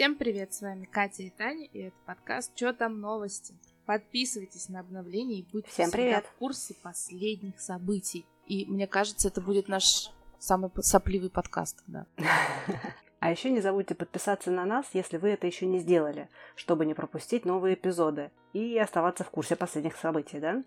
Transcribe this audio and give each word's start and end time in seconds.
Всем 0.00 0.14
привет, 0.14 0.54
с 0.54 0.62
вами 0.62 0.86
Катя 0.86 1.24
и 1.24 1.28
Таня, 1.28 1.66
и 1.66 1.78
это 1.80 1.96
подкаст 2.06 2.54
«Чё 2.54 2.72
там 2.72 3.02
новости?». 3.02 3.52
Подписывайтесь 3.84 4.70
на 4.70 4.80
обновления 4.80 5.40
и 5.40 5.46
будьте 5.52 5.70
Всем 5.70 5.90
привет. 5.90 6.24
в 6.24 6.38
курсе 6.38 6.72
последних 6.82 7.60
событий. 7.60 8.24
И 8.46 8.64
мне 8.64 8.86
кажется, 8.86 9.28
это 9.28 9.42
будет 9.42 9.68
наш 9.68 10.10
самый 10.38 10.70
сопливый 10.80 11.28
подкаст, 11.28 11.82
да. 11.86 12.06
А 13.18 13.30
еще 13.30 13.50
не 13.50 13.60
забудьте 13.60 13.94
подписаться 13.94 14.50
на 14.50 14.64
нас, 14.64 14.86
если 14.94 15.18
вы 15.18 15.28
это 15.28 15.46
еще 15.46 15.66
не 15.66 15.80
сделали, 15.80 16.30
чтобы 16.54 16.86
не 16.86 16.94
пропустить 16.94 17.44
новые 17.44 17.74
эпизоды 17.74 18.30
и 18.54 18.78
оставаться 18.78 19.22
в 19.22 19.28
курсе 19.28 19.54
последних 19.54 19.96
событий, 19.96 20.40
да? 20.40 20.64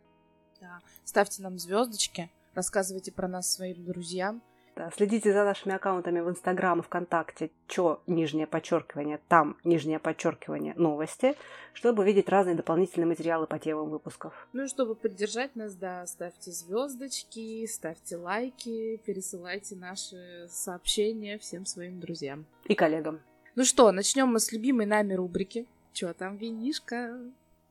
да. 0.61 0.79
Ставьте 1.05 1.41
нам 1.41 1.57
звездочки, 1.57 2.29
рассказывайте 2.53 3.11
про 3.11 3.27
нас 3.27 3.51
своим 3.51 3.83
друзьям. 3.83 4.43
Да, 4.75 4.89
следите 4.95 5.31
за 5.31 5.43
нашими 5.43 5.75
аккаунтами 5.75 6.19
в 6.19 6.29
Инстаграм 6.29 6.79
и 6.79 6.83
ВКонтакте, 6.83 7.51
чё, 7.67 8.01
нижнее 8.07 8.47
подчеркивание, 8.47 9.19
там, 9.27 9.55
нижнее 9.63 9.99
подчеркивание, 9.99 10.73
новости, 10.75 11.35
чтобы 11.73 12.03
видеть 12.03 12.27
разные 12.27 12.55
дополнительные 12.55 13.05
материалы 13.05 13.45
по 13.45 13.59
темам 13.59 13.89
выпусков. 13.89 14.47
Ну 14.51 14.63
и 14.63 14.67
чтобы 14.67 14.95
поддержать 14.95 15.55
нас, 15.55 15.75
да, 15.75 16.07
ставьте 16.07 16.51
звездочки, 16.51 17.67
ставьте 17.67 18.17
лайки, 18.17 18.99
пересылайте 19.05 19.75
наши 19.75 20.47
сообщения 20.49 21.37
всем 21.37 21.67
своим 21.67 21.99
друзьям. 21.99 22.45
И 22.65 22.73
коллегам. 22.73 23.19
Ну 23.55 23.65
что, 23.65 23.91
начнем 23.91 24.27
мы 24.27 24.39
с 24.39 24.51
любимой 24.51 24.87
нами 24.87 25.13
рубрики. 25.13 25.67
Чё 25.93 26.13
там, 26.13 26.37
винишка? 26.37 27.19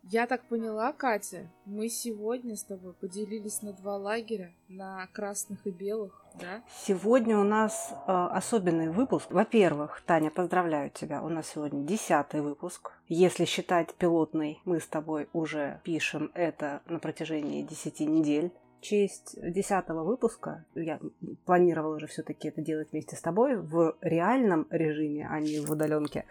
Я 0.02 0.26
так 0.26 0.42
поняла, 0.48 0.92
Катя, 0.92 1.48
мы 1.64 1.88
сегодня 1.88 2.56
с 2.56 2.64
тобой 2.64 2.92
поделились 2.92 3.62
на 3.62 3.72
два 3.72 3.96
лагеря, 3.96 4.52
на 4.68 5.06
красных 5.12 5.64
и 5.64 5.70
белых, 5.70 6.24
да? 6.40 6.62
Сегодня 6.84 7.38
у 7.38 7.44
нас 7.44 7.92
э, 7.92 8.12
особенный 8.12 8.90
выпуск. 8.90 9.30
Во-первых, 9.30 10.02
Таня, 10.04 10.30
поздравляю 10.30 10.90
тебя. 10.90 11.22
У 11.22 11.28
нас 11.28 11.46
сегодня 11.48 11.84
десятый 11.84 12.40
выпуск. 12.40 12.90
Если 13.06 13.44
считать 13.44 13.94
пилотный, 13.94 14.60
мы 14.64 14.80
с 14.80 14.88
тобой 14.88 15.28
уже 15.32 15.80
пишем 15.84 16.32
это 16.34 16.82
на 16.86 16.98
протяжении 16.98 17.62
10 17.62 18.00
недель. 18.00 18.50
Честь 18.80 19.38
десятого 19.40 20.02
выпуска 20.02 20.64
я 20.74 20.98
планировала 21.44 21.94
уже 21.94 22.08
все-таки 22.08 22.48
это 22.48 22.60
делать 22.60 22.90
вместе 22.90 23.14
с 23.14 23.20
тобой 23.20 23.56
в 23.56 23.96
реальном 24.00 24.66
режиме, 24.70 25.28
а 25.30 25.38
не 25.38 25.60
в 25.60 25.70
удаленке. 25.70 26.24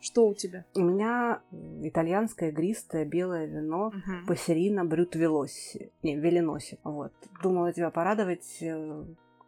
Что 0.00 0.26
у 0.28 0.34
тебя? 0.34 0.64
У 0.74 0.80
меня 0.80 1.40
итальянское 1.82 2.50
игристое 2.50 3.04
белое 3.04 3.46
вино 3.46 3.90
Мгм. 3.94 4.26
Пассерина 4.26 4.84
Брют 4.84 5.14
Велоси. 5.14 5.92
Не, 6.02 6.16
Велиноси. 6.16 6.78
Вот. 6.84 7.12
Думала 7.42 7.72
тебя 7.72 7.90
порадовать. 7.90 8.58
э, 8.62 9.04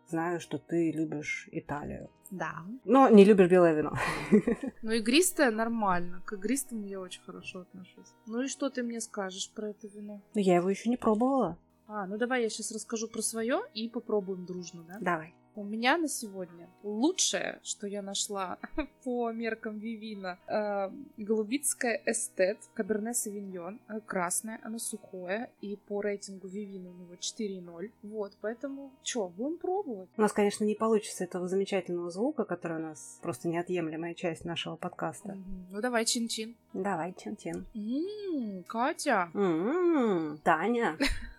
Знаю, 0.09 0.41
что 0.41 0.59
ты 0.59 0.91
любишь 0.92 1.48
Италию. 1.53 2.11
Да. 2.31 2.53
Но 2.84 3.09
не 3.09 3.25
любишь 3.25 3.48
белое 3.48 3.72
вино. 3.75 3.94
Ну, 4.83 4.91
игристое 4.92 5.50
нормально. 5.50 6.20
К 6.27 6.34
игристому 6.34 6.84
я 6.87 7.00
очень 7.00 7.22
хорошо 7.22 7.61
отношусь. 7.61 8.12
Ну 8.27 8.42
и 8.42 8.48
что 8.48 8.69
ты 8.69 8.83
мне 8.83 9.00
скажешь 9.00 9.50
про 9.55 9.70
это 9.70 9.87
вино? 9.89 10.20
Но 10.34 10.41
я 10.41 10.56
его 10.56 10.69
еще 10.69 10.91
не 10.91 10.97
пробовала. 10.98 11.56
А, 11.87 12.06
ну 12.06 12.19
давай 12.19 12.42
я 12.42 12.50
сейчас 12.50 12.72
расскажу 12.72 13.09
про 13.09 13.22
свое 13.22 13.61
и 13.75 13.89
попробуем 13.89 14.44
дружно, 14.44 14.83
да? 14.89 14.98
Давай. 15.00 15.34
У 15.55 15.64
меня 15.64 15.98
на 15.98 16.08
сегодня 16.08 16.69
лучшее, 16.83 17.61
что 17.62 17.86
я 17.86 18.00
нашла 18.00 18.58
по 19.05 19.31
меркам 19.33 19.78
Вивина, 19.78 20.39
э, 20.47 20.91
голубицкая 21.19 22.00
эстет, 22.06 22.59
каберне 22.72 23.12
савиньон, 23.12 23.78
э, 23.89 24.00
красное, 24.00 24.61
оно 24.62 24.78
сухое, 24.78 25.50
и 25.61 25.77
по 25.77 26.00
рейтингу 26.00 26.48
Вивина 26.48 26.89
у 26.89 26.94
него 26.94 27.14
4,0. 27.14 27.91
Вот, 28.03 28.33
поэтому, 28.41 28.91
чё, 29.03 29.28
будем 29.28 29.59
пробовать. 29.59 30.09
У 30.17 30.22
нас, 30.22 30.33
конечно, 30.33 30.64
не 30.64 30.75
получится 30.75 31.25
этого 31.25 31.47
замечательного 31.49 32.10
звука, 32.10 32.44
который 32.44 32.78
у 32.78 32.82
нас 32.82 33.19
просто 33.21 33.49
неотъемлемая 33.49 34.15
часть 34.15 34.47
нашего 34.47 34.76
подкаста. 34.76 35.34
Мгм. 35.34 35.66
Ну 35.71 35.81
давай, 35.82 36.06
чин-чин. 36.06 36.56
Давай, 36.72 37.12
чин-чин. 37.12 37.66
М, 37.75 38.65
Катя. 38.66 39.31
М-м, 39.34 40.38
Таня. 40.43 40.97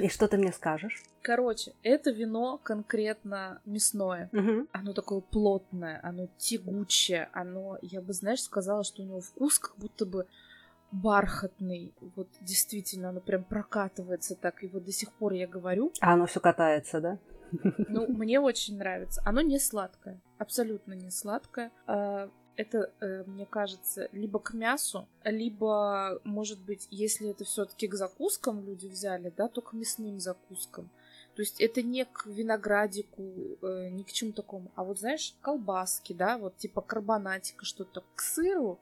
И 0.00 0.08
что 0.08 0.28
ты 0.28 0.38
мне 0.38 0.52
скажешь? 0.52 1.02
Короче, 1.22 1.72
это 1.82 2.10
вино 2.10 2.58
конкретно 2.62 3.60
мясное. 3.66 4.28
Мгм. 4.32 4.68
Оно 4.72 4.92
такое 4.92 5.20
плотное, 5.20 6.00
оно 6.02 6.28
тягучее, 6.38 7.28
оно, 7.32 7.78
я 7.82 8.00
бы, 8.00 8.12
знаешь, 8.12 8.42
сказала, 8.42 8.82
что 8.84 9.02
у 9.02 9.04
него 9.04 9.20
вкус 9.20 9.58
как 9.58 9.76
будто 9.76 10.06
бы 10.06 10.26
бархатный. 10.92 11.92
Вот 12.16 12.28
действительно, 12.40 13.10
оно 13.10 13.20
прям 13.20 13.44
прокатывается 13.44 14.34
так. 14.34 14.62
И 14.64 14.68
вот 14.68 14.84
до 14.84 14.92
сих 14.92 15.12
пор 15.12 15.32
я 15.34 15.46
говорю, 15.46 15.92
А 16.00 16.14
оно 16.14 16.26
все 16.26 16.40
катается, 16.40 17.00
да? 17.00 17.18
ну, 17.88 18.06
мне 18.08 18.40
очень 18.40 18.78
нравится. 18.78 19.20
Оно 19.24 19.40
не 19.40 19.58
сладкое, 19.58 20.20
абсолютно 20.38 20.94
не 20.94 21.10
сладкое. 21.10 21.70
А, 21.86 22.30
Это, 22.60 22.92
э, 23.00 23.24
мне 23.26 23.46
кажется, 23.46 24.10
либо 24.12 24.38
к 24.38 24.52
мясу, 24.52 25.08
либо, 25.24 26.20
может 26.24 26.58
быть, 26.60 26.86
если 26.90 27.30
это 27.30 27.44
все-таки 27.44 27.88
к 27.88 27.94
закускам 27.94 28.62
люди 28.66 28.86
взяли, 28.86 29.32
да, 29.34 29.48
то 29.48 29.62
к 29.62 29.72
мясным 29.72 30.20
закускам. 30.20 30.90
То 31.34 31.40
есть 31.40 31.58
это 31.58 31.80
не 31.80 32.04
к 32.04 32.26
виноградику, 32.26 33.22
э, 33.62 33.88
ни 33.88 34.02
к 34.02 34.12
чему 34.12 34.32
такому. 34.32 34.70
А 34.74 34.84
вот, 34.84 34.98
знаешь, 34.98 35.34
колбаски, 35.40 36.12
да, 36.12 36.36
вот 36.36 36.58
типа 36.58 36.82
карбонатика, 36.82 37.64
что-то 37.64 38.04
к 38.14 38.20
сыру. 38.20 38.78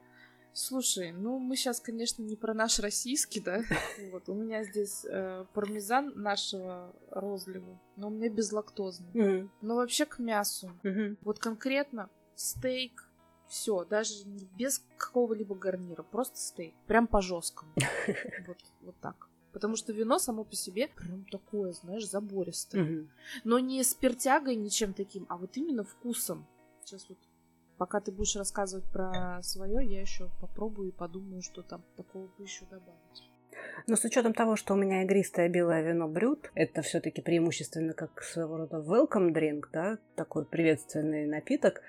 Слушай, 0.53 1.13
ну 1.13 1.39
мы 1.39 1.55
сейчас, 1.55 1.79
конечно, 1.79 2.21
не 2.25 2.35
про 2.35 2.55
наш 2.55 2.81
российский, 2.81 3.39
да. 3.39 3.63
Вот, 4.11 4.29
у 4.29 4.35
меня 4.35 4.65
здесь 4.65 5.07
э, 5.09 5.45
пармезан 5.55 6.15
нашего 6.17 6.93
розлива, 7.13 7.79
но 7.95 8.09
у 8.09 8.11
меня 8.11 8.29
безлактозный. 8.29 9.13
Мгм. 9.15 9.53
Но 9.61 9.77
вообще 9.77 10.05
к 10.05 10.19
мясу. 10.19 10.73
Мгм. 10.83 11.17
Вот 11.23 11.39
конкретно 11.39 12.11
стейк, 12.35 13.08
все, 13.49 13.85
даже 13.85 14.25
без 14.57 14.85
какого-либо 14.97 15.55
гарнира, 15.55 16.03
просто 16.03 16.39
стейк, 16.39 16.75
прям 16.87 17.07
по 17.07 17.21
жесткому. 17.21 17.73
Вот, 18.47 18.59
вот 18.83 18.95
так. 19.01 19.29
Потому 19.53 19.77
что 19.77 19.93
вино 19.93 20.19
само 20.19 20.45
по 20.45 20.55
себе 20.55 20.89
прям 20.89 21.25
такое, 21.31 21.73
знаешь, 21.73 22.09
забористое. 22.09 22.85
Мгм. 22.85 23.11
Но 23.45 23.59
не 23.59 23.83
спиртягой, 23.83 24.57
ничем 24.57 24.93
таким, 24.93 25.27
а 25.29 25.37
вот 25.37 25.57
именно 25.57 25.85
вкусом. 25.85 26.47
Сейчас 26.85 27.09
вот, 27.09 27.19
пока 27.77 28.01
ты 28.01 28.13
будешь 28.13 28.37
рассказывать 28.37 28.85
про 28.93 29.41
свое, 29.43 29.87
я 29.87 30.01
еще 30.01 30.31
попробую 30.41 30.89
и 30.89 30.93
подумаю, 30.93 31.43
что 31.43 31.63
там 31.63 31.83
такого 31.97 32.27
бы 32.27 32.43
еще 32.45 32.67
добавить. 32.67 33.29
Но 33.87 33.97
с 33.97 34.05
учетом 34.05 34.35
того, 34.35 34.57
что 34.57 34.75
у 34.75 34.77
меня 34.77 35.03
игристое 35.03 35.49
белое 35.49 35.83
вино 35.83 36.09
брют, 36.09 36.51
это 36.55 36.83
все-таки 36.83 37.23
преимущественно 37.23 37.95
как 37.95 38.23
своего 38.23 38.59
рода 38.59 38.77
welcome 38.79 39.33
drink, 39.33 39.65
да, 39.73 39.99
такой 40.15 40.45
приветственный 40.45 41.27
напиток, 41.27 41.81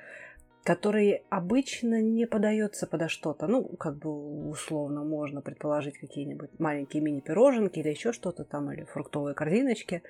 который 0.64 1.24
обычно 1.30 2.02
не 2.02 2.28
подается 2.28 2.86
подо 2.86 3.08
что-то. 3.08 3.47
Ну, 3.47 3.64
как 3.64 3.96
бы 3.96 4.50
условно 4.50 5.03
можно 5.03 5.42
предположить 5.42 5.97
какие-нибудь 5.97 6.59
маленькие 6.59 7.02
мини-пироженки 7.02 7.80
или 7.80 7.90
еще 7.90 8.14
что-то 8.14 8.44
там, 8.44 8.72
или 8.72 8.84
фруктовые 8.84 9.34
корзиночки. 9.34 10.03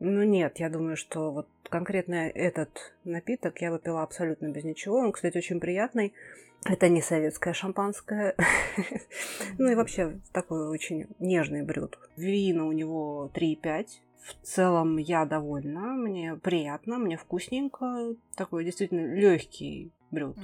Но 0.00 0.24
нет, 0.24 0.58
я 0.58 0.68
думаю, 0.68 0.96
что 0.96 1.30
вот 1.30 1.48
конкретно 1.68 2.28
этот 2.28 2.94
напиток 3.04 3.60
я 3.60 3.70
выпила 3.70 4.02
абсолютно 4.02 4.48
без 4.48 4.64
ничего. 4.64 4.98
Он, 4.98 5.12
кстати, 5.12 5.38
очень 5.38 5.60
приятный. 5.60 6.12
Это 6.64 6.88
не 6.88 7.02
советское 7.02 7.54
шампанское. 7.54 8.34
Ну 9.58 9.70
и 9.70 9.74
вообще 9.74 10.18
такой 10.32 10.68
очень 10.68 11.06
нежный 11.18 11.62
брют. 11.62 11.98
Вина 12.16 12.64
у 12.66 12.72
него 12.72 13.30
3,5. 13.34 13.86
В 14.22 14.46
целом 14.46 14.98
я 14.98 15.24
довольна, 15.24 15.94
мне 15.94 16.36
приятно, 16.36 16.98
мне 16.98 17.16
вкусненько. 17.16 18.14
Такой 18.36 18.64
действительно 18.64 19.14
легкий 19.14 19.90
брют. 20.12 20.36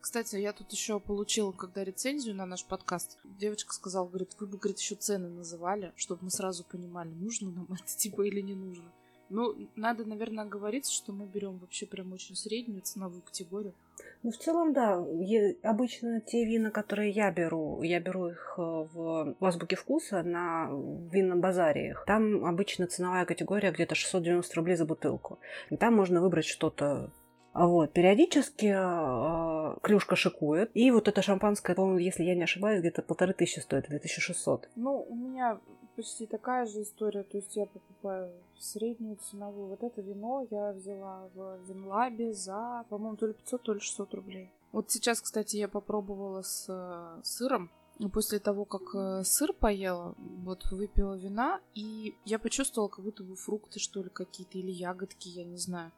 Кстати, 0.00 0.36
я 0.36 0.52
тут 0.52 0.72
еще 0.72 0.98
получила, 1.00 1.52
когда 1.52 1.84
рецензию 1.84 2.34
на 2.34 2.46
наш 2.46 2.64
подкаст, 2.64 3.18
девочка 3.24 3.74
сказала, 3.74 4.08
говорит, 4.08 4.34
вы 4.40 4.46
бы, 4.46 4.56
говорит, 4.56 4.78
еще 4.78 4.94
цены 4.94 5.28
называли, 5.28 5.92
чтобы 5.96 6.24
мы 6.24 6.30
сразу 6.30 6.64
понимали, 6.64 7.10
нужно 7.10 7.50
нам 7.50 7.66
это 7.70 7.84
типа 7.96 8.22
или 8.22 8.40
не 8.40 8.54
нужно. 8.54 8.90
Ну, 9.28 9.68
надо, 9.74 10.04
наверное, 10.04 10.44
говорить, 10.44 10.88
что 10.88 11.12
мы 11.12 11.26
берем 11.26 11.58
вообще 11.58 11.84
прям 11.84 12.12
очень 12.12 12.36
среднюю 12.36 12.82
ценовую 12.82 13.22
категорию. 13.22 13.74
Ну, 14.22 14.30
в 14.32 14.36
целом, 14.38 14.72
да. 14.72 15.04
Е- 15.20 15.56
обычно 15.62 16.20
те 16.20 16.44
вина, 16.44 16.70
которые 16.70 17.10
я 17.10 17.30
беру, 17.30 17.82
я 17.82 18.00
беру 18.00 18.28
их 18.28 18.54
э, 18.58 18.60
в, 18.60 19.36
в 19.38 19.44
азбуке 19.44 19.76
вкуса 19.76 20.22
на 20.22 20.68
винном 21.12 21.40
базаре. 21.40 21.96
Там 22.06 22.44
обычно 22.44 22.86
ценовая 22.86 23.24
категория 23.24 23.70
где-то 23.70 23.94
690 23.94 24.54
рублей 24.56 24.76
за 24.76 24.84
бутылку. 24.84 25.38
И 25.70 25.76
там 25.76 25.94
можно 25.94 26.20
выбрать 26.20 26.46
что-то 26.46 27.12
А 27.52 27.66
Вот, 27.68 27.92
периодически 27.92 28.74
э, 28.76 29.78
клюшка 29.80 30.16
шикует. 30.16 30.70
И 30.74 30.90
вот 30.90 31.08
это 31.08 31.22
шампанское, 31.22 31.74
по-моему, 31.74 31.98
если 31.98 32.24
я 32.24 32.34
не 32.34 32.42
ошибаюсь, 32.42 32.80
где-то 32.80 33.02
полторы 33.02 33.32
тысячи 33.32 33.60
стоит, 33.60 33.88
2600. 33.88 34.68
Ну, 34.74 35.06
у 35.08 35.14
меня 35.14 35.58
почти 35.96 36.26
такая 36.26 36.66
же 36.66 36.82
история. 36.82 37.22
То 37.22 37.38
есть 37.38 37.56
я 37.56 37.66
покупаю 37.66 38.30
среднюю 38.58 39.16
ценовую. 39.16 39.68
Вот 39.68 39.82
это 39.82 40.00
вино 40.02 40.46
я 40.50 40.72
взяла 40.72 41.28
в 41.34 41.58
Винлабе 41.68 42.32
за, 42.32 42.84
по-моему, 42.88 43.16
то 43.16 43.26
ли 43.26 43.32
500, 43.32 43.62
то 43.62 43.72
ли 43.74 43.80
600 43.80 44.14
рублей. 44.14 44.50
Вот 44.72 44.90
сейчас, 44.90 45.20
кстати, 45.20 45.56
я 45.56 45.68
попробовала 45.68 46.42
с 46.42 46.66
э, 46.68 47.20
сыром. 47.24 47.70
После 48.12 48.38
того, 48.38 48.66
как 48.66 48.94
э, 48.94 49.24
сыр 49.24 49.54
поела, 49.54 50.14
вот 50.18 50.70
выпила 50.70 51.14
вина, 51.14 51.60
и 51.74 52.14
я 52.26 52.38
почувствовала, 52.38 52.88
как 52.88 53.02
будто 53.04 53.22
бы 53.22 53.36
фрукты, 53.36 53.80
что 53.80 54.02
ли, 54.02 54.10
какие-то, 54.10 54.58
или 54.58 54.70
ягодки, 54.70 55.28
я 55.28 55.44
не 55.44 55.56
знаю. 55.56 55.92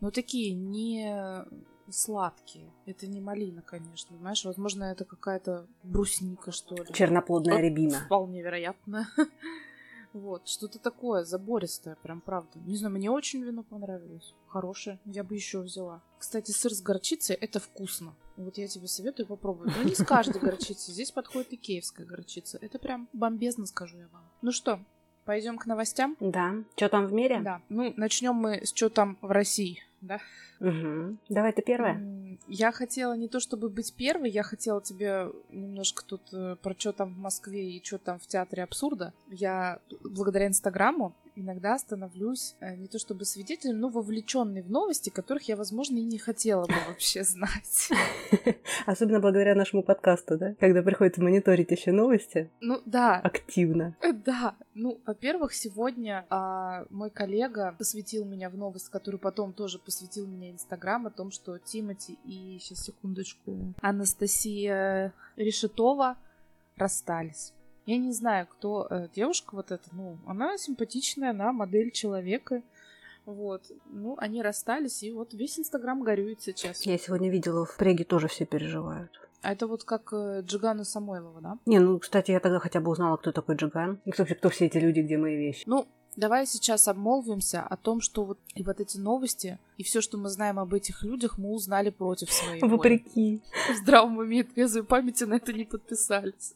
Но 0.00 0.10
такие 0.10 0.52
не 0.52 1.44
сладкие. 1.90 2.70
Это 2.86 3.06
не 3.06 3.20
малина, 3.20 3.62
конечно, 3.62 4.16
понимаешь? 4.16 4.44
Возможно, 4.44 4.84
это 4.84 5.04
какая-то 5.04 5.66
брусника, 5.82 6.52
что 6.52 6.76
ли. 6.76 6.92
Черноплодная 6.92 7.60
рябина. 7.60 8.00
Вполне 8.06 8.42
вероятно. 8.42 9.08
Вот, 10.14 10.46
что-то 10.46 10.78
такое 10.78 11.24
забористое, 11.24 11.96
прям 11.96 12.20
правда. 12.20 12.60
Не 12.66 12.76
знаю, 12.76 12.94
мне 12.94 13.10
очень 13.10 13.42
вино 13.42 13.64
понравилось. 13.64 14.32
Хорошее, 14.46 15.00
я 15.06 15.24
бы 15.24 15.34
еще 15.34 15.58
взяла. 15.58 16.02
Кстати, 16.20 16.52
сыр 16.52 16.72
с 16.72 16.80
горчицей 16.80 17.34
это 17.34 17.58
вкусно. 17.58 18.14
Вот 18.36 18.56
я 18.56 18.68
тебе 18.68 18.86
советую 18.86 19.26
попробовать. 19.26 19.74
Но 19.76 19.82
не 19.82 19.94
с 19.96 20.04
каждой 20.04 20.40
горчицей. 20.40 20.94
Здесь 20.94 21.10
подходит 21.10 21.52
и 21.52 21.56
киевская 21.56 22.06
горчица. 22.06 22.58
Это 22.60 22.78
прям 22.78 23.08
бомбезно, 23.12 23.66
скажу 23.66 23.98
я 23.98 24.06
вам. 24.12 24.22
Ну 24.40 24.52
что, 24.52 24.78
пойдем 25.24 25.58
к 25.58 25.66
новостям? 25.66 26.16
Да. 26.20 26.62
Что 26.76 26.88
там 26.88 27.06
в 27.06 27.12
мире? 27.12 27.40
Да. 27.40 27.60
Ну, 27.68 27.92
начнем 27.96 28.34
мы 28.36 28.64
с 28.64 28.72
что 28.72 28.90
там 28.90 29.18
в 29.20 29.32
России, 29.32 29.82
да? 30.06 30.20
Угу. 30.60 31.16
Давай 31.28 31.52
ты 31.52 31.62
первая. 31.62 32.00
Я 32.48 32.72
хотела 32.72 33.16
не 33.16 33.28
то 33.28 33.40
чтобы 33.40 33.68
быть 33.68 33.94
первой, 33.94 34.30
я 34.30 34.42
хотела 34.42 34.82
тебе 34.82 35.30
немножко 35.50 36.04
тут 36.04 36.22
э, 36.32 36.56
про 36.62 36.74
что 36.78 36.92
там 36.92 37.14
в 37.14 37.18
Москве 37.18 37.70
и 37.70 37.84
что 37.84 37.98
там 37.98 38.18
в 38.18 38.26
театре 38.26 38.62
абсурда. 38.62 39.12
Я 39.30 39.78
благодаря 40.02 40.46
Инстаграму 40.46 41.14
иногда 41.36 41.78
становлюсь 41.78 42.56
э, 42.60 42.76
не 42.76 42.88
то 42.88 42.98
чтобы 42.98 43.24
свидетелем, 43.24 43.80
но 43.80 43.88
вовлеченной 43.88 44.62
в 44.62 44.70
новости, 44.70 45.10
которых 45.10 45.48
я, 45.48 45.56
возможно, 45.56 45.98
и 45.98 46.04
не 46.04 46.18
хотела 46.18 46.66
бы 46.66 46.74
вообще 46.88 47.24
знать. 47.24 47.90
Особенно 48.86 49.20
благодаря 49.20 49.54
нашему 49.54 49.82
подкасту, 49.82 50.38
да? 50.38 50.54
Когда 50.60 50.82
приходится 50.82 51.22
мониторить 51.22 51.70
еще 51.70 51.92
новости. 51.92 52.50
Ну 52.60 52.80
да. 52.84 53.20
Активно. 53.20 53.96
Э, 54.00 54.12
да. 54.12 54.56
Ну, 54.74 55.00
во-первых, 55.06 55.54
сегодня 55.54 56.26
а, 56.30 56.86
мой 56.90 57.10
коллега 57.10 57.74
посвятил 57.78 58.24
меня 58.24 58.50
в 58.50 58.56
новость, 58.56 58.88
которую 58.88 59.20
потом 59.20 59.52
тоже 59.52 59.78
посвятил 59.78 60.26
меня 60.26 60.50
Инстаграм, 60.50 61.06
о 61.06 61.10
том, 61.10 61.30
что 61.30 61.58
Тимати 61.58 62.18
и, 62.24 62.58
сейчас 62.60 62.84
секундочку, 62.84 63.74
Анастасия 63.80 65.12
Решетова 65.36 66.16
расстались. 66.76 67.52
Я 67.86 67.98
не 67.98 68.12
знаю, 68.12 68.46
кто 68.46 68.86
э, 68.88 69.08
девушка 69.14 69.54
вот 69.54 69.70
эта, 69.70 69.84
ну, 69.92 70.16
она 70.26 70.56
симпатичная, 70.56 71.30
она 71.30 71.52
модель 71.52 71.90
человека. 71.90 72.62
Вот. 73.26 73.62
Ну, 73.86 74.16
они 74.18 74.42
расстались, 74.42 75.02
и 75.02 75.12
вот 75.12 75.34
весь 75.34 75.58
Инстаграм 75.58 76.02
горюет 76.02 76.42
сейчас. 76.42 76.84
Я 76.84 76.98
сегодня 76.98 77.30
видела, 77.30 77.64
в 77.64 77.76
преге 77.76 78.04
тоже 78.04 78.28
все 78.28 78.44
переживают. 78.44 79.10
А 79.42 79.52
это 79.52 79.66
вот 79.66 79.84
как 79.84 80.10
э, 80.12 80.40
Джигана 80.42 80.84
Самойлова, 80.84 81.40
да? 81.40 81.58
Не, 81.66 81.78
ну, 81.78 81.98
кстати, 81.98 82.30
я 82.30 82.40
тогда 82.40 82.58
хотя 82.58 82.80
бы 82.80 82.90
узнала, 82.90 83.16
кто 83.18 83.32
такой 83.32 83.56
Джиган. 83.56 84.00
И 84.06 84.10
кто, 84.10 84.24
кто 84.24 84.48
все 84.48 84.66
эти 84.66 84.78
люди, 84.78 85.00
где 85.00 85.18
мои 85.18 85.36
вещи. 85.36 85.64
Ну, 85.66 85.86
Давай 86.16 86.46
сейчас 86.46 86.86
обмолвимся 86.86 87.62
о 87.62 87.76
том, 87.76 88.00
что 88.00 88.24
вот 88.24 88.38
и 88.54 88.62
вот 88.62 88.78
эти 88.78 88.98
новости, 88.98 89.58
и 89.78 89.82
все, 89.82 90.00
что 90.00 90.16
мы 90.16 90.28
знаем 90.28 90.60
об 90.60 90.72
этих 90.72 91.02
людях, 91.02 91.38
мы 91.38 91.50
узнали 91.50 91.90
против 91.90 92.30
своей 92.30 92.60
Вопреки. 92.62 93.42
В 93.72 93.76
здравом 93.78 94.18
уме 94.18 94.40
и 94.40 94.42
трезвой 94.44 94.84
памяти 94.84 95.24
на 95.24 95.34
это 95.34 95.52
не 95.52 95.64
подписались. 95.64 96.54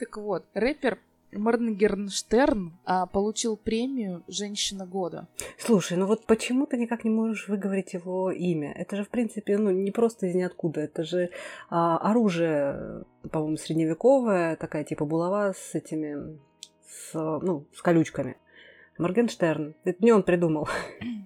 Так 0.00 0.16
вот, 0.16 0.46
рэпер 0.54 0.98
Моргенштерн 1.30 2.72
а, 2.86 3.04
получил 3.04 3.58
премию 3.58 4.24
«Женщина 4.28 4.86
года». 4.86 5.28
Слушай, 5.58 5.98
ну 5.98 6.06
вот 6.06 6.24
почему 6.24 6.64
ты 6.64 6.78
никак 6.78 7.04
не 7.04 7.10
можешь 7.10 7.48
выговорить 7.48 7.92
его 7.92 8.30
имя? 8.30 8.72
Это 8.72 8.96
же, 8.96 9.04
в 9.04 9.10
принципе, 9.10 9.58
ну, 9.58 9.70
не 9.70 9.90
просто 9.90 10.26
из 10.26 10.34
ниоткуда. 10.34 10.80
Это 10.80 11.04
же 11.04 11.28
а, 11.68 11.98
оружие, 11.98 13.04
по-моему, 13.30 13.58
средневековое, 13.58 14.56
такая 14.56 14.84
типа 14.84 15.04
булава 15.04 15.52
с 15.52 15.74
этими, 15.74 16.38
с, 16.88 17.12
ну, 17.12 17.66
с 17.74 17.82
колючками. 17.82 18.38
Моргенштерн. 18.96 19.74
Это 19.84 20.02
не 20.02 20.12
он 20.12 20.22
придумал. 20.22 20.66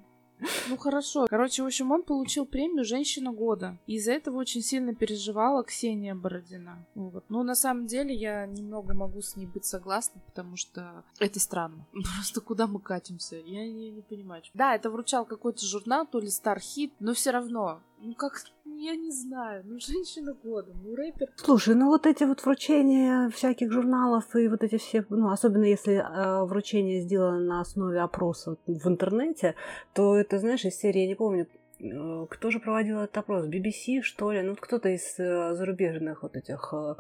Ну 0.69 0.77
хорошо. 0.77 1.27
Короче, 1.29 1.63
в 1.63 1.67
общем, 1.67 1.91
он 1.93 2.03
получил 2.03 2.47
премию 2.47 2.85
«Женщина 2.85 3.33
года». 3.33 3.79
И 3.87 3.95
из-за 3.95 4.13
этого 4.13 4.39
очень 4.39 4.63
сильно 4.63 4.95
переживала 4.95 5.63
Ксения 5.63 6.15
Бородина. 6.15 6.85
Вот. 6.95 7.25
Но 7.29 7.43
на 7.43 7.55
самом 7.55 7.87
деле 7.87 8.15
я 8.15 8.47
немного 8.47 8.95
могу 8.95 9.23
с 9.23 9.37
ней 9.37 9.47
быть 9.47 9.65
согласна, 9.65 10.21
потому 10.27 10.57
что 10.57 11.05
это 11.19 11.41
странно. 11.41 11.87
Просто 12.17 12.41
куда 12.41 12.67
мы 12.67 12.81
катимся? 12.81 13.37
Я 13.37 13.67
не, 13.67 13.91
не 13.91 14.03
понимаю. 14.03 14.43
Да, 14.55 14.75
это 14.75 14.91
вручал 14.91 15.25
какой-то 15.25 15.65
журнал, 15.65 16.07
то 16.07 16.21
ли 16.21 16.29
Star 16.29 16.59
Hit, 16.59 16.93
но 16.99 17.15
все 17.15 17.31
равно 17.31 17.81
ну 18.05 18.15
как, 18.15 18.45
я 18.85 18.97
не 18.97 19.11
знаю, 19.11 19.63
ну 19.65 19.79
женщина 19.79 20.35
года, 20.35 20.73
ну 20.83 20.95
рэпер. 20.95 21.29
Слушай, 21.37 21.75
ну 21.75 21.87
вот 21.87 22.07
эти 22.07 22.25
вот 22.25 22.45
вручения 22.45 23.31
всяких 23.31 23.73
журналов 23.73 24.37
и 24.37 24.49
вот 24.49 24.63
эти 24.63 24.77
все, 24.77 25.05
ну 25.09 25.31
особенно 25.31 25.65
если 25.65 25.95
э, 25.95 26.45
вручение 26.45 27.01
сделано 27.01 27.41
на 27.41 27.61
основе 27.61 28.01
опроса 28.01 28.57
в 28.67 28.87
интернете, 28.87 29.55
то 29.95 30.17
это, 30.17 30.39
знаешь, 30.39 30.65
из 30.65 30.77
серии, 30.77 31.03
я 31.03 31.09
не 31.09 31.15
помню, 31.15 31.47
э, 31.81 32.27
кто 32.29 32.51
же 32.51 32.61
проводил 32.61 32.99
этот 32.99 33.17
опрос? 33.17 33.47
BBC, 33.47 34.03
что 34.03 34.33
ли? 34.33 34.43
Ну, 34.43 34.55
кто-то 34.55 34.89
из 34.91 35.19
э, 35.19 35.55
зарубежных 35.55 36.23
вот 36.23 36.37
этих 36.37 36.73
э, 36.73 36.95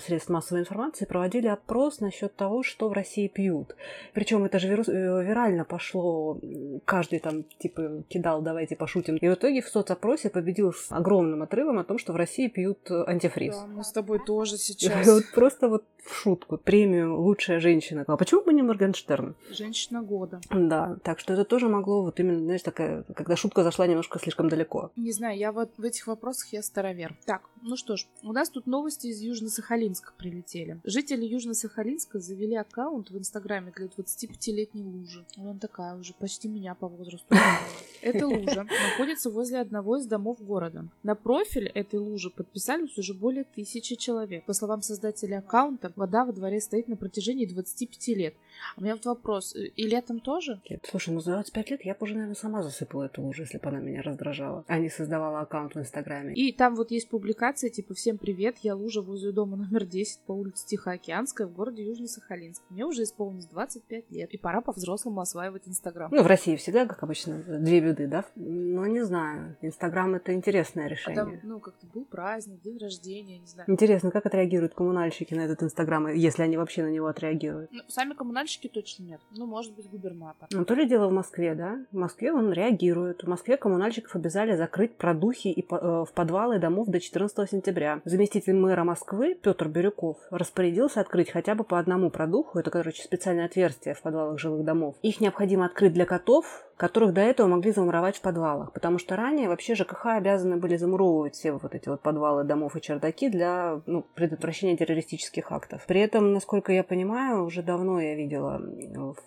средств 0.00 0.30
массовой 0.30 0.60
информации 0.60 1.04
проводили 1.04 1.48
опрос 1.48 2.00
насчет 2.00 2.34
того, 2.36 2.62
что 2.62 2.88
в 2.88 2.92
России 2.92 3.28
пьют. 3.28 3.74
Причем 4.12 4.44
это 4.44 4.58
же 4.58 4.68
вирус, 4.68 4.88
э, 4.88 4.92
вирально 4.92 5.64
пошло, 5.64 6.38
каждый 6.84 7.18
там 7.18 7.44
типа 7.58 8.02
кидал, 8.08 8.42
давайте 8.42 8.76
пошутим. 8.76 9.16
И 9.16 9.28
в 9.28 9.34
итоге 9.34 9.62
в 9.62 9.68
соцопросе 9.68 10.30
победил 10.30 10.72
с 10.72 10.90
огромным 10.90 11.42
отрывом 11.42 11.78
о 11.78 11.84
том, 11.84 11.98
что 11.98 12.12
в 12.12 12.16
России 12.16 12.48
пьют 12.48 12.90
антифриз. 12.90 13.56
Да, 13.56 13.66
мы 13.66 13.84
с 13.84 13.92
тобой 13.92 14.20
тоже 14.24 14.56
сейчас. 14.58 15.06
Вот 15.06 15.24
просто 15.34 15.68
вот 15.68 15.84
в 16.04 16.14
шутку 16.14 16.58
премию 16.58 17.18
«Лучшая 17.18 17.60
женщина». 17.60 18.04
А 18.06 18.16
почему 18.16 18.42
бы 18.42 18.52
не 18.52 18.62
Моргенштерн? 18.62 19.34
Женщина 19.50 20.02
года. 20.02 20.40
Да, 20.50 20.96
так 21.02 21.18
что 21.18 21.32
это 21.32 21.44
тоже 21.44 21.68
могло 21.68 22.02
вот 22.02 22.20
именно, 22.20 22.40
знаешь, 22.40 22.62
такая, 22.62 23.04
когда 23.14 23.36
шутка 23.36 23.62
зашла 23.62 23.86
немножко 23.86 24.18
слишком 24.18 24.48
далеко. 24.48 24.90
Не 24.96 25.12
знаю, 25.12 25.38
я 25.38 25.52
вот 25.52 25.70
в 25.76 25.82
этих 25.82 26.06
вопросах 26.06 26.52
я 26.52 26.62
старовер. 26.62 27.16
Так, 27.24 27.42
ну 27.62 27.76
что 27.76 27.96
ж, 27.96 28.06
у 28.22 28.32
нас 28.32 28.50
тут 28.50 28.66
новости 28.66 29.06
из 29.06 29.20
Южно-Сахалинска 29.64 30.12
прилетели. 30.16 30.80
Жители 30.84 31.26
Южно-Сахалинска 31.26 32.18
завели 32.18 32.54
аккаунт 32.54 33.10
в 33.10 33.18
Инстаграме 33.18 33.72
для 33.76 33.86
25-летней 33.86 34.82
лужи. 34.82 35.24
Вон 35.36 35.58
такая 35.58 35.96
уже, 35.96 36.12
почти 36.14 36.48
меня 36.48 36.74
по 36.74 36.88
возрасту. 36.88 37.34
Эта 38.02 38.26
лужа 38.26 38.64
находится 38.64 39.30
возле 39.30 39.60
одного 39.60 39.96
из 39.96 40.06
домов 40.06 40.40
города. 40.40 40.86
На 41.02 41.14
профиль 41.14 41.68
этой 41.68 41.98
лужи 41.98 42.30
подписались 42.30 42.98
уже 42.98 43.14
более 43.14 43.44
тысячи 43.44 43.94
человек. 43.96 44.44
По 44.44 44.52
словам 44.52 44.82
создателя 44.82 45.38
аккаунта, 45.38 45.92
вода 45.96 46.24
во 46.24 46.32
дворе 46.32 46.60
стоит 46.60 46.88
на 46.88 46.96
протяжении 46.96 47.46
25 47.46 48.08
лет. 48.08 48.34
А 48.76 48.80
у 48.80 48.82
меня 48.82 48.94
вот 48.94 49.04
вопрос, 49.06 49.54
э, 49.54 49.66
и 49.66 49.86
летом 49.86 50.20
тоже? 50.20 50.60
Нет, 50.68 50.84
слушай, 50.88 51.10
ну 51.10 51.20
за 51.20 51.32
25 51.32 51.70
лет 51.70 51.84
я 51.84 51.94
бы 51.94 51.98
уже, 52.02 52.14
наверное, 52.14 52.34
сама 52.34 52.62
засыпала 52.62 53.04
эту 53.04 53.22
лужу, 53.22 53.42
если 53.42 53.58
бы 53.58 53.68
она 53.68 53.80
меня 53.80 54.02
раздражала, 54.02 54.64
а 54.66 54.78
не 54.78 54.88
создавала 54.88 55.40
аккаунт 55.40 55.74
в 55.74 55.78
Инстаграме. 55.78 56.34
И 56.34 56.52
там 56.52 56.74
вот 56.74 56.90
есть 56.90 57.08
публикация, 57.08 57.70
типа, 57.70 57.94
всем 57.94 58.18
привет, 58.18 58.56
я 58.62 58.74
лужа 58.74 59.02
возле 59.02 59.32
дома 59.32 59.56
номер 59.56 59.84
10 59.84 60.20
по 60.20 60.32
улице 60.32 60.66
Тихоокеанская 60.66 61.46
в 61.46 61.52
городе 61.52 61.84
Южно-Сахалинск. 61.84 62.62
Мне 62.70 62.84
уже 62.84 63.02
исполнилось 63.04 63.46
25 63.46 64.10
лет, 64.10 64.30
и 64.30 64.38
пора 64.38 64.60
по-взрослому 64.60 65.20
осваивать 65.20 65.68
Инстаграм. 65.68 66.10
Ну, 66.12 66.22
в 66.22 66.26
России 66.26 66.56
всегда, 66.56 66.86
как 66.86 67.02
обычно, 67.02 67.42
две 67.42 67.80
беды, 67.80 68.06
да? 68.06 68.24
Ну, 68.36 68.84
не 68.86 69.04
знаю. 69.04 69.56
Инстаграм— 69.62 70.14
это 70.16 70.32
интересное 70.32 70.88
решение. 70.88 71.22
А 71.22 71.24
там, 71.24 71.40
ну, 71.42 71.60
как-то 71.60 71.86
был 71.86 72.04
праздник, 72.04 72.60
день 72.62 72.78
рождения, 72.78 73.38
не 73.38 73.46
знаю. 73.46 73.70
Интересно, 73.70 74.10
как 74.10 74.26
отреагируют 74.26 74.74
коммунальщики 74.74 75.34
на 75.34 75.42
этот 75.42 75.62
Инстаграм, 75.62 76.08
если 76.08 76.42
они 76.42 76.56
вообще 76.56 76.82
на 76.82 76.90
него 76.90 77.06
отреагируют? 77.06 77.70
Ну, 77.72 77.82
сами 77.88 78.14
коммунальщики 78.14 78.43
точно 78.68 79.04
нет. 79.04 79.20
Ну, 79.32 79.46
может 79.46 79.74
быть, 79.74 79.88
губернатор. 79.88 80.48
Ну, 80.50 80.64
то 80.64 80.74
ли 80.74 80.86
дело 80.86 81.08
в 81.08 81.12
Москве, 81.12 81.54
да? 81.54 81.78
В 81.92 81.96
Москве 81.96 82.32
он 82.32 82.52
реагирует. 82.52 83.22
В 83.22 83.28
Москве 83.28 83.56
коммунальщиков 83.56 84.14
обязали 84.14 84.56
закрыть 84.56 84.96
продухи 84.96 85.48
и 85.48 85.62
э, 85.62 85.64
в 85.70 86.08
подвалы 86.14 86.58
домов 86.58 86.88
до 86.88 87.00
14 87.00 87.50
сентября. 87.50 88.00
Заместитель 88.04 88.54
мэра 88.54 88.84
Москвы 88.84 89.34
Петр 89.34 89.68
Бирюков 89.68 90.18
распорядился 90.30 91.00
открыть 91.00 91.30
хотя 91.30 91.54
бы 91.54 91.64
по 91.64 91.78
одному 91.78 92.10
продуху. 92.10 92.58
Это, 92.58 92.70
короче, 92.70 93.02
специальное 93.02 93.46
отверстие 93.46 93.94
в 93.94 94.02
подвалах 94.02 94.38
жилых 94.38 94.64
домов. 94.64 94.96
Их 95.02 95.20
необходимо 95.20 95.66
открыть 95.66 95.92
для 95.92 96.06
котов, 96.06 96.64
которых 96.76 97.12
до 97.12 97.20
этого 97.20 97.46
могли 97.46 97.72
замуровать 97.72 98.16
в 98.16 98.20
подвалах. 98.20 98.72
Потому 98.72 98.98
что 98.98 99.16
ранее 99.16 99.48
вообще 99.48 99.74
ЖКХ 99.74 100.06
обязаны 100.06 100.56
были 100.56 100.76
замуровывать 100.76 101.34
все 101.34 101.52
вот 101.52 101.74
эти 101.74 101.88
вот 101.88 102.00
подвалы 102.00 102.44
домов 102.44 102.76
и 102.76 102.80
чердаки 102.80 103.28
для 103.28 103.80
ну, 103.86 104.04
предотвращения 104.14 104.76
террористических 104.76 105.52
актов. 105.52 105.84
При 105.86 106.00
этом, 106.00 106.32
насколько 106.32 106.72
я 106.72 106.82
понимаю, 106.82 107.44
уже 107.44 107.62
давно 107.62 108.00
я 108.00 108.14
видела 108.14 108.60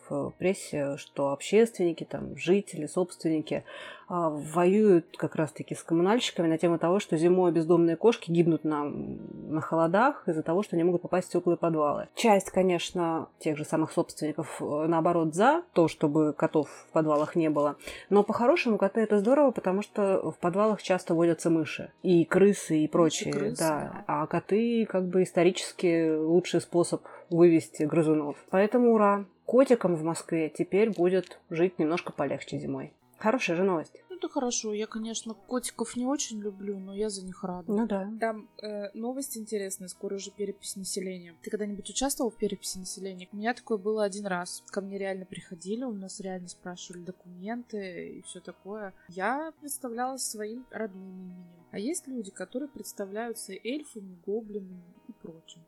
в 0.09 0.33
прессе, 0.37 0.97
что 0.97 1.31
общественники, 1.31 2.03
там, 2.03 2.35
жители, 2.37 2.85
собственники 2.85 3.63
воюют 4.09 5.17
как 5.17 5.35
раз-таки 5.35 5.75
с 5.75 5.83
коммунальщиками 5.83 6.47
на 6.47 6.57
тему 6.57 6.79
того, 6.79 6.99
что 6.99 7.17
зимой 7.17 7.51
бездомные 7.51 7.95
кошки 7.95 8.31
гибнут 8.31 8.63
на, 8.63 8.85
на 8.85 9.61
холодах 9.61 10.23
из-за 10.27 10.43
того, 10.43 10.63
что 10.63 10.77
не 10.77 10.83
могут 10.83 11.01
попасть 11.01 11.29
в 11.29 11.31
теплые 11.31 11.57
подвалы. 11.57 12.07
Часть, 12.15 12.51
конечно, 12.51 13.27
тех 13.39 13.57
же 13.57 13.65
самых 13.65 13.91
собственников, 13.91 14.61
э, 14.61 14.85
наоборот, 14.87 15.35
за 15.35 15.63
то, 15.73 15.87
чтобы 15.87 16.33
котов 16.33 16.69
в 16.69 16.91
подвалах 16.93 17.35
не 17.35 17.49
было. 17.49 17.75
Но 18.09 18.23
по-хорошему 18.23 18.77
коты 18.77 19.01
это 19.01 19.19
здорово, 19.19 19.51
потому 19.51 19.81
что 19.81 20.31
в 20.31 20.37
подвалах 20.37 20.81
часто 20.81 21.13
водятся 21.13 21.49
мыши 21.49 21.91
и 22.01 22.23
крысы 22.25 22.79
и 22.79 22.87
прочие. 22.87 23.33
Крысы, 23.33 23.57
да. 23.59 23.79
да. 23.79 24.03
А 24.07 24.27
коты 24.27 24.85
как 24.85 25.07
бы 25.07 25.23
исторически 25.23 26.15
лучший 26.15 26.61
способ 26.61 27.03
вывести 27.29 27.83
грызунов. 27.83 28.37
Поэтому 28.49 28.93
ура! 28.93 29.25
Котикам 29.45 29.95
в 29.95 30.03
Москве 30.03 30.49
теперь 30.49 30.89
будет 30.89 31.39
жить 31.49 31.79
немножко 31.79 32.11
полегче 32.11 32.59
зимой. 32.59 32.91
Хорошая 33.17 33.55
же 33.55 33.63
новость. 33.63 33.93
Ну, 34.09 34.15
это 34.15 34.29
хорошо. 34.29 34.73
Я, 34.73 34.87
конечно, 34.87 35.33
котиков 35.33 35.95
не 35.95 36.05
очень 36.05 36.39
люблю, 36.39 36.77
но 36.79 36.93
я 36.93 37.09
за 37.09 37.25
них 37.25 37.43
рада. 37.43 37.71
Ну 37.71 37.87
да. 37.87 38.11
Там 38.19 38.47
э, 38.61 38.89
новость 38.93 39.37
интересная, 39.37 39.87
скоро 39.87 40.15
уже 40.15 40.31
перепись 40.31 40.75
населения. 40.75 41.35
Ты 41.41 41.49
когда-нибудь 41.49 41.89
участвовал 41.89 42.29
в 42.29 42.35
переписи 42.35 42.77
населения? 42.77 43.27
У 43.31 43.37
меня 43.37 43.53
такое 43.53 43.77
было 43.77 44.03
один 44.03 44.27
раз. 44.27 44.63
Ко 44.67 44.81
мне 44.81 44.97
реально 44.97 45.25
приходили, 45.25 45.83
у 45.83 45.93
нас 45.93 46.19
реально 46.19 46.47
спрашивали 46.47 47.01
документы 47.01 48.17
и 48.17 48.21
все 48.23 48.39
такое. 48.39 48.93
Я 49.09 49.51
представлялась 49.59 50.23
своим 50.23 50.65
родным 50.71 51.09
именем. 51.09 51.45
А 51.71 51.79
есть 51.79 52.07
люди, 52.07 52.31
которые 52.31 52.69
представляются 52.69 53.53
эльфами, 53.53 54.17
гоблинами 54.25 54.93
и 55.07 55.11
прочим 55.11 55.61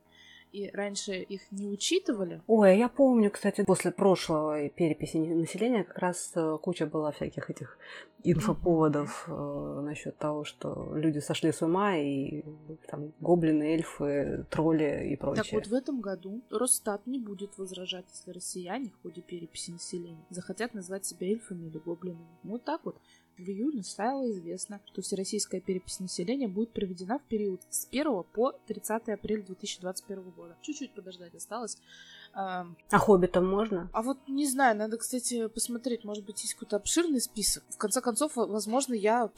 и 0.51 0.70
раньше 0.72 1.13
их 1.22 1.41
не 1.51 1.68
учитывали. 1.68 2.41
Ой, 2.48 2.77
я 2.77 2.89
помню, 2.89 3.29
кстати, 3.29 3.63
после 3.63 3.91
прошлого 3.91 4.70
переписи 4.70 5.18
населения 5.18 5.84
как 5.84 5.98
раз 6.00 6.32
э, 6.36 6.58
куча 6.62 6.86
была 6.86 7.12
всяких 7.12 7.50
этих 7.50 7.77
инфоповодов 8.24 9.25
э, 9.27 9.82
насчет 9.84 10.18
того, 10.18 10.44
что 10.44 10.91
люди 10.96 11.20
сошли 11.20 11.51
с 11.51 11.62
ума 11.62 11.98
и 11.98 12.44
там 12.88 13.13
гоблины, 13.20 13.75
эльфы, 13.75 14.46
тролли 14.50 15.10
и 15.12 15.15
прочее. 15.15 15.44
Так 15.44 15.53
вот 15.53 15.68
в 15.68 15.74
этом 15.74 16.01
году 16.01 16.41
Росстат 16.50 17.06
не 17.08 17.20
будет 17.20 17.58
возражать, 17.58 18.06
если 18.12 18.32
россияне 18.32 18.89
в 18.89 19.01
ходе 19.01 19.22
переписи 19.22 19.72
населения 19.72 20.25
захотят 20.29 20.74
назвать 20.74 21.06
себя 21.06 21.27
эльфами 21.27 21.68
или 21.68 21.77
гоблинами. 21.77 22.27
Вот 22.44 22.63
так 22.63 22.82
вот. 22.84 22.98
В 23.39 23.48
июне 23.48 23.84
стало 23.84 24.29
известно, 24.31 24.81
что 24.86 25.01
всероссийская 25.01 25.62
перепись 25.62 26.01
населения 26.01 26.50
будет 26.50 26.74
проведена 26.74 27.19
в 27.19 27.24
период 27.24 27.62
с 27.69 27.88
1 27.89 28.24
по 28.34 28.51
30 28.67 29.08
апреля 29.08 29.43
2021 29.43 30.31
года. 30.31 30.58
Чуть-чуть 30.62 30.93
подождать 30.93 31.34
осталось. 31.34 31.77
А, 32.33 32.65
хоббитам 32.91 33.48
можно? 33.48 33.89
А 33.93 34.01
вот 34.01 34.17
не 34.27 34.45
знаю, 34.45 34.77
надо, 34.77 34.98
кстати, 34.98 35.48
посмотреть, 35.48 36.03
может 36.03 36.25
быть, 36.25 36.41
есть 36.41 36.53
какой-то 36.53 36.77
обширный 36.77 37.21
список. 37.21 37.63
В 37.69 37.77
конце 37.77 38.01
концов, 38.01 38.33
возможно, 38.36 38.93
я 38.93 39.29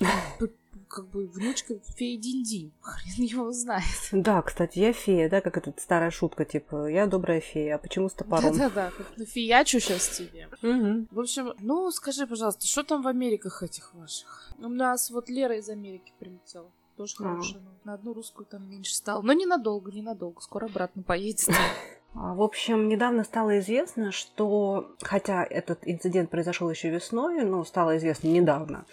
как 0.88 1.08
бы 1.08 1.26
внучка 1.28 1.76
феи 1.96 2.18
Динди. 2.18 2.72
Хрен 2.82 3.26
его 3.26 3.52
знает. 3.52 3.84
Да, 4.12 4.42
кстати, 4.42 4.80
я 4.80 4.94
фея, 4.94 5.30
да, 5.30 5.42
как 5.42 5.58
эта 5.58 5.74
старая 5.80 6.12
шутка, 6.12 6.46
типа, 6.46 6.88
я 6.88 7.08
добрая 7.08 7.40
фея, 7.40 7.76
а 7.76 7.78
почему 7.78 8.10
с 8.10 8.14
топором? 8.14 8.52
Да-да-да, 8.58 8.92
как 8.92 9.18
нафиячу 9.18 9.80
сейчас 9.80 10.10
тебе. 10.10 10.48
Угу. 10.62 11.08
В 11.12 11.20
общем, 11.20 11.54
ну, 11.60 11.90
скажи, 11.92 12.28
пожалуйста, 12.28 12.68
что 12.68 12.84
там 12.84 13.02
в 13.02 13.08
Америках 13.08 13.64
этих 13.64 13.94
ваших? 13.94 14.52
У 14.60 14.68
нас 14.68 15.10
вот 15.12 15.30
Лера 15.30 15.58
из 15.58 15.70
Америки 15.70 16.14
прилетела. 16.20 16.70
Тоже 16.98 17.16
а. 17.20 17.24
хорошая. 17.24 17.62
А. 17.62 17.88
На 17.88 17.94
одну 17.94 18.14
русскую 18.14 18.46
там 18.46 18.70
меньше 18.70 18.94
стало. 18.94 19.22
Но 19.22 19.34
ненадолго, 19.34 19.92
ненадолго. 19.92 20.42
Скоро 20.42 20.66
обратно 20.66 21.04
поедет. 21.04 21.50
А, 22.14 22.34
в 22.34 22.42
общем, 22.42 22.90
недавно 22.90 23.24
стало 23.24 23.60
известно, 23.60 24.12
что, 24.12 24.92
хотя 25.02 25.44
этот 25.44 25.80
инцидент 25.84 26.30
произошел 26.30 26.70
еще 26.70 26.90
весной, 26.90 27.44
но 27.44 27.64
стало 27.64 27.98
известно 27.98 28.28
недавно, 28.28 28.86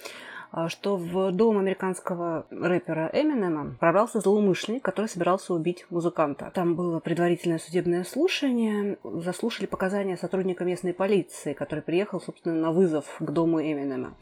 что 0.69 0.97
в 0.97 1.33
дом 1.33 1.59
американского 1.59 2.47
рэпера 2.51 3.11
Эминема 3.13 3.77
пробрался 3.79 4.21
злоумышленник, 4.21 4.83
который 4.83 5.07
собирался 5.07 5.55
убить 5.55 5.87
музыканта. 5.91 6.51
Там 6.55 6.75
было 6.75 7.01
предварительное 7.01 7.59
судебное 7.59 8.05
слушание, 8.05 8.99
заслушали 9.03 9.67
показания 9.67 10.17
сотрудника 10.17 10.65
местной 10.65 10.95
полиции, 10.95 11.53
который 11.53 11.81
приехал, 11.81 12.21
собственно, 12.21 12.55
на 12.55 12.73
вызов 12.73 13.05
к 13.19 13.31
дому 13.31 13.61
Эминема. 13.61 14.15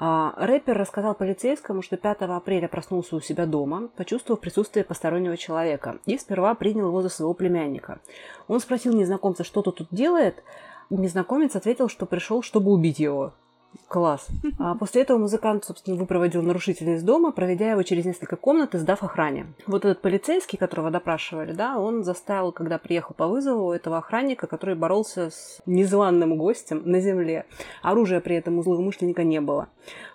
А, 0.00 0.34
рэпер 0.36 0.78
рассказал 0.78 1.14
полицейскому, 1.14 1.82
что 1.82 1.96
5 1.96 2.22
апреля 2.22 2.68
проснулся 2.68 3.16
у 3.16 3.20
себя 3.20 3.46
дома, 3.46 3.88
почувствовав 3.96 4.40
присутствие 4.40 4.84
постороннего 4.84 5.36
человека, 5.36 5.98
и 6.06 6.16
сперва 6.18 6.54
принял 6.54 6.86
его 6.86 7.02
за 7.02 7.08
своего 7.08 7.34
племянника. 7.34 8.00
Он 8.46 8.60
спросил 8.60 8.94
незнакомца, 8.94 9.42
что 9.42 9.60
тут 9.62 9.88
делает. 9.90 10.44
Незнакомец 10.88 11.56
ответил, 11.56 11.88
что 11.88 12.06
пришел, 12.06 12.42
чтобы 12.42 12.70
убить 12.70 13.00
его. 13.00 13.34
Класс. 13.88 14.28
А 14.58 14.74
после 14.74 15.02
этого 15.02 15.16
музыкант, 15.16 15.64
собственно, 15.64 15.96
выпроводил 15.96 16.42
нарушителя 16.42 16.96
из 16.96 17.02
дома, 17.02 17.32
проведя 17.32 17.70
его 17.70 17.82
через 17.82 18.04
несколько 18.04 18.36
комнат 18.36 18.74
и 18.74 18.78
сдав 18.78 19.02
охране. 19.02 19.46
Вот 19.66 19.86
этот 19.86 20.02
полицейский, 20.02 20.58
которого 20.58 20.90
допрашивали, 20.90 21.52
да, 21.52 21.78
он 21.78 22.04
заставил, 22.04 22.52
когда 22.52 22.78
приехал 22.78 23.14
по 23.14 23.26
вызову, 23.26 23.72
этого 23.72 23.96
охранника, 23.96 24.46
который 24.46 24.74
боролся 24.74 25.30
с 25.30 25.62
незваным 25.64 26.36
гостем 26.36 26.82
на 26.84 27.00
земле. 27.00 27.46
Оружия 27.82 28.20
при 28.20 28.36
этом 28.36 28.58
у 28.58 28.62
злоумышленника 28.62 29.24
не 29.24 29.40
было. 29.40 29.68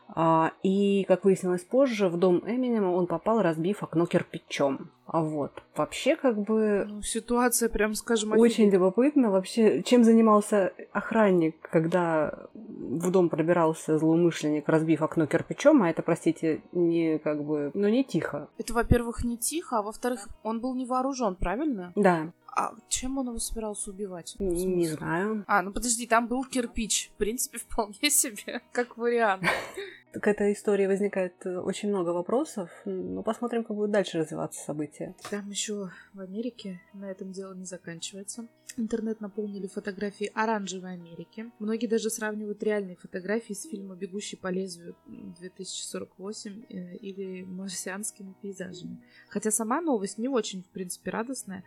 А, 0.07 0.51
и, 0.61 1.05
как 1.07 1.25
выяснилось 1.25 1.63
позже, 1.63 2.07
в 2.07 2.17
дом 2.17 2.43
Эминема 2.45 2.91
он 2.91 3.07
попал, 3.07 3.41
разбив 3.41 3.83
окно 3.83 4.05
кирпичом. 4.05 4.91
А 5.05 5.21
вот, 5.21 5.63
вообще 5.75 6.15
как 6.15 6.37
бы... 6.37 6.85
Ну, 6.87 7.01
ситуация, 7.01 7.67
прям 7.69 7.93
скажем, 7.93 8.31
Очень 8.31 8.65
офигеть. 8.65 8.73
любопытно 8.73 9.31
вообще, 9.31 9.83
чем 9.83 10.03
занимался 10.03 10.71
охранник, 10.91 11.55
когда 11.61 12.47
в 12.53 13.11
дом 13.11 13.29
пробирался 13.29 13.97
злоумышленник, 13.97 14.67
разбив 14.69 15.01
окно 15.01 15.25
кирпичом, 15.25 15.83
а 15.83 15.89
это, 15.89 16.01
простите, 16.03 16.61
не 16.71 17.19
как 17.19 17.43
бы, 17.43 17.71
ну 17.73 17.87
не 17.89 18.03
тихо. 18.03 18.47
Это, 18.57 18.73
во-первых, 18.73 19.23
не 19.23 19.37
тихо, 19.37 19.79
а 19.79 19.81
во-вторых, 19.81 20.29
он 20.41 20.61
был 20.61 20.73
не 20.73 20.85
вооружен, 20.85 21.35
правильно? 21.35 21.91
Да. 21.95 22.31
А 22.55 22.75
чем 22.87 23.17
он 23.17 23.27
его 23.27 23.39
собирался 23.39 23.89
убивать? 23.89 24.35
Не, 24.39 24.65
не 24.65 24.87
знаю. 24.87 25.43
А, 25.47 25.61
ну 25.63 25.71
подожди, 25.71 26.05
там 26.05 26.27
был 26.27 26.43
кирпич. 26.43 27.11
В 27.15 27.17
принципе, 27.17 27.57
вполне 27.69 28.09
себе 28.09 28.61
как 28.71 28.97
вариант. 28.97 29.43
К 30.13 30.27
этой 30.27 30.53
истории 30.53 30.85
возникает 30.85 31.33
э, 31.43 31.57
очень 31.57 31.89
много 31.89 32.09
вопросов, 32.09 32.69
но 32.85 33.23
посмотрим, 33.23 33.63
как 33.63 33.75
будет 33.75 33.89
дальше 33.89 34.19
развиваться 34.19 34.63
события. 34.63 35.15
Там 35.31 35.49
еще 35.49 35.89
в 36.13 36.19
Америке 36.19 36.81
на 36.93 37.09
этом 37.09 37.31
дело 37.31 37.55
не 37.55 37.65
заканчивается. 37.65 38.47
Интернет 38.77 39.21
наполнили 39.21 39.65
фотографии 39.65 40.31
оранжевой 40.35 40.93
Америки. 40.93 41.51
Многие 41.57 41.87
даже 41.87 42.11
сравнивают 42.11 42.61
реальные 42.61 42.95
фотографии 42.95 43.53
с 43.53 43.63
фильма 43.63 43.95
«Бегущий 43.95 44.35
по 44.35 44.49
лезвию 44.49 44.95
2048» 45.07 46.65
э, 46.69 46.95
или 46.97 47.43
марсианскими 47.43 48.35
пейзажами. 48.39 49.01
Хотя 49.29 49.49
сама 49.49 49.81
новость 49.81 50.19
не 50.19 50.27
очень, 50.27 50.61
в 50.61 50.67
принципе, 50.67 51.09
радостная. 51.09 51.63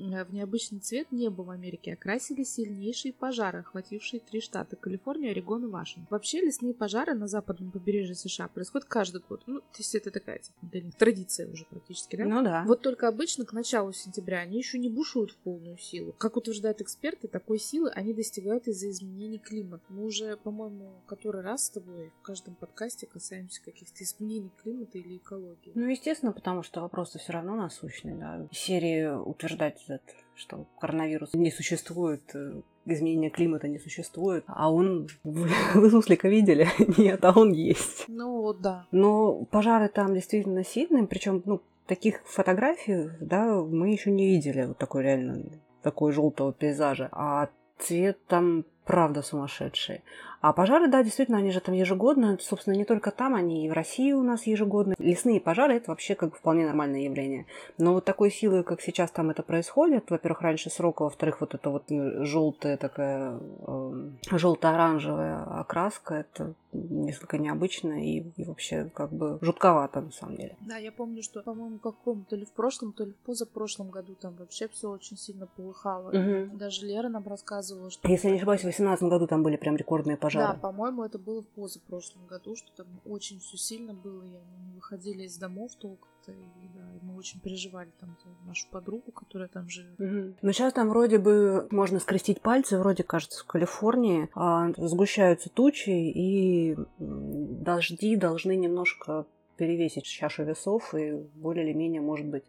Э, 0.00 0.24
в 0.24 0.32
необычный 0.32 0.80
цвет 0.80 1.12
небо 1.12 1.42
в 1.42 1.50
Америке 1.50 1.92
окрасили 1.92 2.42
сильнейшие 2.42 3.12
пожары, 3.12 3.60
охватившие 3.60 4.20
три 4.20 4.40
штата– 4.40 4.76
Калифорнию, 4.80 5.32
Орегон 5.32 5.64
и 5.64 5.68
Вашингтон. 5.68 6.06
Вообще 6.10 6.40
лесные 6.40 6.74
пожары 6.74 7.14
на 7.14 7.26
западном 7.26 7.70
побережье 7.70 8.14
США 8.14 8.48
происходят 8.48 8.88
каждый 8.88 9.22
год. 9.28 9.42
Ну, 9.46 9.60
то 9.60 9.78
есть 9.78 9.94
это 9.94 10.10
такая 10.10 10.38
типа, 10.38 10.56
для 10.62 10.82
них 10.82 10.94
традиция 10.94 11.50
уже 11.50 11.64
практически, 11.64 12.16
да? 12.16 12.24
Ну 12.24 12.42
да. 12.42 12.64
Вот 12.66 12.82
только 12.82 13.08
обычно 13.08 13.44
к 13.44 13.52
началу 13.52 13.92
сентября 13.92 14.40
они 14.40 14.58
еще 14.58 14.78
не 14.78 14.88
бушуют 14.88 15.32
в 15.32 15.36
полную 15.36 15.78
силу. 15.78 16.12
Как 16.18 16.36
утверждают 16.36 16.80
эксперты, 16.80 17.28
такой 17.28 17.58
силы 17.58 17.90
они 17.90 18.14
достигают 18.14 18.68
из-за 18.68 18.90
изменений 18.90 19.38
климата. 19.38 19.84
Мы 19.88 20.04
уже, 20.04 20.36
по-моему, 20.36 21.02
который 21.06 21.42
раз 21.42 21.66
с 21.66 21.70
тобой 21.70 22.12
в 22.20 22.22
каждом 22.22 22.54
подкасте 22.54 23.06
касаемся 23.06 23.62
каких-то 23.62 24.02
изменений 24.04 24.50
климата 24.62 24.98
или 24.98 25.16
экологии. 25.16 25.72
Ну, 25.74 25.88
естественно, 25.88 26.32
потому 26.32 26.62
что 26.62 26.80
вопросы 26.80 27.18
все 27.18 27.32
равно 27.32 27.56
насущные, 27.56 28.14
да. 28.14 28.46
Серии 28.52 29.06
утверждать 29.06 29.80
этот, 29.92 30.14
что 30.34 30.66
коронавирус 30.80 31.34
не 31.34 31.50
существует, 31.50 32.22
э, 32.34 32.60
изменения 32.86 33.30
климата 33.30 33.68
не 33.68 33.78
существует, 33.78 34.44
а 34.46 34.72
он... 34.72 35.08
Вы, 35.24 35.90
суслика 35.90 36.28
видели? 36.28 36.68
Нет, 36.98 37.24
а 37.24 37.32
он 37.32 37.52
есть. 37.52 38.04
Ну, 38.08 38.52
да. 38.52 38.86
Но 38.90 39.44
пожары 39.50 39.88
там 39.88 40.14
действительно 40.14 40.64
сильные, 40.64 41.06
причем, 41.06 41.42
ну, 41.44 41.60
таких 41.86 42.22
фотографий, 42.24 43.10
да, 43.20 43.62
мы 43.62 43.90
еще 43.90 44.10
не 44.10 44.26
видели 44.28 44.64
вот 44.64 44.78
такой 44.78 45.02
реально 45.02 45.42
такой 45.82 46.12
желтого 46.12 46.52
пейзажа. 46.52 47.08
А 47.12 47.48
цвет 47.78 48.18
там 48.26 48.64
правда 48.84 49.22
сумасшедший. 49.22 50.02
А 50.40 50.54
пожары, 50.54 50.88
да, 50.88 51.02
действительно, 51.02 51.38
они 51.38 51.50
же 51.50 51.60
там 51.60 51.74
ежегодно. 51.74 52.38
Собственно, 52.40 52.74
не 52.74 52.84
только 52.84 53.10
там, 53.10 53.34
они 53.34 53.66
и 53.66 53.68
в 53.68 53.72
России 53.72 54.12
у 54.12 54.22
нас 54.22 54.46
ежегодно. 54.46 54.94
Лесные 54.98 55.38
пожары– 55.38 55.74
это 55.76 55.90
вообще 55.90 56.14
как 56.14 56.30
бы 56.30 56.36
вполне 56.36 56.64
нормальное 56.64 57.00
явление. 57.00 57.44
Но 57.76 57.92
вот 57.92 58.06
такой 58.06 58.30
силы, 58.30 58.62
как 58.62 58.80
сейчас 58.80 59.10
там 59.10 59.30
это 59.30 59.42
происходит, 59.42 60.10
во-первых, 60.10 60.40
раньше 60.40 60.70
срока, 60.70 61.02
во-вторых, 61.02 61.40
вот 61.40 61.54
эта 61.54 61.68
вот 61.68 61.84
э, 61.90 62.24
желтая 62.24 62.78
такая, 62.78 63.38
э, 63.66 64.10
желто-оранжевая 64.30 65.60
окраска, 65.60 66.14
это 66.14 66.54
несколько 66.72 67.36
необычно 67.36 68.02
и, 68.02 68.22
и 68.36 68.44
вообще 68.44 68.90
как 68.94 69.12
бы 69.12 69.38
жутковато 69.42 70.00
на 70.00 70.12
самом 70.12 70.36
деле. 70.36 70.56
Да, 70.60 70.76
я 70.76 70.92
помню, 70.92 71.22
что, 71.22 71.42
по-моему, 71.42 71.78
каком 71.78 72.24
то 72.24 72.36
ли 72.36 72.46
в 72.46 72.52
прошлом, 72.52 72.92
то 72.92 73.04
ли 73.04 73.12
в 73.12 73.26
позапрошлом 73.26 73.90
году 73.90 74.14
там 74.14 74.36
вообще 74.36 74.68
все 74.68 74.88
очень 74.88 75.18
сильно 75.18 75.46
полыхало. 75.46 76.08
Угу. 76.10 76.56
Даже 76.56 76.86
Лера 76.86 77.08
нам 77.08 77.26
рассказывала, 77.26 77.90
что... 77.90 78.08
Если 78.08 78.30
не 78.30 78.36
ошибаюсь, 78.36 78.60
в 78.60 78.64
2018 78.64 79.04
году 79.08 79.26
там 79.26 79.42
были 79.42 79.56
прям 79.56 79.76
рекордные 79.76 80.16
пожары 80.16 80.29
пожары. 80.38 80.54
Да, 80.54 80.60
по-моему, 80.60 81.04
это 81.04 81.18
было 81.18 81.42
в 81.42 81.48
позапрошлом 81.48 82.26
году, 82.26 82.56
что 82.56 82.68
там 82.76 82.86
очень 83.04 83.40
все 83.40 83.56
сильно 83.56 83.94
было, 83.94 84.22
и 84.22 84.36
они 84.36 84.64
не 84.66 84.74
выходили 84.74 85.24
из 85.24 85.36
домов 85.36 85.72
толком-то, 85.76 86.32
и 86.32 86.68
да, 86.74 86.92
и 86.94 87.04
мы 87.04 87.16
очень 87.16 87.40
переживали 87.40 87.90
там 88.00 88.16
за 88.24 88.48
нашу 88.48 88.68
подругу, 88.70 89.12
которая 89.12 89.48
там 89.48 89.68
живет. 89.68 89.98
Угу. 90.00 90.36
Но 90.42 90.52
сейчас 90.52 90.72
там 90.72 90.88
вроде 90.88 91.18
бы 91.18 91.68
можно 91.70 91.98
скрестить 91.98 92.40
пальцы, 92.40 92.78
вроде 92.78 93.02
кажется, 93.02 93.42
в 93.42 93.46
Калифорнии 93.46 94.28
а, 94.34 94.72
сгущаются 94.76 95.50
тучи, 95.50 95.90
и 95.90 96.76
дожди 96.98 98.16
должны 98.16 98.56
немножко 98.56 99.26
перевесить 99.60 100.06
чашу 100.06 100.44
весов, 100.44 100.94
и 100.94 101.12
более 101.34 101.66
или 101.66 101.74
менее, 101.74 102.00
может 102.00 102.26
быть, 102.26 102.44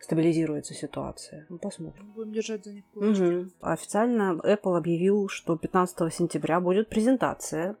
стабилизируется 0.00 0.74
ситуация. 0.74 1.46
Ну, 1.48 1.58
посмотрим. 1.58 2.12
Будем 2.16 2.32
держать 2.32 2.64
за 2.64 2.72
них 2.72 2.84
Угу. 2.94 3.50
Официально 3.60 4.40
Apple 4.42 4.76
объявил, 4.76 5.28
что 5.28 5.56
15 5.56 6.12
сентября 6.12 6.60
будет 6.60 6.88
презентация 6.88 7.76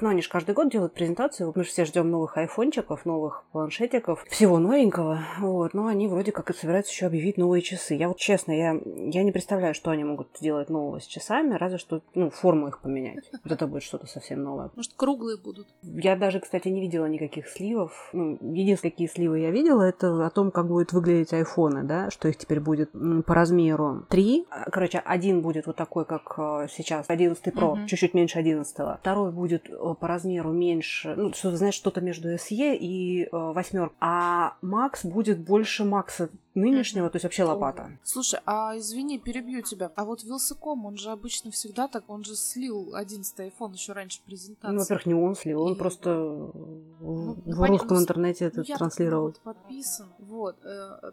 Ну, 0.00 0.08
они 0.08 0.22
же 0.22 0.28
каждый 0.28 0.54
год 0.54 0.70
делают 0.70 0.94
презентацию. 0.94 1.52
Мы 1.54 1.64
же 1.64 1.70
все 1.70 1.84
ждем 1.84 2.10
новых 2.10 2.36
айфончиков, 2.36 3.04
новых 3.04 3.44
планшетиков, 3.52 4.24
всего 4.28 4.58
новенького. 4.58 5.20
Вот. 5.38 5.74
Но 5.74 5.86
они 5.86 6.08
вроде 6.08 6.32
как 6.32 6.50
и 6.50 6.54
собираются 6.54 6.92
еще 6.92 7.06
объявить 7.06 7.36
новые 7.36 7.62
часы. 7.62 7.94
Я 7.94 8.08
вот 8.08 8.18
честно, 8.18 8.52
я, 8.52 8.78
я 8.84 9.22
не 9.22 9.32
представляю, 9.32 9.74
что 9.74 9.90
они 9.90 10.04
могут 10.04 10.28
сделать 10.38 10.68
нового 10.68 11.00
с 11.00 11.06
часами, 11.06 11.54
разве 11.54 11.78
что 11.78 12.02
ну, 12.14 12.30
форму 12.30 12.68
их 12.68 12.80
поменять. 12.80 13.24
Вот 13.44 13.52
это 13.52 13.66
будет 13.66 13.82
что-то 13.82 14.06
совсем 14.06 14.42
новое. 14.42 14.70
Может, 14.74 14.94
круглые 14.94 15.38
будут? 15.38 15.68
Я 15.82 16.16
даже, 16.16 16.40
кстати, 16.40 16.68
не 16.68 16.80
видела 16.80 17.06
никаких 17.06 17.48
сливов. 17.48 18.10
Ну, 18.12 18.38
единственные, 18.40 18.92
какие 18.92 19.08
сливы 19.08 19.40
я 19.40 19.50
видела, 19.50 19.82
это 19.82 20.26
о 20.26 20.30
том, 20.30 20.50
как 20.50 20.66
будут 20.68 20.92
выглядеть 20.92 21.32
айфоны, 21.32 21.82
да, 21.84 22.10
что 22.10 22.28
их 22.28 22.36
теперь 22.36 22.60
будет 22.60 22.90
по 23.26 23.34
размеру 23.34 24.06
три. 24.08 24.46
Короче, 24.70 24.98
один 24.98 25.42
будет 25.42 25.66
вот 25.66 25.76
такой, 25.76 26.04
как 26.04 26.34
э, 26.38 26.66
сейчас, 26.70 27.06
11 27.08 27.46
Pro, 27.48 27.72
угу. 27.72 27.86
чуть-чуть 27.86 28.14
меньше 28.14 28.38
11. 28.38 28.76
Второй 29.00 29.32
будет 29.32 29.68
по 29.92 30.08
размеру 30.08 30.52
меньше, 30.52 31.14
ну, 31.16 31.32
что, 31.34 31.54
знаешь, 31.56 31.74
что-то 31.74 32.00
между 32.00 32.30
SE 32.34 32.76
и 32.76 33.24
э, 33.24 33.28
восьмеркой. 33.30 33.96
А 34.00 34.56
Макс 34.62 35.04
будет 35.04 35.38
больше 35.40 35.84
Макса 35.84 36.30
нынешнего, 36.54 37.10
то 37.10 37.16
есть 37.16 37.24
вообще 37.24 37.44
лопата. 37.44 37.98
Слушай, 38.02 38.40
а 38.46 38.76
извини, 38.78 39.18
перебью 39.18 39.62
тебя. 39.62 39.90
А 39.96 40.04
вот 40.04 40.22
Вилсаком, 40.22 40.86
он 40.86 40.96
же 40.96 41.10
обычно 41.10 41.50
всегда 41.50 41.88
так, 41.88 42.04
он 42.08 42.24
же 42.24 42.36
слил 42.36 42.94
11 42.94 43.38
iPhone 43.38 43.72
еще 43.72 43.92
раньше 43.92 44.20
презентации. 44.24 44.72
Ну, 44.74 44.80
во-первых, 44.80 45.06
не 45.06 45.14
он 45.14 45.34
слил, 45.34 45.62
он 45.62 45.76
просто 45.76 46.10
ну, 46.10 46.52
в 47.00 47.44
понятно, 47.44 47.66
русском 47.66 47.98
интернете 47.98 48.46
это 48.46 48.64
ну, 48.66 48.76
транслировал. 48.76 49.24
Вот 49.24 49.40
подписан. 49.40 50.06
Вот. 50.18 50.56
Э, 50.64 51.10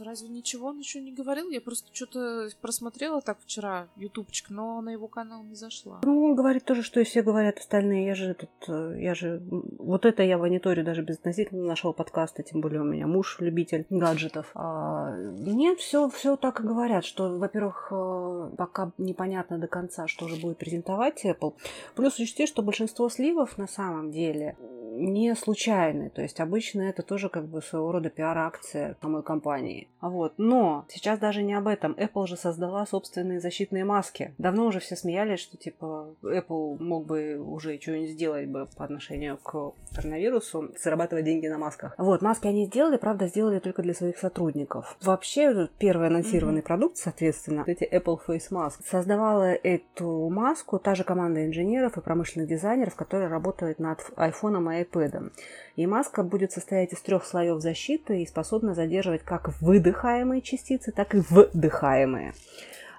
разве 0.00 0.28
ничего 0.28 0.68
он 0.68 0.78
еще 0.78 1.00
не 1.00 1.12
говорил? 1.12 1.50
Я 1.50 1.60
просто 1.60 1.88
что-то 1.92 2.48
просмотрела 2.60 3.20
так 3.20 3.38
вчера, 3.40 3.88
ютубчик, 3.96 4.50
но 4.50 4.80
на 4.80 4.90
его 4.90 5.08
канал 5.08 5.42
не 5.42 5.54
зашла. 5.54 6.00
Ну, 6.02 6.24
он 6.24 6.34
говорит 6.34 6.64
тоже, 6.64 6.82
что 6.82 7.00
и 7.00 7.04
все 7.04 7.22
говорят 7.22 7.58
остальные. 7.58 8.06
Я 8.06 8.14
же 8.14 8.30
этот, 8.30 8.50
э, 8.68 8.96
я 9.00 9.14
же, 9.14 9.42
вот 9.78 10.04
это 10.04 10.22
я 10.22 10.38
мониторю 10.38 10.84
даже 10.84 11.02
без 11.02 11.16
относительно 11.16 11.64
нашего 11.64 11.92
подкаста, 11.92 12.42
тем 12.42 12.60
более 12.60 12.80
у 12.80 12.84
меня 12.84 13.06
муж 13.06 13.38
любитель 13.40 13.86
гаджетов. 13.90 14.50
А 14.54 14.83
нет, 15.16 15.78
все, 15.78 16.08
все 16.08 16.36
так 16.36 16.60
и 16.60 16.62
говорят, 16.62 17.04
что, 17.04 17.38
во-первых, 17.38 17.88
э, 17.90 18.50
пока 18.56 18.92
непонятно 18.98 19.58
до 19.58 19.66
конца, 19.66 20.06
что 20.06 20.28
же 20.28 20.36
будет 20.36 20.58
презентовать 20.58 21.24
Apple. 21.24 21.54
Плюс 21.94 22.18
учти, 22.18 22.46
что 22.46 22.62
большинство 22.62 23.08
сливов 23.08 23.58
на 23.58 23.66
самом 23.66 24.10
деле 24.10 24.56
не 24.96 25.34
случайны. 25.34 26.10
То 26.10 26.22
есть 26.22 26.40
обычно 26.40 26.82
это 26.82 27.02
тоже 27.02 27.28
как 27.28 27.46
бы 27.46 27.62
своего 27.62 27.92
рода 27.92 28.10
пиар-акция 28.10 28.96
самой 29.00 29.22
компании. 29.22 29.88
Вот. 30.00 30.34
Но 30.36 30.84
сейчас 30.88 31.18
даже 31.18 31.42
не 31.42 31.54
об 31.54 31.66
этом. 31.66 31.92
Apple 31.92 32.26
же 32.26 32.36
создала 32.36 32.86
собственные 32.86 33.40
защитные 33.40 33.84
маски. 33.84 34.34
Давно 34.38 34.66
уже 34.66 34.80
все 34.80 34.96
смеялись, 34.96 35.40
что 35.40 35.56
типа 35.56 36.14
Apple 36.22 36.82
мог 36.82 37.06
бы 37.06 37.38
уже 37.38 37.78
что-нибудь 37.80 38.10
сделать 38.10 38.48
бы 38.48 38.66
по 38.76 38.84
отношению 38.84 39.36
к 39.38 39.72
коронавирусу, 39.94 40.70
зарабатывать 40.82 41.24
деньги 41.24 41.46
на 41.46 41.58
масках. 41.58 41.94
Вот, 41.98 42.22
маски 42.22 42.46
они 42.46 42.66
сделали, 42.66 42.96
правда, 42.96 43.26
сделали 43.26 43.58
только 43.58 43.82
для 43.82 43.94
своих 43.94 44.18
сотрудников. 44.18 44.96
Вообще, 45.02 45.68
первый 45.78 46.08
анонсированный 46.08 46.60
mm-hmm. 46.60 46.64
продукт, 46.64 46.96
соответственно, 46.96 47.64
эти 47.66 47.84
Apple 47.84 48.18
Face 48.26 48.50
Mask, 48.50 48.84
создавала 48.84 49.52
эту 49.52 50.28
маску 50.28 50.78
та 50.78 50.94
же 50.94 51.04
команда 51.04 51.46
инженеров 51.46 51.96
и 51.96 52.00
промышленных 52.00 52.48
дизайнеров, 52.48 52.94
которые 52.96 53.28
работают 53.28 53.78
над 53.78 54.00
iPhone 54.16 54.80
и 54.80 54.83
iPad. 54.84 55.32
И 55.76 55.86
маска 55.86 56.22
будет 56.22 56.52
состоять 56.52 56.92
из 56.92 57.00
трех 57.00 57.24
слоев 57.24 57.60
защиты 57.60 58.22
и 58.22 58.26
способна 58.26 58.74
задерживать 58.74 59.22
как 59.22 59.50
выдыхаемые 59.60 60.42
частицы, 60.42 60.92
так 60.92 61.14
и 61.14 61.22
вдыхаемые. 61.28 62.34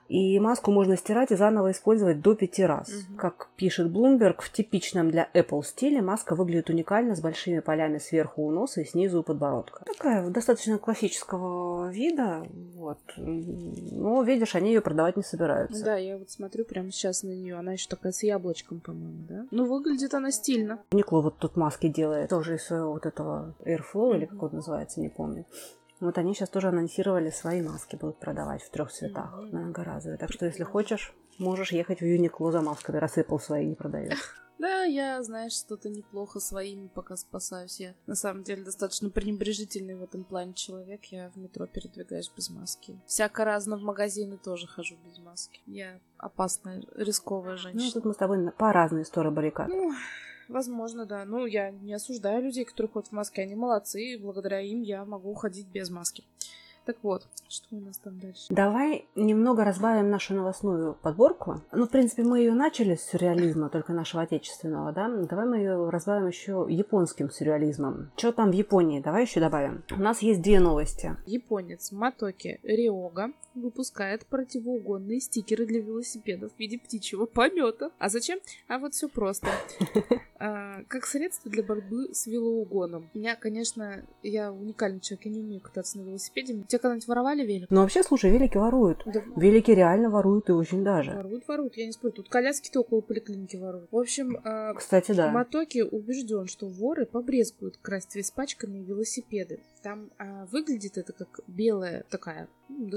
И 0.08 0.40
маску 0.40 0.72
можно 0.72 0.98
стирать 0.98 1.32
и 1.32 1.36
заново 1.36 1.72
использовать 1.72 2.22
до 2.22 2.36
пяти 2.36 2.64
раз. 2.64 2.90
Угу. 2.90 3.18
Как 3.18 3.50
пишет 3.56 3.88
Bloomberg, 3.88 4.36
в 4.40 4.52
типичном 4.52 5.10
для 5.10 5.28
Apple 5.34 5.64
стиле 5.64 6.02
маска 6.02 6.36
выглядит 6.36 6.70
уникально 6.70 7.16
с 7.16 7.22
большими 7.22 7.60
полями 7.60 7.98
сверху 7.98 8.44
у 8.44 8.52
носа 8.52 8.82
и 8.82 8.86
снизу 8.86 9.22
у 9.22 9.24
подбородка. 9.24 9.84
Такая 9.86 10.30
достаточно 10.30 10.78
классического 10.78 11.90
вида. 11.90 12.46
Вот. 12.76 13.00
Но, 13.18 14.22
видишь, 14.22 14.56
они 14.56 14.74
ее 14.74 14.82
продавать 14.82 15.18
не 15.18 15.24
собираются. 15.24 15.84
Да, 15.84 15.96
я 15.98 16.18
вот 16.18 16.30
смотрю 16.30 16.66
прямо 16.66 16.92
сейчас 16.92 17.24
на 17.24 17.32
нее. 17.32 17.56
Она 17.56 17.74
еще 17.74 17.88
такая 17.90 18.12
с 18.12 18.22
яблочком, 18.22 18.82
по-моему, 18.82 19.26
да? 19.28 19.46
Ну, 19.50 19.66
выглядит 19.66 20.14
она 20.14 20.32
стильно. 20.32 20.80
Никло 20.92 21.22
вот 21.22 21.38
тут 21.38 21.56
маски 21.56 21.88
делает. 21.88 22.30
Тоже 22.30 22.56
из 22.56 22.64
своего 22.64 22.92
вот 22.92 23.06
этого 23.06 23.56
Airflow, 23.66 24.16
или 24.16 24.26
как 24.26 24.44
он 24.44 24.52
называется, 24.54 25.00
не 25.00 25.10
помню. 25.10 25.46
Вот 26.00 26.18
они 26.18 26.34
сейчас 26.34 26.50
тоже 26.50 26.70
анонсировали 26.70 27.30
свои 27.30 27.62
маски, 27.62 27.96
будут 27.96 28.20
продавать 28.20 28.62
в 28.62 28.70
трех 28.70 28.92
цветах, 28.92 29.34
mm-hmm. 29.34 29.56
многоразовые. 29.56 30.18
Так 30.18 30.32
что, 30.32 30.46
если 30.46 30.64
хочешь, 30.64 31.14
можешь 31.38 31.72
ехать 31.72 32.02
в 32.02 32.06
Юникло 32.06 32.52
за 32.52 32.62
масками, 32.62 32.98
рассыпал 32.98 33.40
свои 33.40 33.66
не 33.66 33.76
продает. 33.76 34.18
Да, 34.58 34.84
я, 34.84 35.22
знаешь, 35.22 35.52
что-то 35.52 35.90
неплохо 35.90 36.40
своими 36.40 36.88
пока 36.88 37.18
спасаюсь. 37.18 37.80
Я, 37.80 37.94
на 38.08 38.16
самом 38.16 38.44
деле, 38.44 38.64
достаточно 38.64 39.10
пренебрежительный 39.10 39.96
в 39.96 40.04
этом 40.04 40.24
плане 40.24 40.54
человек. 40.54 41.04
Я 41.06 41.30
в 41.30 41.38
метро 41.38 41.66
передвигаюсь 41.68 42.32
без 42.36 42.50
маски. 42.50 42.98
Всяко 43.06 43.44
разно 43.44 43.76
в 43.76 43.82
магазины 43.82 44.38
тоже 44.38 44.66
хожу 44.66 44.96
без 45.06 45.20
маски. 45.20 45.60
Я 45.66 46.00
опасная, 46.18 46.84
рисковая 46.96 47.58
женщина. 47.58 47.84
Ну, 47.86 47.92
тут 47.92 48.06
мы 48.06 48.14
с 48.14 48.18
тобой 48.18 48.50
по 48.52 48.72
разные 48.72 49.04
стороны 49.04 49.36
баррикад. 49.36 49.68
Ну, 49.68 49.94
Возможно, 50.48 51.06
да. 51.06 51.26
Ну, 51.26 51.46
я 51.46 51.72
не 51.72 51.94
осуждаю 51.94 52.44
людей, 52.44 52.66
которые 52.66 52.92
ходят 52.92 53.10
в 53.10 53.12
маске. 53.12 53.42
Они 53.42 53.56
молодцы, 53.56 54.02
и 54.02 54.18
благодаря 54.18 54.60
им 54.62 54.82
я 54.82 55.06
могу 55.06 55.34
ходить 55.34 55.68
без 55.68 55.90
маски. 55.90 56.24
Так 56.86 56.98
вот, 57.02 57.28
что 57.50 57.76
у 57.76 57.80
нас 57.80 57.98
там 57.98 58.20
дальше? 58.20 58.46
Давай 58.52 59.08
немного 59.16 59.64
разбавим 59.64 60.12
нашу 60.12 60.36
новостную 60.36 60.94
подборку. 60.94 61.62
Ну, 61.72 61.88
в 61.88 61.90
принципе, 61.90 62.24
мы 62.24 62.40
ее 62.40 62.54
начали 62.54 62.94
с 62.94 63.02
сюрреализма, 63.02 63.70
только 63.70 63.92
нашего 63.92 64.22
отечественного, 64.22 64.92
да? 64.92 65.10
Давай 65.10 65.48
мы 65.48 65.58
ее 65.58 65.90
разбавим 65.90 66.28
еще 66.28 66.68
японским 66.70 67.32
сюрреализмом. 67.32 68.12
Что 68.18 68.32
там 68.32 68.52
в 68.52 68.54
Японии? 68.54 69.00
Давай 69.00 69.24
еще 69.24 69.40
добавим. 69.40 69.84
У 69.90 70.00
нас 70.00 70.22
есть 70.22 70.44
две 70.44 70.60
новости. 70.60 71.18
Японец 71.26 71.92
Матоки 71.92 72.60
Риога 72.62 73.32
выпускает 73.56 74.26
противоугонные 74.26 75.20
стикеры 75.20 75.66
для 75.66 75.82
велосипедов 75.82 76.52
в 76.54 76.60
виде 76.60 76.78
птичьего 76.78 77.26
помета. 77.26 77.92
А 77.98 78.10
зачем? 78.10 78.40
А 78.68 78.80
вот 78.80 78.94
все 78.94 79.08
просто. 79.10 79.48
А, 80.38 80.84
как 80.90 81.06
средство 81.06 81.50
для 81.50 81.64
борьбы 81.64 82.14
с 82.14 82.28
велоугоном. 82.28 83.10
Я, 83.14 83.36
конечно, 83.36 84.06
я 84.22 84.52
уникальный 84.52 85.00
человек, 85.00 85.26
я 85.26 85.32
не 85.32 85.40
умею 85.40 85.62
кататься 85.62 85.98
на 85.98 86.02
велосипеде. 86.02 86.62
Тебя 86.68 86.80
когда-нибудь 86.80 87.08
воровали 87.08 87.46
велик? 87.46 87.68
Ну, 87.70 87.82
вообще, 87.82 88.04
слушай, 88.04 88.30
велики 88.30 88.58
воруют. 88.58 89.02
Да. 89.06 89.24
Велики 89.38 89.72
реально 89.72 90.10
воруют 90.10 90.50
и 90.50 90.52
очень 90.52 90.84
даже. 90.84 91.12
Воруют, 91.12 91.48
воруют, 91.48 91.78
я 91.78 91.86
не 91.86 91.94
спорю. 91.94 92.12
Тут 92.12 92.28
коляски-то 92.28 92.82
около 92.82 93.00
поликлиники 93.00 93.56
воруют. 93.56 93.90
В 93.92 93.98
общем, 93.98 94.38
а, 94.44 94.74
Кстати, 94.74 95.14
да. 95.14 95.32
Матоки 95.32 95.80
убежден, 95.80 96.48
что 96.48 96.68
воры 96.68 97.06
побрезгуют 97.06 97.78
красть 97.78 98.16
веспачками 98.16 98.80
велосипеды. 98.80 99.62
Там 99.82 100.12
а, 100.18 100.48
выглядит 100.52 100.98
это 100.98 101.14
как 101.14 101.40
белая 101.48 102.04
такая, 102.10 102.50
ну, 102.68 102.90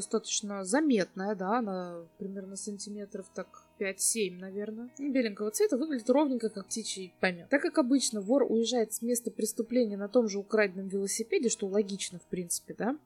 достаточно 0.48 0.64
заметная, 0.64 1.34
да, 1.34 1.58
она 1.58 2.04
примерно 2.18 2.56
сантиметров 2.56 3.26
так 3.34 3.64
5-7, 3.78 4.38
наверное. 4.38 4.90
Беленького 4.98 5.50
цвета 5.50 5.76
выглядит 5.76 6.08
ровненько, 6.10 6.48
как 6.48 6.66
птичий 6.66 7.12
помет. 7.20 7.48
Так 7.48 7.62
как 7.62 7.78
обычно 7.78 8.20
вор 8.20 8.44
уезжает 8.48 8.92
с 8.92 9.02
места 9.02 9.30
преступления 9.30 9.96
на 9.96 10.08
том 10.08 10.28
же 10.28 10.38
украденном 10.38 10.88
велосипеде, 10.88 11.48
что 11.48 11.66
логично, 11.66 12.18
в 12.18 12.26
принципе, 12.26 12.74
да, 12.76 12.96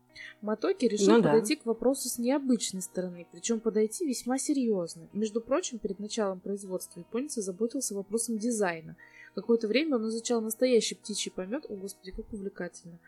Матоки 0.41 0.87
решил 0.87 1.17
ну, 1.17 1.23
подойти 1.23 1.57
да. 1.57 1.63
к 1.63 1.67
вопросу 1.67 2.09
с 2.09 2.19
необычной 2.19 2.83
стороны, 2.83 3.27
причем 3.33 3.61
подойти 3.61 4.07
весьма 4.07 4.39
серьезно. 4.39 5.09
Между 5.13 5.41
прочим, 5.41 5.79
перед 5.79 5.99
началом 5.99 6.41
производства 6.41 7.01
японец 7.01 7.39
озаботился 7.39 7.95
вопросом 7.95 8.39
дизайна. 8.39 8.97
Какое-то 9.35 9.67
время 9.67 9.97
он 9.97 10.09
изучал 10.09 10.43
настоящий 10.43 10.95
птичий 10.95 11.31
помет. 11.31 11.65
О, 11.71 11.75
господи, 11.75 12.11
как 12.11 12.31
увлекательно 12.35 12.99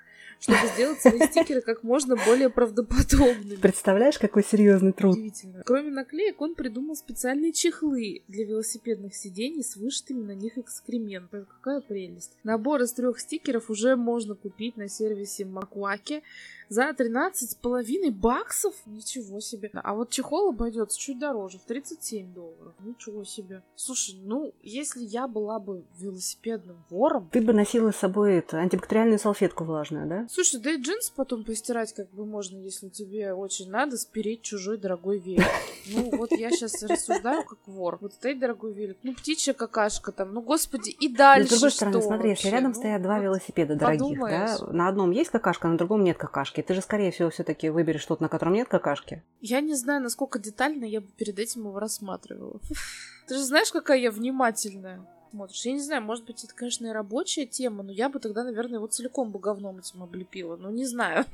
чтобы 0.41 0.61
сделать 0.75 1.01
свои 1.01 1.21
стикеры 1.21 1.61
как 1.61 1.83
можно 1.83 2.17
более 2.17 2.51
правдоподобными. 2.51 3.57
Представляешь, 3.57 4.19
какой 4.19 4.45
серьезный 4.45 4.93
труд. 4.93 5.15
Удивительно. 5.15 5.63
Кроме 5.65 5.91
наклеек, 5.91 6.41
он 6.41 6.55
придумал 6.55 6.97
специальные 6.97 7.53
чехлы 7.53 8.23
для 8.29 8.45
велосипедных 8.45 9.15
сидений 9.15 9.63
с 9.63 9.77
вышитыми 9.77 10.23
на 10.23 10.35
них 10.35 10.59
экскрементами. 10.59 11.45
Какая 11.45 11.81
прелесть. 11.81 12.33
Набор 12.45 12.83
из 12.83 12.93
трех 12.93 13.19
стикеров 13.21 13.71
уже 13.71 13.97
можно 13.97 14.35
купить 14.35 14.77
на 14.77 14.89
сервисе 14.89 15.45
Макваки 15.45 16.23
за 16.69 16.91
13,5 16.91 18.11
баксов? 18.11 18.75
Ничего 18.87 19.41
себе. 19.41 19.71
А 19.75 19.95
вот 19.95 20.11
чехол 20.11 20.51
обойдется 20.51 20.99
чуть 20.99 21.19
дороже, 21.19 21.59
в 21.59 21.63
37 21.63 22.33
долларов. 22.33 22.75
Ничего 22.81 23.25
себе. 23.25 23.63
Слушай, 23.77 24.17
ну, 24.23 24.53
если 24.63 25.03
я 25.05 25.29
была 25.29 25.59
бы 25.59 25.85
велосипедным 25.99 26.85
вором... 26.91 27.29
Ты 27.33 27.43
бы 27.43 27.53
носила 27.53 27.91
с 27.91 27.97
собой 27.97 28.35
это, 28.35 28.59
антибактериальную 28.59 29.19
салфетку 29.19 29.65
влажную, 29.65 30.09
да? 30.09 30.24
Слушай, 30.31 30.61
да 30.61 30.71
и 30.71 30.77
джинсы 30.81 31.13
потом 31.15 31.45
постирать 31.45 31.93
как 31.93 32.11
бы 32.11 32.25
можно, 32.25 32.59
если 32.59 32.89
тебе 32.89 33.33
очень 33.33 33.71
надо 33.71 33.97
спереть 33.97 34.43
чужой 34.43 34.79
дорогой 34.79 35.19
велик. 35.19 35.47
Ну, 35.87 36.17
вот 36.17 36.33
я 36.33 36.51
сейчас 36.51 36.83
рассуждаю 36.83 37.45
как 37.45 37.59
вор. 37.67 37.99
Вот 38.01 38.15
стоит 38.15 38.39
дорогой 38.39 38.73
велик. 38.73 38.99
Ну, 39.03 39.15
птичья 39.15 39.53
какашка 39.53 40.13
там. 40.13 40.33
Ну, 40.33 40.41
господи, 40.41 40.91
и 40.91 41.09
дальше 41.09 41.51
Но, 41.51 41.57
с 41.57 41.61
другой 41.61 41.71
стороны, 41.71 42.03
смотри, 42.03 42.31
если 42.31 42.49
рядом 42.49 42.73
ну, 42.73 42.75
стоят 42.75 43.03
два 43.03 43.19
велосипеда 43.19 43.77
дорогих, 43.77 44.19
да, 44.19 44.59
на 44.71 44.89
одном 44.89 45.11
есть 45.11 45.31
какашка, 45.31 45.69
на 45.69 45.77
другом 45.77 46.05
нет 46.05 46.17
какашки. 46.17 46.63
Ты 46.63 46.75
же, 46.75 46.81
скорее 46.81 47.11
всего, 47.11 47.31
все-таки 47.31 47.69
выберешь 47.69 48.05
тот, 48.07 48.21
на 48.21 48.29
котором 48.29 48.55
нет 48.55 48.69
какашки. 48.69 49.23
Я 49.41 49.61
не 49.61 49.75
знаю, 49.75 50.03
насколько 50.03 50.39
детально 50.39 50.85
я 50.85 51.01
бы 51.01 51.09
перед 51.17 51.39
этим 51.39 51.63
его 51.63 51.79
рассматривала. 51.79 52.61
Ты 53.27 53.37
же 53.37 53.43
знаешь, 53.43 53.73
какая 53.73 53.99
я 53.99 54.11
внимательная. 54.11 55.07
Смотришь. 55.35 55.65
Я 55.65 55.73
не 55.73 55.81
знаю, 55.81 56.03
может 56.03 56.25
быть, 56.25 56.45
это, 56.45 56.55
конечно, 56.55 56.87
и 56.87 56.91
рабочая 56.91 57.47
тема, 57.47 57.83
но 57.83 57.93
я 57.93 58.09
бы 58.09 58.21
тогда, 58.21 58.45
наверное, 58.45 58.77
его 58.77 58.87
целиком 58.87 59.33
бы 59.33 59.41
говном 59.41 59.79
этим 59.79 60.03
облепила. 60.03 60.57
Ну, 60.57 60.71
не 60.71 60.87
знаю. 60.87 61.25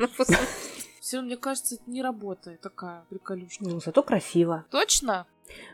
Все, 1.01 1.21
мне 1.21 1.37
кажется, 1.37 1.75
это 1.75 1.85
не 1.87 2.03
работает 2.03 2.61
такая 2.61 3.05
приколюшка. 3.11 3.65
Ну, 3.65 3.81
зато 3.81 4.03
красиво. 4.03 4.65
Точно? 4.71 5.27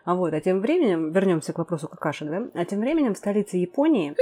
А 0.05 0.15
вот, 0.15 0.33
а 0.33 0.41
тем 0.41 0.61
временем, 0.61 1.11
вернемся 1.11 1.53
к 1.53 1.59
вопросу 1.59 1.89
какашек, 1.89 2.29
да? 2.29 2.43
А 2.55 2.65
тем 2.65 2.81
временем 2.81 3.15
в 3.15 3.19
столице 3.19 3.57
Японии, 3.57 4.15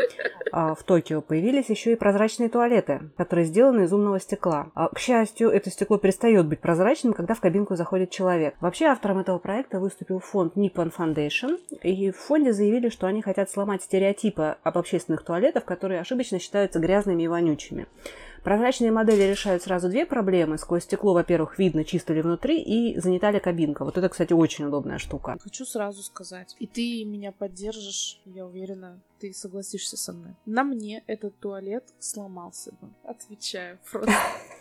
а, 0.52 0.74
в 0.74 0.82
Токио, 0.82 1.20
появились 1.20 1.68
еще 1.68 1.92
и 1.92 1.96
прозрачные 1.96 2.48
туалеты, 2.48 3.10
которые 3.16 3.44
сделаны 3.44 3.82
из 3.82 3.92
умного 3.92 4.20
стекла. 4.20 4.68
А, 4.74 4.88
к 4.88 4.98
счастью, 4.98 5.50
это 5.50 5.70
стекло 5.70 5.98
перестает 5.98 6.46
быть 6.46 6.60
прозрачным, 6.60 7.12
когда 7.12 7.34
в 7.34 7.40
кабинку 7.40 7.76
заходит 7.76 8.10
человек. 8.10 8.54
Вообще, 8.60 8.86
автором 8.86 9.18
этого 9.18 9.38
проекта 9.38 9.80
выступил 9.80 10.20
фонд 10.20 10.56
Nippon 10.56 10.92
Foundation, 10.96 11.58
и 11.82 12.10
в 12.10 12.16
фонде 12.16 12.52
заявили, 12.52 12.88
что 12.88 13.06
они 13.06 13.22
хотят 13.22 13.50
сломать 13.50 13.82
стереотипы 13.82 14.56
об 14.62 14.78
общественных 14.78 15.24
туалетах, 15.24 15.64
которые 15.64 16.00
ошибочно 16.00 16.38
считаются 16.38 16.78
грязными 16.78 17.24
и 17.24 17.28
вонючими. 17.28 17.86
Прозрачные 18.44 18.92
модели 18.92 19.22
решают 19.22 19.62
сразу 19.62 19.88
две 19.88 20.04
проблемы. 20.04 20.59
Сквозь 20.59 20.83
стекло, 20.83 21.14
во-первых, 21.14 21.59
видно, 21.59 21.83
чисто 21.83 22.12
ли 22.12 22.20
внутри, 22.20 22.61
и 22.61 23.00
занята 23.00 23.30
ли 23.30 23.40
кабинка. 23.40 23.87
Вот 23.87 23.96
это, 23.96 24.11
кстати, 24.11 24.35
очень 24.35 24.66
удобная 24.66 24.98
штука. 24.98 25.38
Хочу 25.40 25.64
сразу 25.64 26.02
сказать. 26.02 26.54
И 26.59 26.66
ты 26.66 27.07
меня 27.07 27.33
поддержишь, 27.33 28.20
я 28.26 28.44
уверена, 28.44 29.00
ты 29.24 29.32
согласишься 29.32 29.96
со 29.96 30.12
мной. 30.12 30.34
На 30.44 30.64
мне 30.64 31.02
этот 31.06 31.38
туалет 31.38 31.84
сломался 31.98 32.72
бы. 32.72 32.90
Отвечаю 33.04 33.78
просто. 33.90 34.12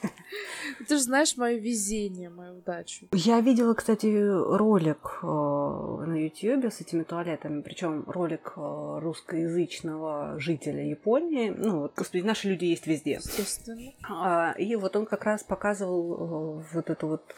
Ты 0.87 0.95
же 0.95 1.03
знаешь 1.03 1.35
мое 1.35 1.57
везение, 1.57 2.29
мою 2.29 2.59
удачу. 2.59 3.07
Я 3.11 3.41
видела, 3.41 3.73
кстати, 3.73 4.07
ролик 4.07 5.19
э, 5.21 5.25
на 5.25 6.15
YouTube 6.15 6.71
с 6.71 6.79
этими 6.79 7.03
туалетами, 7.03 7.61
причем 7.61 8.05
ролик 8.07 8.53
э, 8.55 8.99
русскоязычного 9.01 10.39
жителя 10.39 10.87
Японии. 10.87 11.49
Ну, 11.49 11.81
вот, 11.81 11.93
господи, 11.97 12.23
наши 12.23 12.47
люди 12.47 12.63
есть 12.63 12.87
везде. 12.87 13.15
Естественно. 13.15 13.91
А, 14.09 14.55
и 14.57 14.77
вот 14.77 14.95
он 14.95 15.05
как 15.05 15.25
раз 15.25 15.43
показывал 15.43 16.13
э, 16.13 16.63
вот 16.73 16.89
эту 16.89 17.07
вот 17.07 17.35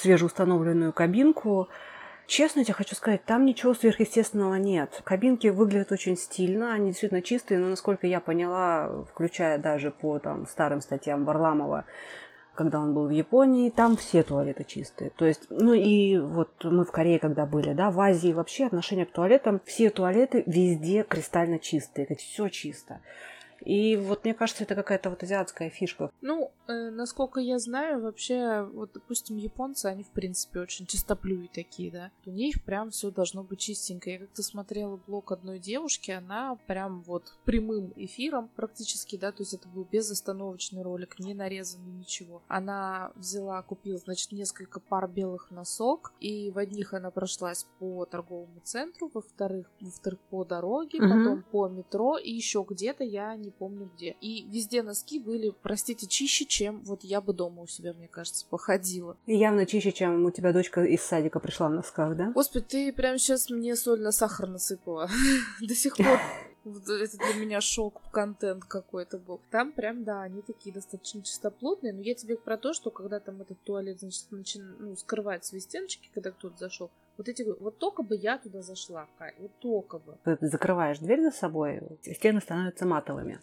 свежеустановленную 0.00 0.94
кабинку, 0.94 1.68
Честно 2.26 2.64
тебе 2.64 2.74
хочу 2.74 2.94
сказать, 2.94 3.24
там 3.24 3.44
ничего 3.44 3.74
сверхъестественного 3.74 4.54
нет. 4.54 5.00
Кабинки 5.04 5.48
выглядят 5.48 5.92
очень 5.92 6.16
стильно, 6.16 6.72
они 6.72 6.90
действительно 6.90 7.20
чистые, 7.20 7.60
но, 7.60 7.68
насколько 7.68 8.06
я 8.06 8.20
поняла, 8.20 9.04
включая 9.12 9.58
даже 9.58 9.90
по 9.90 10.18
там, 10.18 10.46
старым 10.46 10.80
статьям 10.80 11.24
Варламова, 11.24 11.84
когда 12.54 12.80
он 12.80 12.94
был 12.94 13.06
в 13.06 13.10
Японии, 13.10 13.70
там 13.70 13.96
все 13.96 14.22
туалеты 14.22 14.64
чистые. 14.64 15.10
То 15.10 15.26
есть, 15.26 15.46
ну 15.50 15.72
и 15.72 16.18
вот 16.18 16.50
мы 16.64 16.84
в 16.84 16.92
Корее 16.92 17.18
когда 17.18 17.46
были, 17.46 17.72
да, 17.72 17.90
в 17.90 18.00
Азии 18.00 18.32
вообще 18.32 18.66
отношение 18.66 19.06
к 19.06 19.12
туалетам, 19.12 19.60
все 19.64 19.90
туалеты 19.90 20.42
везде 20.46 21.02
кристально 21.02 21.58
чистые, 21.58 22.06
все 22.16 22.48
чисто. 22.48 23.00
И 23.64 23.96
вот 23.96 24.24
мне 24.24 24.34
кажется, 24.34 24.64
это 24.64 24.74
какая-то 24.74 25.10
вот 25.10 25.22
азиатская 25.22 25.70
фишка. 25.70 26.10
Ну, 26.20 26.50
э, 26.68 26.90
насколько 26.90 27.40
я 27.40 27.58
знаю, 27.58 28.02
вообще, 28.02 28.62
вот, 28.62 28.92
допустим, 28.94 29.36
японцы, 29.36 29.86
они, 29.86 30.02
в 30.02 30.10
принципе, 30.10 30.60
очень 30.60 30.86
чистоплюи 30.86 31.48
такие, 31.52 31.90
да. 31.90 32.10
У 32.26 32.30
них 32.30 32.62
прям 32.64 32.90
все 32.90 33.10
должно 33.10 33.42
быть 33.42 33.60
чистенько. 33.60 34.10
Я 34.10 34.18
как-то 34.18 34.42
смотрела 34.42 35.00
блог 35.06 35.32
одной 35.32 35.58
девушки, 35.58 36.10
она 36.10 36.58
прям 36.66 37.02
вот 37.02 37.34
прямым 37.44 37.92
эфиром 37.96 38.50
практически, 38.56 39.16
да, 39.16 39.32
то 39.32 39.42
есть 39.42 39.54
это 39.54 39.68
был 39.68 39.86
безостановочный 39.90 40.82
ролик, 40.82 41.18
не 41.18 41.34
нарезанный 41.34 41.92
ничего. 41.92 42.42
Она 42.48 43.12
взяла, 43.14 43.62
купила, 43.62 43.98
значит, 43.98 44.32
несколько 44.32 44.80
пар 44.80 45.08
белых 45.08 45.50
носок, 45.50 46.12
и 46.20 46.50
в 46.50 46.58
одних 46.58 46.94
она 46.94 47.10
прошлась 47.10 47.66
по 47.78 48.04
торговому 48.06 48.60
центру, 48.64 49.10
во-вторых, 49.12 49.70
во-вторых, 49.80 50.20
по 50.30 50.44
дороге, 50.44 50.98
угу. 50.98 51.08
потом 51.08 51.42
по 51.50 51.68
метро, 51.68 52.18
и 52.18 52.32
еще 52.32 52.64
где-то 52.68 53.04
я 53.04 53.36
не 53.36 53.51
помню 53.52 53.90
где. 53.96 54.16
И 54.20 54.46
везде 54.50 54.82
носки 54.82 55.18
были, 55.18 55.52
простите, 55.62 56.06
чище, 56.06 56.44
чем 56.44 56.80
вот 56.84 57.04
я 57.04 57.20
бы 57.20 57.32
дома 57.32 57.62
у 57.62 57.66
себя, 57.66 57.92
мне 57.92 58.08
кажется, 58.08 58.46
походила. 58.48 59.16
И 59.26 59.36
явно 59.36 59.66
чище, 59.66 59.92
чем 59.92 60.24
у 60.24 60.30
тебя 60.30 60.52
дочка 60.52 60.82
из 60.84 61.02
садика 61.02 61.40
пришла 61.40 61.68
в 61.68 61.72
носках, 61.72 62.16
да? 62.16 62.30
Господи, 62.32 62.64
ты 62.68 62.92
прям 62.92 63.18
сейчас 63.18 63.50
мне 63.50 63.76
соль 63.76 64.00
на 64.00 64.12
сахар 64.12 64.48
насыпала. 64.48 65.08
До 65.60 65.74
сих 65.74 65.96
пор 65.96 66.20
это 66.64 67.16
для 67.16 67.34
меня 67.34 67.60
шок, 67.60 68.00
контент 68.12 68.64
какой-то 68.64 69.18
был. 69.18 69.40
Там 69.50 69.72
прям, 69.72 70.04
да, 70.04 70.22
они 70.22 70.42
такие 70.42 70.72
достаточно 70.72 71.22
чистоплотные, 71.22 71.92
но 71.92 72.00
я 72.00 72.14
тебе 72.14 72.36
про 72.36 72.56
то, 72.56 72.72
что 72.72 72.90
когда 72.90 73.20
там 73.20 73.40
этот 73.40 73.60
туалет, 73.62 74.00
значит, 74.00 74.30
начин, 74.30 74.76
ну, 74.78 74.96
скрывает 74.96 75.44
свои 75.44 75.60
стеночки, 75.60 76.10
когда 76.14 76.30
кто-то 76.30 76.56
зашел, 76.58 76.90
вот 77.16 77.28
эти, 77.28 77.42
вот 77.42 77.78
только 77.78 78.02
бы 78.02 78.16
я 78.16 78.38
туда 78.38 78.62
зашла, 78.62 79.06
Кай, 79.18 79.34
вот 79.38 79.52
только 79.58 79.98
бы. 79.98 80.16
Ты 80.24 80.46
закрываешь 80.48 80.98
дверь 80.98 81.22
за 81.22 81.30
собой, 81.30 81.80
стены 82.02 82.40
становятся 82.40 82.86
матовыми. 82.86 83.38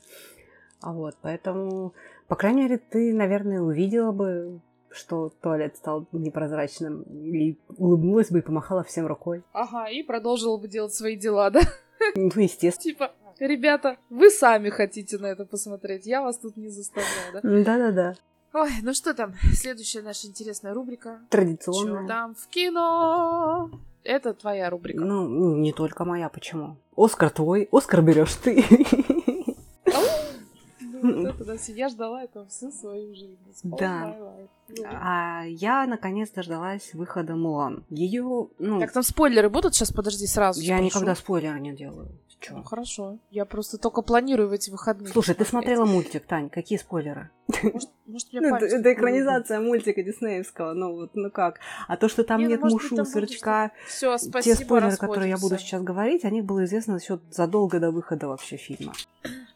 А 0.82 0.94
вот, 0.94 1.16
поэтому, 1.22 1.94
по 2.28 2.36
крайней 2.36 2.64
мере, 2.64 2.78
ты, 2.78 3.14
наверное, 3.14 3.62
увидела 3.62 4.12
бы 4.12 4.62
что 4.92 5.32
туалет 5.42 5.78
стал 5.78 6.08
непрозрачным, 6.12 7.04
и 7.04 7.58
улыбнулась 7.78 8.32
бы 8.32 8.40
и 8.40 8.42
помахала 8.42 8.84
всем 8.84 9.08
рукой. 9.08 9.44
Ага, 9.54 9.88
и 9.88 10.04
продолжила 10.04 10.58
бы 10.58 10.68
делать 10.68 10.94
свои 10.94 11.16
дела, 11.16 11.50
да? 11.50 11.62
Ну, 12.16 12.32
естественно. 12.36 12.94
Типа, 12.94 13.12
ребята, 13.40 13.98
вы 14.10 14.30
сами 14.30 14.70
хотите 14.70 15.18
на 15.18 15.28
это 15.28 15.46
посмотреть, 15.46 16.06
я 16.06 16.22
вас 16.22 16.38
тут 16.38 16.58
не 16.58 16.70
заставляю, 16.70 17.34
да? 17.34 17.42
Да-да-да. 17.42 18.16
Ой, 18.54 18.72
ну 18.82 18.94
что 18.94 19.14
там? 19.14 19.36
Следующая 19.54 20.02
наша 20.02 20.28
интересная 20.28 20.74
рубрика. 20.74 21.20
Традиционная. 21.30 22.00
Что 22.00 22.08
там 22.08 22.36
в 22.36 22.48
кино? 22.48 23.70
Это 24.04 24.34
твоя 24.34 24.70
рубрика. 24.70 25.04
Ну, 25.04 25.56
не 25.56 25.72
только 25.72 26.06
моя, 26.06 26.30
почему? 26.30 26.78
Оскар 26.96 27.30
твой, 27.30 27.68
Оскар 27.72 28.02
берешь 28.02 28.36
ты. 28.36 28.66
Ну, 31.02 31.34
я 31.68 31.90
ждала 31.90 32.24
этого 32.24 32.46
всю 32.48 32.72
свою 32.72 33.16
жизнь. 33.16 33.38
Да. 33.64 34.16
Ну. 34.68 34.84
А 34.86 35.44
я 35.46 35.86
наконец 35.88 36.30
дождалась 36.32 36.94
выхода 36.94 37.36
Мулан. 37.36 37.86
Ее, 37.90 38.50
ну... 38.60 38.80
Так 38.80 38.92
там 38.92 39.04
спойлеры 39.04 39.50
будут? 39.50 39.76
Сейчас 39.76 39.92
подожди 39.92 40.28
сразу. 40.28 40.60
Я 40.60 40.80
никогда 40.80 41.16
спойлеры 41.16 41.60
не 41.60 41.72
делаю. 41.74 42.10
Чё? 42.40 42.56
Ну, 42.56 42.64
хорошо. 42.64 43.20
Я 43.32 43.44
просто 43.46 43.78
только 43.78 44.02
планирую 44.02 44.48
в 44.48 44.54
эти 44.54 44.70
выходные. 44.70 45.12
Слушай, 45.12 45.36
ты 45.36 45.44
смотрела 45.44 45.86
мультик, 45.86 46.26
Тань, 46.26 46.50
какие 46.50 46.80
спойлеры? 46.80 47.32
Может, 47.64 47.90
может 48.06 48.28
ну, 48.32 48.56
это, 48.56 48.66
это 48.66 48.94
экранизация 48.94 49.60
мультика 49.60 50.02
диснеевского, 50.02 50.74
ну 50.74 50.94
вот, 50.94 51.12
ну 51.16 51.30
как. 51.32 51.60
А 51.88 51.98
то, 51.98 52.08
что 52.08 52.24
там 52.24 52.40
не, 52.40 52.46
ну, 52.46 52.52
нет 52.52 52.62
ну, 52.62 52.70
мушу, 52.70 52.96
быть, 52.96 53.08
сверчка, 53.10 53.72
Все, 53.88 54.18
спасибо, 54.18 54.56
те 54.56 54.64
спойлеры, 54.64 54.96
которые 54.96 55.30
я 55.30 55.38
буду 55.38 55.58
сейчас 55.58 55.84
говорить, 55.84 56.24
о 56.24 56.30
них 56.30 56.46
было 56.46 56.64
известно 56.64 56.96
еще 56.96 57.20
задолго 57.30 57.80
до 57.80 57.92
выхода 57.92 58.30
вообще 58.30 58.56
фильма. 58.56 58.94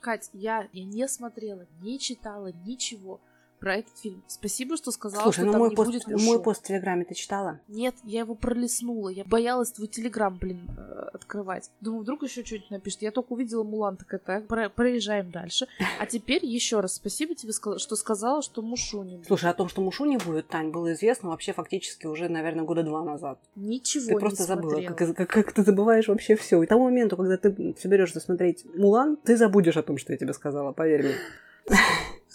Кать, 0.01 0.29
я, 0.33 0.67
я 0.73 0.83
не 0.83 1.07
смотрела, 1.07 1.65
не 1.81 1.99
читала 1.99 2.51
ничего 2.65 3.21
про 3.63 3.77
этот 3.77 3.97
фильм. 3.97 4.21
Спасибо, 4.27 4.75
что 4.75 4.91
сказала, 4.91 5.23
Слушай, 5.23 5.37
что 5.37 5.45
ну 5.45 5.51
там 5.53 5.61
мой 5.61 5.69
не 5.69 5.75
пост, 5.77 5.89
будет 5.89 6.21
мой 6.21 6.43
пост 6.43 6.65
в 6.65 6.67
Телеграме 6.67 7.05
ты 7.05 7.15
читала? 7.15 7.61
Нет, 7.69 7.95
я 8.03 8.19
его 8.19 8.35
пролистнула. 8.35 9.07
Я 9.07 9.23
боялась 9.23 9.71
твой 9.71 9.87
Телеграм, 9.87 10.37
блин, 10.37 10.69
э, 10.77 11.09
открывать. 11.13 11.71
Думаю, 11.79 12.01
вдруг 12.01 12.23
еще 12.23 12.43
что-нибудь 12.43 12.71
напишет. 12.71 13.03
Я 13.03 13.11
только 13.11 13.31
увидела 13.31 13.63
Мулан, 13.63 13.95
так 13.95 14.13
это, 14.13 14.43
про 14.49 14.67
проезжаем 14.67 15.31
дальше. 15.31 15.67
А 15.97 16.05
теперь 16.05 16.45
еще 16.45 16.81
раз 16.81 16.95
спасибо 16.95 17.35
тебе, 17.35 17.53
что 17.53 17.95
сказала, 17.95 18.41
что 18.41 18.61
Мушу 18.61 19.03
не 19.03 19.15
будет. 19.15 19.27
Слушай, 19.27 19.49
о 19.51 19.53
том, 19.53 19.69
что 19.69 19.81
Мушу 19.81 20.03
не 20.03 20.17
будет, 20.17 20.49
Тань, 20.49 20.71
было 20.71 20.91
известно 20.91 21.29
вообще 21.29 21.53
фактически 21.53 22.05
уже, 22.05 22.27
наверное, 22.27 22.65
года 22.65 22.83
два 22.83 23.01
назад. 23.01 23.39
Ничего 23.55 24.07
Ты 24.07 24.13
не 24.15 24.19
просто 24.19 24.43
забыла, 24.43 24.81
как, 24.81 25.15
как, 25.15 25.29
как 25.29 25.53
ты 25.53 25.63
забываешь 25.63 26.09
вообще 26.09 26.35
все. 26.35 26.61
И 26.61 26.67
тому 26.67 26.83
моменту, 26.83 27.15
когда 27.15 27.37
ты 27.37 27.73
соберешься 27.79 28.19
смотреть 28.19 28.65
Мулан, 28.75 29.15
ты 29.15 29.37
забудешь 29.37 29.77
о 29.77 29.83
том, 29.83 29.97
что 29.97 30.11
я 30.11 30.17
тебе 30.17 30.33
сказала, 30.33 30.73
поверь 30.73 31.03
мне. 31.03 31.77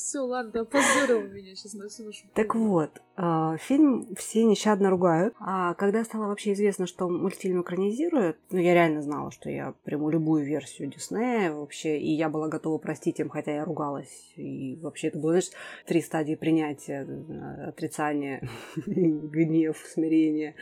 Все, 0.08 0.20
ладно, 0.20 0.62
опозорила 0.62 1.20
меня 1.20 1.54
сейчас 1.54 1.74
на 1.74 1.86
всю 1.86 2.04
нашу... 2.04 2.24
Так 2.32 2.54
вот, 2.54 3.02
э, 3.18 3.56
фильм 3.60 4.08
все 4.16 4.42
нещадно 4.44 4.88
ругают. 4.88 5.34
А 5.38 5.74
когда 5.74 6.02
стало 6.02 6.28
вообще 6.28 6.54
известно, 6.54 6.86
что 6.86 7.10
мультфильм 7.10 7.60
экранизируют, 7.60 8.38
ну, 8.50 8.58
я 8.58 8.72
реально 8.72 9.02
знала, 9.02 9.30
что 9.30 9.50
я 9.50 9.74
приму 9.84 10.08
любую 10.08 10.46
версию 10.46 10.88
Диснея 10.88 11.52
вообще, 11.52 11.98
и 11.98 12.10
я 12.10 12.30
была 12.30 12.48
готова 12.48 12.78
простить 12.78 13.20
им, 13.20 13.28
хотя 13.28 13.56
я 13.56 13.66
ругалась. 13.66 14.32
И 14.36 14.78
вообще 14.80 15.08
это 15.08 15.18
было, 15.18 15.32
знаешь, 15.32 15.50
три 15.84 16.00
стадии 16.00 16.36
принятия. 16.36 17.06
Э, 17.06 17.68
отрицание, 17.68 18.48
гнев, 18.86 19.76
смирение. 19.92 20.54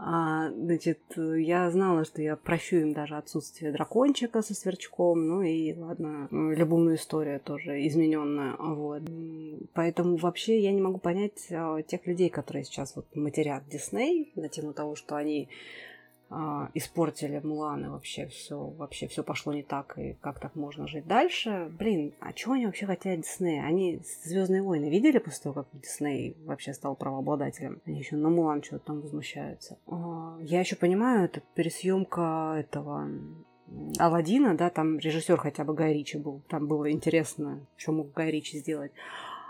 А, 0.00 0.50
значит, 0.52 1.00
я 1.16 1.68
знала, 1.72 2.04
что 2.04 2.22
я 2.22 2.36
прощу 2.36 2.76
им 2.76 2.92
даже 2.92 3.16
отсутствие 3.16 3.72
дракончика 3.72 4.42
со 4.42 4.54
сверчком, 4.54 5.26
ну 5.26 5.42
и 5.42 5.74
ладно, 5.74 6.28
любовную 6.30 6.96
историю 6.96 7.40
тоже 7.40 7.84
измененная, 7.88 8.54
вот. 8.58 9.02
Поэтому 9.74 10.16
вообще 10.16 10.60
я 10.60 10.70
не 10.70 10.80
могу 10.80 10.98
понять 10.98 11.48
а, 11.50 11.82
тех 11.82 12.06
людей, 12.06 12.30
которые 12.30 12.64
сейчас 12.64 12.94
вот 12.94 13.06
матерят 13.16 13.64
Дисней 13.68 14.30
на 14.36 14.48
тему 14.48 14.72
того, 14.72 14.94
что 14.94 15.16
они 15.16 15.48
испортили 16.74 17.40
Муланы 17.42 17.90
вообще 17.90 18.26
все, 18.26 18.58
вообще 18.58 19.08
все 19.08 19.22
пошло 19.22 19.52
не 19.54 19.62
так, 19.62 19.98
и 19.98 20.14
как 20.20 20.40
так 20.40 20.54
можно 20.56 20.86
жить 20.86 21.06
дальше. 21.06 21.72
Блин, 21.78 22.12
а 22.20 22.32
чего 22.32 22.52
они 22.52 22.66
вообще 22.66 22.86
хотят 22.86 23.20
Диснея? 23.20 23.64
Они 23.64 24.00
Звездные 24.24 24.62
войны 24.62 24.90
видели 24.90 25.18
после 25.18 25.44
того, 25.44 25.54
как 25.54 25.68
Дисней 25.80 26.36
вообще 26.44 26.74
стал 26.74 26.96
правообладателем? 26.96 27.80
Они 27.86 27.98
еще 27.98 28.16
на 28.16 28.28
Мулан 28.28 28.62
что-то 28.62 28.86
там 28.86 29.00
возмущаются. 29.00 29.78
А, 29.86 30.36
я 30.40 30.60
еще 30.60 30.76
понимаю, 30.76 31.24
это 31.24 31.40
пересъемка 31.54 32.56
этого 32.58 33.08
Алладина, 33.98 34.56
да, 34.56 34.70
там 34.70 34.98
режиссер 34.98 35.36
хотя 35.36 35.64
бы 35.64 35.74
Гай 35.74 35.94
Ричи 35.94 36.18
был. 36.18 36.42
Там 36.48 36.66
было 36.66 36.90
интересно, 36.90 37.66
что 37.76 37.92
мог 37.92 38.12
Гай 38.12 38.30
Ричи 38.30 38.58
сделать. 38.58 38.92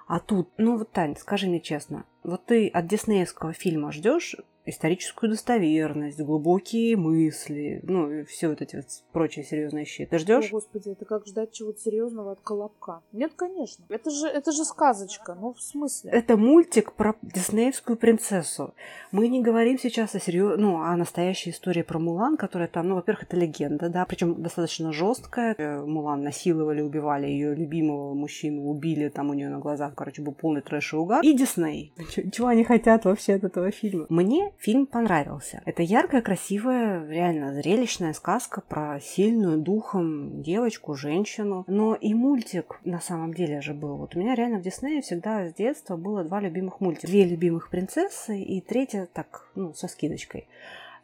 А 0.06 0.20
тут, 0.20 0.48
ну 0.56 0.78
вот, 0.78 0.90
Тань, 0.90 1.16
скажи 1.16 1.48
мне 1.48 1.60
честно, 1.60 2.04
вот 2.22 2.46
ты 2.46 2.68
от 2.68 2.86
диснеевского 2.86 3.52
фильма 3.52 3.92
ждешь 3.92 4.36
историческую 4.68 5.30
достоверность, 5.30 6.20
глубокие 6.20 6.96
мысли, 6.96 7.80
ну, 7.82 8.10
и 8.10 8.24
все 8.24 8.48
вот 8.48 8.60
эти 8.62 8.76
вот 8.76 8.86
прочие 9.12 9.44
серьезные 9.44 9.84
вещи. 9.84 10.06
Ты 10.06 10.18
ждешь? 10.18 10.46
О, 10.48 10.50
господи, 10.50 10.90
это 10.90 11.04
как 11.04 11.26
ждать 11.26 11.52
чего-то 11.52 11.80
серьезного 11.80 12.32
от 12.32 12.40
колобка? 12.40 13.02
Нет, 13.12 13.32
конечно. 13.36 13.84
Это 13.88 14.10
же, 14.10 14.26
это 14.26 14.52
же 14.52 14.64
сказочка. 14.64 15.34
Ну, 15.34 15.52
в 15.52 15.60
смысле? 15.60 16.10
Это 16.10 16.36
мультик 16.36 16.92
про 16.92 17.14
диснеевскую 17.22 17.96
принцессу. 17.96 18.74
Мы 19.12 19.28
не 19.28 19.42
говорим 19.42 19.78
сейчас 19.78 20.14
о 20.14 20.20
серьез... 20.20 20.58
ну, 20.58 20.80
о 20.80 20.96
настоящей 20.96 21.50
истории 21.50 21.82
про 21.82 21.98
Мулан, 21.98 22.36
которая 22.36 22.68
там, 22.68 22.88
ну, 22.88 22.94
во-первых, 22.96 23.24
это 23.24 23.36
легенда, 23.36 23.88
да, 23.88 24.04
причем 24.04 24.42
достаточно 24.42 24.92
жесткая. 24.92 25.54
Э, 25.58 25.84
Мулан 25.84 26.22
насиловали, 26.22 26.80
убивали 26.80 27.26
ее 27.26 27.54
любимого 27.54 28.14
мужчину, 28.14 28.68
убили 28.68 29.08
там 29.08 29.30
у 29.30 29.34
нее 29.34 29.48
на 29.48 29.58
глазах, 29.58 29.94
короче, 29.94 30.22
был 30.22 30.32
полный 30.32 30.60
трэш 30.60 30.92
и 30.92 30.96
угар. 30.96 31.24
И 31.24 31.32
Дисней. 31.32 31.92
Чего 32.32 32.48
они 32.48 32.64
хотят 32.64 33.04
вообще 33.04 33.34
от 33.34 33.44
этого 33.44 33.70
фильма? 33.70 34.06
Мне 34.08 34.52
фильм 34.58 34.86
понравился. 34.86 35.62
Это 35.64 35.82
яркая, 35.82 36.20
красивая, 36.20 37.06
реально 37.08 37.54
зрелищная 37.54 38.12
сказка 38.12 38.60
про 38.60 39.00
сильную 39.00 39.58
духом 39.58 40.42
девочку, 40.42 40.94
женщину. 40.94 41.64
Но 41.66 41.94
и 41.94 42.14
мультик 42.14 42.80
на 42.84 43.00
самом 43.00 43.34
деле 43.34 43.60
же 43.60 43.74
был. 43.74 43.96
Вот 43.96 44.16
у 44.16 44.18
меня 44.18 44.34
реально 44.34 44.58
в 44.58 44.62
Диснее 44.62 45.00
всегда 45.00 45.48
с 45.48 45.54
детства 45.54 45.96
было 45.96 46.24
два 46.24 46.40
любимых 46.40 46.80
мультика. 46.80 47.06
Две 47.06 47.24
любимых 47.24 47.70
принцессы 47.70 48.40
и 48.40 48.60
третья 48.60 49.08
так, 49.12 49.48
ну, 49.54 49.72
со 49.74 49.88
скидочкой. 49.88 50.46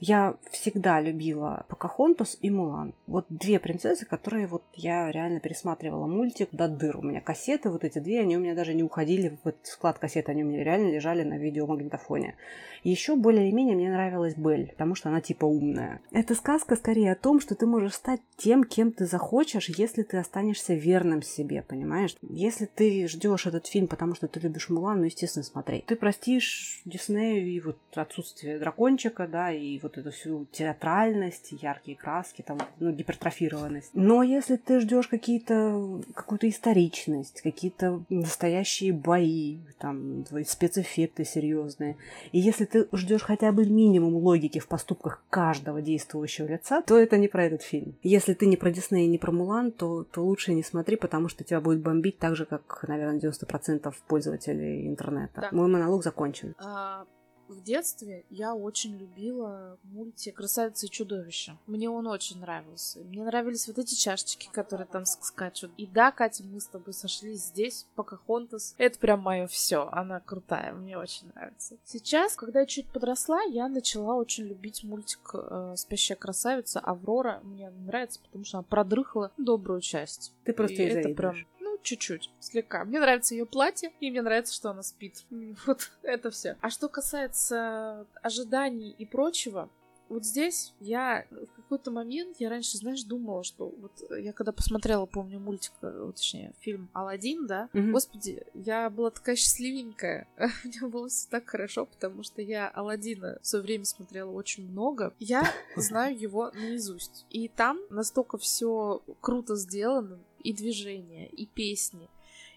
Я 0.01 0.37
всегда 0.51 1.01
любила 1.01 1.65
Покахонтас 1.69 2.39
и 2.41 2.51
Мулан. 2.51 2.95
Вот 3.07 3.27
две 3.29 3.59
принцессы, 3.59 4.07
которые 4.07 4.47
вот 4.47 4.63
я 4.75 5.11
реально 5.11 5.41
пересматривала 5.41 6.07
мультик 6.07 6.49
до 6.53 6.69
дыр. 6.69 6.99
У 6.99 7.03
меня 7.03 7.21
кассеты, 7.21 7.71
вот 7.71 7.85
эти 7.85 7.99
две, 7.99 8.21
они 8.21 8.37
у 8.37 8.41
меня 8.41 8.55
даже 8.55 8.75
не 8.75 8.83
уходили 8.83 9.39
в 9.43 9.49
этот 9.49 9.67
склад 9.67 9.99
кассет, 9.99 10.29
они 10.29 10.45
у 10.45 10.47
меня 10.47 10.65
реально 10.65 10.91
лежали 10.91 11.23
на 11.23 11.39
видеомагнитофоне. 11.39 12.37
Еще 12.85 13.17
более-менее 13.17 13.77
мне 13.77 13.91
нравилась 13.91 14.35
Белль, 14.37 14.69
потому 14.69 14.95
что 14.95 15.09
она 15.09 15.23
типа 15.23 15.47
умная. 15.47 16.03
Это 16.11 16.35
сказка 16.35 16.77
скорее 16.77 17.13
о 17.13 17.17
том, 17.17 17.41
что 17.41 17.55
ты 17.55 17.67
можешь 17.67 17.95
стать 17.95 18.21
тем, 18.37 18.63
кем 18.63 18.93
ты 18.93 19.07
захочешь, 19.07 19.71
если 19.71 20.03
ты 20.03 20.19
останешься 20.19 20.75
верным 20.75 21.23
себе, 21.23 21.63
понимаешь? 21.63 22.15
Если 22.21 22.67
ты 22.67 23.09
ждешь 23.09 23.47
этот 23.47 23.67
фильм, 23.67 23.89
потому 23.89 24.15
что 24.15 24.29
ты 24.29 24.39
любишь 24.41 24.69
Мулан, 24.69 24.99
ну, 24.99 25.05
естественно, 25.05 25.45
смотри. 25.45 25.83
Ты 25.87 25.97
простишь 25.97 26.83
Диснею 26.85 27.47
и 27.47 27.59
вот 27.61 27.79
отсутствие 27.95 28.59
дракончика, 28.59 29.27
да, 29.27 29.51
и 29.51 29.79
вот 29.85 29.99
эту 29.99 30.11
всю 30.11 30.47
театральность, 30.51 31.53
яркие 31.53 31.97
краски, 31.97 32.43
там, 32.43 32.59
ну, 32.81 32.91
гипертрофированность. 32.91 33.91
Но 33.95 34.23
если 34.23 34.57
ты 34.57 34.81
ждешь 34.81 35.07
какие-то, 35.07 36.01
какую-то 36.15 36.49
историчность, 36.49 37.43
какие-то 37.43 38.03
настоящие 38.09 38.93
бои, 38.93 39.59
там, 39.79 40.25
спецэффекты 40.47 41.25
серьезные, 41.25 41.97
и 42.33 42.41
если 42.41 42.65
ты 42.65 42.89
ждешь 42.93 43.23
хотя 43.23 43.53
бы 43.53 43.67
минимум 43.67 44.17
логики 44.17 44.59
в 44.59 44.67
поступках 44.67 45.23
каждого 45.31 45.81
действующего 45.83 46.47
лица, 46.47 46.83
то 46.83 46.99
это 46.99 47.17
не 47.19 47.29
про 47.29 47.45
этот 47.45 47.63
фильм. 47.63 47.95
Если 48.03 48.35
ты 48.35 48.47
не 48.47 48.57
про 48.57 48.71
Дисней 48.71 49.07
и 49.07 49.11
не 49.11 49.19
про 49.19 49.33
Мулан, 49.33 49.71
то, 49.71 50.05
то 50.05 50.25
лучше 50.25 50.55
не 50.55 50.63
смотри, 50.63 50.97
потому 50.97 51.29
что 51.29 51.45
тебя 51.45 51.61
будет 51.61 51.81
бомбить 51.81 52.19
так 52.19 52.37
же, 52.37 52.47
как, 52.47 52.85
наверное, 52.89 53.21
90% 53.21 53.95
пользователей 54.09 54.89
интернета. 54.89 55.43
Да. 55.43 55.49
Мой 55.53 55.69
монолог 55.69 56.03
закончен. 56.03 56.55
А, 56.59 57.05
в 57.49 57.63
детстве 57.63 58.25
я 58.31 58.55
очень 58.55 58.97
любила 58.97 59.79
мультик 59.85 60.37
«Красавица 60.37 60.87
и 60.87 60.91
чудовище». 60.91 61.57
Мне 61.67 61.91
он 61.91 62.07
очень 62.07 62.41
нравился. 62.41 63.01
Мне 63.01 63.23
нравились 63.23 63.67
вот 63.67 63.79
эти 63.79 63.95
чашечки, 63.95 64.49
которые 64.53 64.87
там 64.87 65.05
скачут. 65.05 65.71
И 65.77 65.87
да, 65.87 66.11
Катя, 66.11 66.45
мы 66.45 66.61
с 66.61 66.67
тобой 66.67 66.95
сошлись 66.95 67.45
здесь, 67.45 67.87
Покахонтас. 67.95 68.75
Это 68.79 68.99
прям 68.99 69.21
мое 69.21 69.47
все. 69.47 69.89
Она 69.93 70.21
крутая, 70.21 70.73
мне 70.73 70.99
очень 70.99 71.29
нравится. 71.35 71.77
Сейчас, 71.85 72.35
когда 72.37 72.61
я 72.61 72.67
чуть 72.67 72.89
подросла, 72.89 73.43
я 73.43 73.69
начала 73.69 74.17
очень 74.17 74.45
любить 74.45 74.85
мультик 74.85 75.31
э, 75.35 75.75
«Спящая 75.77 76.17
красавица». 76.17 76.81
Аврора 76.81 77.41
мне 77.43 77.71
нравится, 77.71 78.21
потому 78.21 78.45
что 78.45 78.59
она 78.59 78.65
продрыхла 78.69 79.33
добрую 79.37 79.81
часть. 79.81 80.33
Ты 80.45 80.53
просто 80.53 80.83
и 80.83 80.87
это 80.87 81.09
прям 81.11 81.37
чуть-чуть, 81.85 82.31
слегка. 82.41 82.85
Мне 82.85 82.99
нравится 82.99 83.35
ее 83.35 83.47
платье, 83.47 83.93
и 84.01 84.11
мне 84.11 84.23
нравится, 84.23 84.53
что 84.53 84.71
она 84.71 84.83
спит. 84.83 85.25
Вот 85.67 85.91
это 86.03 86.31
все. 86.31 86.57
А 86.61 86.71
что 86.71 86.89
касается 86.89 88.07
ожиданий 88.23 88.95
и 88.99 89.05
прочего, 89.05 89.71
вот 90.09 90.25
здесь 90.25 90.75
я 90.81 91.25
в 91.31 91.57
какой-то 91.57 91.91
момент, 91.91 92.37
я 92.39 92.51
раньше, 92.51 92.77
знаешь, 92.77 93.03
думала, 93.05 93.43
что 93.43 93.69
вот 93.69 93.93
я 94.11 94.33
когда 94.33 94.53
посмотрела, 94.53 95.07
помню, 95.07 95.41
мультик, 95.41 95.73
э, 95.83 96.13
точнее, 96.15 96.53
фильм 96.61 96.91
Алладин, 96.93 97.47
да, 97.47 97.69
mm-hmm. 97.73 97.91
господи, 97.91 98.43
я 98.53 98.91
была 98.91 99.11
такая 99.11 99.35
счастливенькая, 99.35 100.29
у 100.39 100.69
меня 100.69 100.89
было 100.89 101.09
все 101.09 101.29
так 101.31 101.49
хорошо, 101.49 101.87
потому 101.87 102.23
что 102.23 102.43
я 102.43 102.69
Алладина 102.69 103.39
в 103.43 103.47
свое 103.47 103.65
время 103.65 103.85
смотрела 103.85 104.31
очень 104.31 104.69
много, 104.71 105.15
я 105.19 105.51
знаю 105.77 106.19
его 106.19 106.51
наизусть, 106.55 107.25
и 107.31 107.49
там 107.49 107.81
настолько 107.89 108.37
все 108.37 109.03
круто 109.21 109.57
сделано, 109.57 110.19
и 110.45 110.53
движения, 110.53 111.27
и 111.27 111.47
песни, 111.47 112.09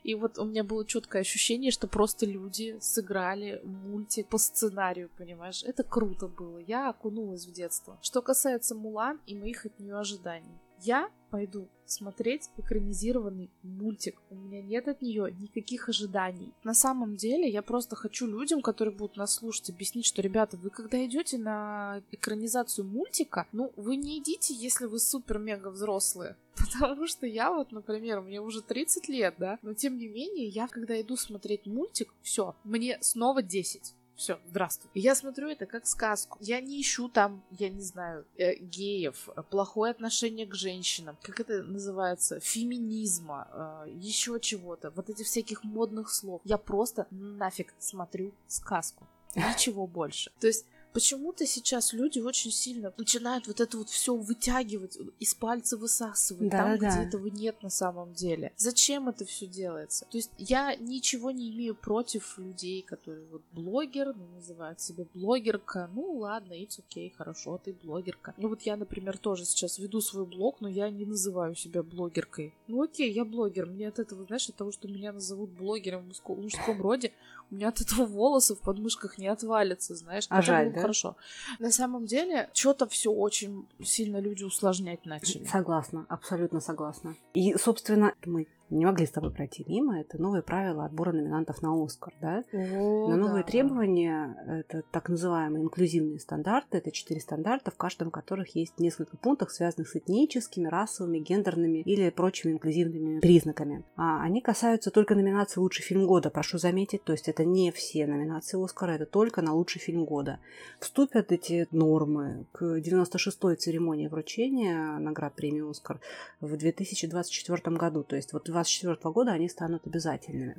и 0.08 0.16
вот 0.16 0.38
у 0.40 0.46
меня 0.46 0.64
было 0.64 0.86
четкое 0.86 1.22
ощущение, 1.22 1.70
что 1.70 1.86
просто 1.86 2.26
люди 2.26 2.78
сыграли 2.80 3.62
мультик 3.66 4.28
по 4.28 4.38
сценарию, 4.38 5.10
понимаешь? 5.18 5.64
Это 5.66 5.84
круто 5.84 6.28
было. 6.28 6.60
Я 6.60 6.90
окунулась 6.90 7.46
в 7.46 7.52
детство. 7.52 7.98
Что 8.02 8.22
касается 8.22 8.74
Мулан 8.74 9.20
и 9.26 9.36
моих 9.36 9.66
от 9.66 9.78
нее 9.82 9.98
ожиданий. 9.98 10.58
Я 10.82 11.10
пойду 11.30 11.68
смотреть 11.86 12.50
экранизированный 12.58 13.50
мультик. 13.64 14.22
У 14.30 14.36
меня 14.36 14.62
нет 14.62 14.88
от 14.88 15.02
нее 15.02 15.34
никаких 15.40 15.90
ожиданий. 15.90 16.54
На 16.64 16.74
самом 16.74 17.16
деле, 17.16 17.50
я 17.50 17.62
просто 17.62 17.96
хочу 17.96 18.28
людям, 18.28 18.62
которые 18.62 18.96
будут 18.96 19.18
нас 19.18 19.36
слушать, 19.36 19.70
объяснить, 19.70 20.06
что, 20.06 20.22
ребята, 20.22 20.58
вы 20.58 20.70
когда 20.70 21.04
идете 21.06 21.38
на 21.38 22.02
экранизацию 22.12 22.86
мультика, 22.86 23.48
ну, 23.52 23.72
вы 23.76 23.96
не 23.96 24.20
идите, 24.20 24.54
если 24.54 24.86
вы 24.86 25.00
супер-мега 25.00 25.70
взрослые. 25.70 26.36
Потому 26.56 27.08
что 27.08 27.26
я 27.26 27.52
вот, 27.52 27.72
например, 27.72 28.22
мне 28.22 28.42
уже 28.42 28.62
30 28.62 29.08
лет, 29.10 29.36
да, 29.38 29.60
но 29.62 29.74
тем 29.74 29.98
не 29.98 30.08
менее, 30.08 30.48
я 30.48 30.68
когда 30.68 31.00
иду 31.00 31.16
смотреть 31.16 31.66
мультик, 31.66 32.14
все, 32.22 32.56
мне 32.64 32.98
снова 33.02 33.42
10. 33.42 33.94
Все, 34.18 34.40
здравствуй. 34.48 34.90
я 34.96 35.14
смотрю 35.14 35.48
это 35.48 35.68
как 35.68 35.86
сказку. 35.86 36.40
Я 36.42 36.60
не 36.60 36.82
ищу 36.82 37.08
там, 37.08 37.44
я 37.52 37.70
не 37.70 37.82
знаю, 37.82 38.26
э, 38.36 38.56
геев, 38.56 39.30
плохое 39.52 39.92
отношение 39.92 40.48
к 40.48 40.56
женщинам, 40.56 41.16
как 41.22 41.40
это 41.40 41.62
называется, 41.62 42.40
феминизма, 42.40 43.48
э, 43.86 43.92
еще 43.92 44.40
чего-то, 44.40 44.90
вот 44.90 45.12
этих 45.12 45.28
всяких 45.28 45.64
модных 45.64 46.10
слов. 46.10 46.42
Я 46.44 46.58
просто 46.58 47.06
нафиг 47.12 47.76
смотрю 47.78 48.34
сказку. 48.48 49.08
Ничего 49.36 49.86
больше. 49.86 50.32
То 50.40 50.48
есть 50.48 50.66
Почему-то 50.98 51.46
сейчас 51.46 51.94
люди 51.94 52.18
очень 52.18 52.50
сильно 52.50 52.92
начинают 52.98 53.46
вот 53.46 53.62
это 53.62 53.78
вот 53.78 53.88
все 53.88 54.16
вытягивать, 54.16 54.98
из 55.20 55.36
пальца 55.36 55.78
высасывать, 55.78 56.50
да, 56.50 56.58
там, 56.58 56.80
да. 56.80 56.90
где 56.90 57.08
этого 57.08 57.28
нет 57.28 57.62
на 57.62 57.70
самом 57.70 58.14
деле. 58.14 58.52
Зачем 58.58 59.08
это 59.08 59.24
все 59.24 59.46
делается? 59.46 60.08
То 60.10 60.18
есть 60.18 60.32
я 60.40 60.76
ничего 60.76 61.30
не 61.30 61.52
имею 61.52 61.76
против 61.76 62.40
людей, 62.40 62.82
которые 62.82 63.28
вот 63.28 63.44
блогер, 63.52 64.16
ну, 64.16 64.28
называют 64.38 64.82
себя 64.82 65.06
блогерка. 65.14 65.88
Ну 65.94 66.18
ладно, 66.18 66.54
it's 66.54 66.80
окей, 66.80 67.10
okay, 67.10 67.16
хорошо, 67.16 67.62
ты 67.64 67.74
блогерка. 67.74 68.34
Ну 68.38 68.50
вот 68.50 68.64
я, 68.64 68.76
например, 68.76 69.20
тоже 69.20 69.46
сейчас 69.46 69.78
веду 69.78 70.02
свой 70.02 70.26
блог, 70.26 70.62
но 70.62 70.68
я 70.68 70.90
не 70.90 71.06
называю 71.06 71.54
себя 71.54 71.84
блогеркой. 71.84 72.56
Ну 72.68 72.82
окей, 72.82 73.12
я 73.12 73.24
блогер. 73.24 73.68
Мне 73.68 73.88
от 73.88 74.00
этого, 74.00 74.26
знаешь, 74.26 74.50
от 74.50 74.56
того, 74.56 74.72
что 74.72 74.88
меня 74.88 75.14
назовут 75.14 75.52
блогером 75.52 76.06
в 76.06 76.08
мужском, 76.08 76.38
в 76.38 76.42
мужском 76.42 76.82
роде, 76.82 77.14
у 77.50 77.56
меня 77.56 77.70
от 77.70 77.82
этого 77.82 78.06
волосы 78.06 78.56
в 78.56 78.60
подмышках 78.60 79.18
не 79.18 79.28
отвалятся, 79.28 79.96
знаешь. 79.96 80.26
А 80.30 80.42
жаль, 80.42 80.74
да? 80.74 80.82
Хорошо. 80.82 81.16
На 81.60 81.72
самом 81.72 82.06
деле, 82.06 82.50
что-то 82.54 82.88
все 82.88 83.12
очень 83.12 83.68
сильно 83.84 84.18
люди 84.18 84.44
усложнять 84.44 85.06
начали. 85.06 85.46
Согласна, 85.46 86.06
абсолютно 86.10 86.60
согласна. 86.60 87.16
И, 87.34 87.56
собственно, 87.58 88.14
мы 88.26 88.48
не 88.70 88.86
могли 88.86 89.06
с 89.06 89.12
тобой 89.12 89.32
пройти 89.32 89.64
мимо, 89.68 90.00
это 90.00 90.22
новые 90.22 90.42
правила 90.42 90.86
отбора 90.86 91.12
номинантов 91.14 91.62
на 91.62 91.84
Оскар, 91.84 92.14
да? 92.22 92.44
О, 92.54 93.08
Но 93.10 93.16
новые 93.16 93.44
да. 93.44 93.50
требования, 93.50 94.36
это 94.48 94.84
так 94.92 95.10
называемые 95.10 95.64
инклюзивные 95.64 96.20
стандарты, 96.20 96.78
это 96.78 96.92
четыре 96.92 97.22
стандарта, 97.22 97.72
в 97.72 97.78
каждом 97.78 98.12
которых 98.12 98.56
есть 98.56 98.80
несколько 98.80 99.16
пунктов, 99.18 99.52
связанных 99.52 99.88
с 99.88 99.96
этническими, 99.96 100.68
расовыми, 100.68 101.20
гендерными 101.20 101.80
или 101.80 102.10
прочими 102.10 102.54
инклюзивными 102.54 103.20
признаками. 103.20 103.86
А 103.96 104.22
они 104.22 104.42
касаются 104.42 104.92
только 104.92 105.16
номинации 105.16 105.60
«Лучший 105.60 105.84
фильм 105.84 106.06
года», 106.06 106.30
прошу 106.30 106.58
заметить, 106.58 107.04
то 107.04 107.14
есть 107.14 107.28
это 107.30 107.46
не 107.46 107.72
все 107.72 108.06
номинации 108.06 108.62
Оскара, 108.62 108.92
это 108.92 109.06
только 109.06 109.42
на 109.42 109.54
«Лучший 109.54 109.80
фильм 109.80 110.06
года». 110.06 110.40
Вступят 110.80 111.32
эти 111.32 111.68
нормы 111.72 112.46
к 112.52 112.80
96-й 112.80 113.56
церемонии 113.56 114.08
вручения 114.08 114.98
наград 114.98 115.36
премии 115.36 115.70
«Оскар» 115.70 116.00
в 116.42 116.58
2024 116.58 117.76
году, 117.78 118.04
то 118.04 118.16
есть 118.16 118.34
вот 118.34 118.50
в 118.50 118.57
2024 118.64 119.14
года 119.14 119.32
они 119.32 119.50
станут 119.50 119.86
обязательными. 119.86 120.58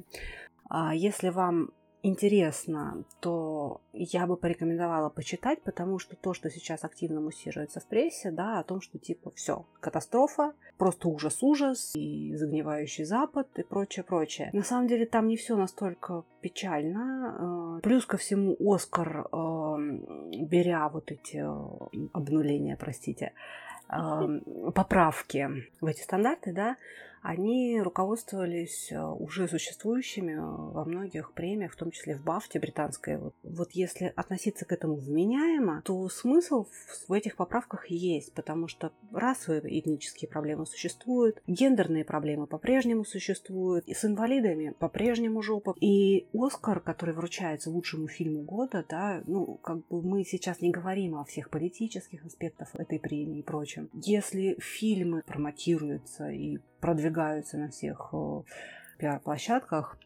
А 0.68 0.94
если 0.94 1.30
вам 1.30 1.70
интересно, 2.02 3.04
то 3.20 3.80
я 3.92 4.26
бы 4.26 4.36
порекомендовала 4.36 5.08
почитать, 5.08 5.62
потому 5.62 5.98
что 5.98 6.16
то, 6.16 6.34
что 6.34 6.50
сейчас 6.50 6.84
активно 6.84 7.20
муссируется 7.20 7.80
в 7.80 7.86
прессе, 7.86 8.30
да, 8.30 8.60
о 8.60 8.64
том, 8.64 8.80
что 8.80 8.98
типа 8.98 9.32
все, 9.34 9.64
катастрофа, 9.80 10.52
просто 10.76 11.08
ужас-ужас, 11.08 11.92
и 11.96 12.34
загнивающий 12.36 13.04
Запад, 13.04 13.48
и 13.56 13.62
прочее-прочее. 13.62 14.50
На 14.52 14.62
самом 14.62 14.86
деле 14.86 15.06
там 15.06 15.26
не 15.26 15.36
все 15.36 15.56
настолько 15.56 16.24
печально. 16.40 17.78
Э, 17.78 17.80
плюс 17.82 18.06
ко 18.06 18.16
всему 18.16 18.56
Оскар, 18.60 19.26
э, 19.32 19.76
беря 20.46 20.88
вот 20.88 21.10
эти 21.10 21.38
э, 21.38 22.08
обнуления, 22.12 22.76
простите, 22.78 23.32
поправки 24.74 25.48
в 25.80 25.86
эти 25.86 26.02
стандарты, 26.02 26.52
да, 26.52 26.76
они 27.28 27.78
руководствовались 27.82 28.90
э, 28.90 29.04
уже 29.04 29.48
существующими 29.48 30.32
э, 30.32 30.40
во 30.40 30.86
многих 30.86 31.32
премиях, 31.34 31.74
в 31.74 31.76
том 31.76 31.90
числе 31.90 32.16
в 32.16 32.24
Бафте 32.24 32.58
британской. 32.58 33.18
Вот, 33.18 33.34
вот 33.42 33.72
если 33.72 34.14
относиться 34.16 34.64
к 34.64 34.72
этому 34.72 34.94
вменяемо, 34.94 35.82
то 35.84 36.08
смысл 36.08 36.64
в, 37.06 37.12
этих 37.12 37.36
поправках 37.36 37.90
есть, 37.90 38.32
потому 38.32 38.66
что 38.66 38.92
расовые 39.12 39.78
этнические 39.78 40.30
проблемы 40.30 40.64
существуют, 40.64 41.42
гендерные 41.46 42.02
проблемы 42.02 42.46
по-прежнему 42.46 43.04
существуют, 43.04 43.86
и 43.86 43.92
с 43.92 44.06
инвалидами 44.06 44.72
по-прежнему 44.78 45.42
жопа. 45.42 45.74
И 45.82 46.28
Оскар, 46.32 46.80
который 46.80 47.14
вручается 47.14 47.70
лучшему 47.70 48.08
фильму 48.08 48.40
года, 48.40 48.86
да, 48.88 49.22
ну, 49.26 49.56
как 49.56 49.86
бы 49.88 50.00
мы 50.00 50.24
сейчас 50.24 50.62
не 50.62 50.70
говорим 50.70 51.16
о 51.16 51.26
всех 51.26 51.50
политических 51.50 52.24
аспектах 52.24 52.74
этой 52.74 52.98
премии 52.98 53.40
и 53.40 53.42
прочем. 53.42 53.90
Если 53.92 54.56
фильмы 54.60 55.22
промотируются 55.26 56.30
и 56.30 56.56
продвигаются 56.80 57.56
на 57.58 57.68
всех 57.68 58.10
э, 58.12 58.42
пиар-площадках, 58.98 59.98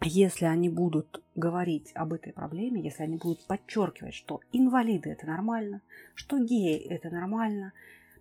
если 0.00 0.44
они 0.44 0.68
будут 0.68 1.22
говорить 1.34 1.90
об 1.94 2.12
этой 2.12 2.32
проблеме, 2.32 2.80
если 2.82 3.02
они 3.02 3.16
будут 3.16 3.44
подчеркивать, 3.46 4.14
что 4.14 4.40
инвалиды 4.52 5.10
это 5.10 5.26
нормально, 5.26 5.80
что 6.14 6.38
геи 6.38 6.78
это 6.78 7.10
нормально, 7.10 7.72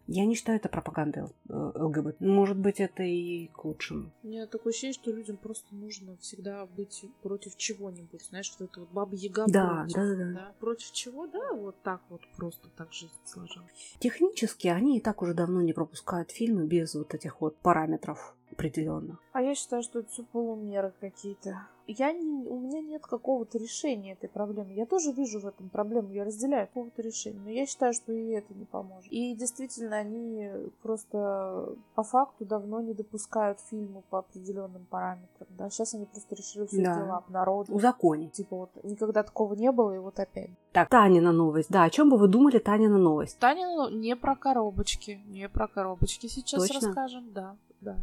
я 0.08 0.26
не 0.26 0.36
считаю 0.36 0.58
это 0.58 0.70
пропагандой 0.70 1.26
э, 1.50 1.72
ЛГБТ. 1.76 2.22
Может 2.22 2.58
быть, 2.58 2.80
это 2.80 3.04
и 3.04 3.48
к 3.48 3.66
лучшему. 3.66 4.12
У 4.24 4.28
меня 4.28 4.48
такое 4.48 4.72
ощущение, 4.72 4.94
что 4.94 5.12
людям 5.12 5.38
просто 5.38 5.76
нужно 5.76 6.18
всегда 6.18 6.66
быть 6.66 7.06
против 7.22 7.58
чего-нибудь. 7.58 8.24
Знаешь, 8.24 8.46
что 8.46 8.66
это 8.66 8.80
вот 8.82 8.90
баба 8.92 9.16
Яга 9.16 9.46
да, 9.48 9.80
против. 9.82 9.96
Да, 9.96 10.16
да. 10.16 10.34
да. 10.34 10.56
Против 10.60 10.92
чего, 10.94 11.28
да, 11.28 11.54
вот 11.54 11.76
так 11.84 12.02
вот 12.10 12.22
просто 12.38 12.70
так 12.76 12.94
жизнь 12.94 13.14
сложилась. 13.26 13.96
Технически 14.00 14.68
они 14.68 14.98
и 14.98 15.02
так 15.02 15.22
уже 15.22 15.34
давно 15.34 15.62
не 15.62 15.74
пропускают 15.74 16.32
фильмы 16.32 16.66
без 16.66 16.96
вот 16.96 17.14
этих 17.14 17.42
вот 17.42 17.58
параметров 17.58 18.37
определенно. 18.58 19.20
А 19.34 19.42
я 19.42 19.54
считаю, 19.54 19.84
что 19.84 20.00
это 20.00 20.10
все 20.10 20.24
полумеры 20.24 20.92
какие-то. 21.00 21.68
Я 21.90 22.12
не, 22.12 22.46
у 22.46 22.60
меня 22.60 22.82
нет 22.82 23.06
какого-то 23.06 23.58
решения 23.58 24.14
этой 24.14 24.28
проблемы. 24.28 24.74
Я 24.74 24.86
тоже 24.86 25.14
вижу 25.14 25.40
в 25.40 25.46
этом 25.46 25.70
проблему, 25.70 26.12
я 26.12 26.26
разделяю 26.26 26.68
какого-то 26.68 27.02
решения, 27.02 27.40
но 27.40 27.50
я 27.50 27.66
считаю, 27.66 27.94
что 27.94 28.12
и 28.12 28.32
это 28.32 28.54
не 28.54 28.66
поможет. 28.66 29.10
И 29.10 29.34
действительно, 29.36 29.96
они 29.96 30.50
просто 30.82 31.70
по 31.96 32.04
факту 32.04 32.44
давно 32.44 32.82
не 32.82 32.94
допускают 32.94 33.60
фильмы 33.70 34.02
по 34.10 34.20
определенным 34.20 34.86
параметрам. 34.90 35.48
Да? 35.58 35.70
Сейчас 35.70 35.94
они 35.94 36.06
просто 36.06 36.36
решили 36.36 36.66
все 36.66 36.84
да. 36.84 36.96
дела 36.96 37.18
обнародовать. 37.18 37.70
Узаконить. 37.70 38.34
Типа 38.34 38.58
вот 38.58 38.84
никогда 38.84 39.24
такого 39.24 39.54
не 39.54 39.72
было, 39.72 39.96
и 39.96 40.00
вот 40.00 40.20
опять. 40.20 40.50
Так, 40.74 40.90
Танина 40.90 41.32
новость. 41.32 41.70
Да, 41.70 41.84
о 41.84 41.90
чем 41.90 42.10
бы 42.10 42.18
вы 42.18 42.28
думали, 42.28 42.58
Танина 42.58 42.98
новость? 42.98 43.40
Танина 43.40 43.90
не 43.90 44.18
про 44.18 44.36
коробочки. 44.36 45.22
Не 45.28 45.48
про 45.48 45.70
коробочки 45.70 46.28
сейчас 46.28 46.68
Точно? 46.68 46.88
расскажем, 46.88 47.32
да 47.32 47.56
да. 47.82 47.98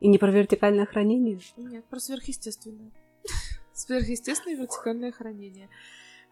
И 0.00 0.08
не 0.08 0.18
про 0.18 0.30
вертикальное 0.30 0.86
хранение? 0.86 1.38
Нет, 1.56 1.84
про 1.86 2.00
сверхъестественное. 2.00 2.90
Сверхъестественное 3.72 4.56
вертикальное 4.56 5.12
хранение. 5.12 5.68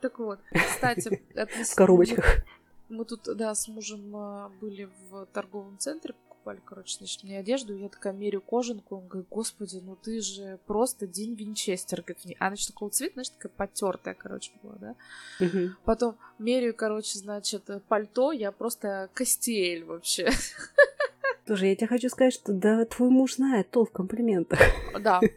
Так 0.00 0.18
вот, 0.18 0.40
кстати... 0.52 1.22
В 1.64 1.74
коробочках. 1.74 2.44
Мы 2.88 3.04
тут, 3.04 3.22
да, 3.36 3.54
с 3.54 3.68
мужем 3.68 4.14
а, 4.14 4.50
были 4.60 4.90
в 5.08 5.26
торговом 5.32 5.78
центре, 5.78 6.14
покупали, 6.28 6.60
короче, 6.64 6.98
значит, 6.98 7.22
мне 7.22 7.38
одежду, 7.38 7.76
я 7.76 7.88
такая 7.88 8.12
мерю 8.12 8.40
кожанку, 8.40 8.96
он 8.96 9.06
говорит, 9.06 9.28
господи, 9.30 9.80
ну 9.82 9.96
ты 9.96 10.20
же 10.20 10.58
просто 10.66 11.06
Дин 11.06 11.34
Винчестер, 11.34 12.02
говорит 12.02 12.24
мне. 12.24 12.36
А 12.38 12.48
она 12.48 12.56
что 12.56 12.72
такого 12.72 12.90
цвета, 12.90 13.14
знаешь, 13.14 13.30
такая 13.30 13.52
потертая, 13.56 14.14
короче, 14.14 14.52
была, 14.62 14.74
да? 14.74 14.96
Угу. 15.40 15.76
Потом 15.84 16.16
меряю, 16.38 16.74
короче, 16.74 17.18
значит, 17.18 17.70
пальто, 17.88 18.32
я 18.32 18.50
просто 18.52 19.08
Костель 19.14 19.84
вообще. 19.84 20.30
Слушай, 21.46 21.70
я 21.70 21.76
тебе 21.76 21.88
хочу 21.88 22.08
сказать, 22.08 22.32
что 22.32 22.52
да, 22.52 22.84
твой 22.84 23.10
муж 23.10 23.36
знает 23.36 23.70
толк 23.70 23.90
в 23.90 23.92
комплиментах. 23.92 24.60
Да. 25.00 25.20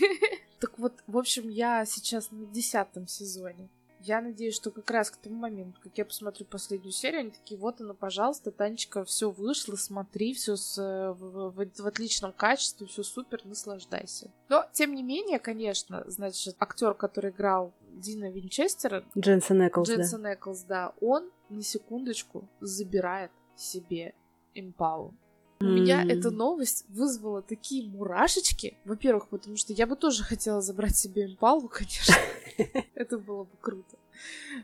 Так 0.60 0.78
вот, 0.78 0.92
в 1.06 1.16
общем, 1.16 1.48
я 1.48 1.84
сейчас 1.84 2.30
на 2.30 2.46
десятом 2.46 3.06
сезоне. 3.06 3.68
Я 4.00 4.20
надеюсь, 4.20 4.54
что 4.54 4.70
как 4.70 4.90
раз 4.90 5.10
к 5.10 5.16
тому 5.16 5.36
моменту, 5.36 5.80
как 5.82 5.98
я 5.98 6.04
посмотрю 6.04 6.46
последнюю 6.46 6.92
серию, 6.92 7.20
они 7.20 7.30
такие, 7.30 7.58
вот 7.58 7.80
она, 7.80 7.94
пожалуйста, 7.94 8.52
Танечка, 8.52 9.04
все 9.04 9.30
вышло, 9.30 9.74
смотри, 9.74 10.34
все 10.34 10.54
с, 10.56 10.78
в, 10.78 11.50
в, 11.50 11.80
в 11.82 11.86
отличном 11.86 12.32
качестве, 12.32 12.86
все 12.86 13.02
супер, 13.02 13.44
наслаждайся. 13.44 14.30
Но, 14.48 14.64
тем 14.72 14.94
не 14.94 15.02
менее, 15.02 15.40
конечно, 15.40 16.04
значит, 16.06 16.54
актер, 16.60 16.94
который 16.94 17.30
играл 17.30 17.74
Дина 17.90 18.30
Винчестера, 18.30 19.04
Дженсен 19.18 19.66
Эклс, 19.66 19.88
Дженсен 19.88 20.22
да. 20.22 20.34
Эклс, 20.34 20.62
да, 20.62 20.92
он 21.00 21.30
на 21.48 21.62
секундочку 21.62 22.48
забирает 22.60 23.32
себе 23.56 24.14
импалу. 24.54 25.12
У 25.60 25.64
mm. 25.64 25.68
меня 25.68 26.04
эта 26.04 26.30
новость 26.30 26.84
вызвала 26.88 27.42
такие 27.42 27.88
мурашечки. 27.88 28.76
Во-первых, 28.84 29.28
потому 29.28 29.56
что 29.56 29.72
я 29.72 29.86
бы 29.86 29.96
тоже 29.96 30.22
хотела 30.22 30.60
забрать 30.60 30.96
себе 30.96 31.26
импалу, 31.26 31.68
конечно. 31.72 32.14
Это 32.94 33.18
было 33.18 33.44
бы 33.44 33.50
круто. 33.60 33.96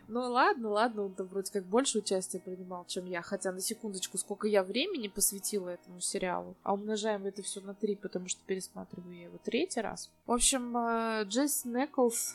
Ну 0.09 0.21
ладно, 0.21 0.69
ладно, 0.71 1.05
он 1.05 1.15
там 1.15 1.27
вроде 1.29 1.53
как 1.53 1.65
больше 1.65 1.99
участия 1.99 2.41
принимал, 2.41 2.85
чем 2.87 3.07
я. 3.07 3.23
Хотя 3.23 3.53
на 3.53 3.61
секундочку, 3.61 4.19
сколько 4.19 4.49
я 4.49 4.63
времени 4.63 5.09
посвятила 5.09 5.69
этому 5.69 6.01
сериалу. 6.01 6.57
А 6.63 6.75
умножаем 6.75 7.27
это 7.27 7.43
все 7.43 7.61
на 7.61 7.75
три, 7.75 7.95
потому 7.95 8.29
что 8.29 8.41
пересматриваю 8.47 9.17
я 9.17 9.25
его 9.25 9.39
третий 9.43 9.81
раз. 9.81 10.11
В 10.27 10.33
общем, 10.33 10.77
э, 10.77 11.25
Джесс 11.25 11.65
Неклс 11.65 12.35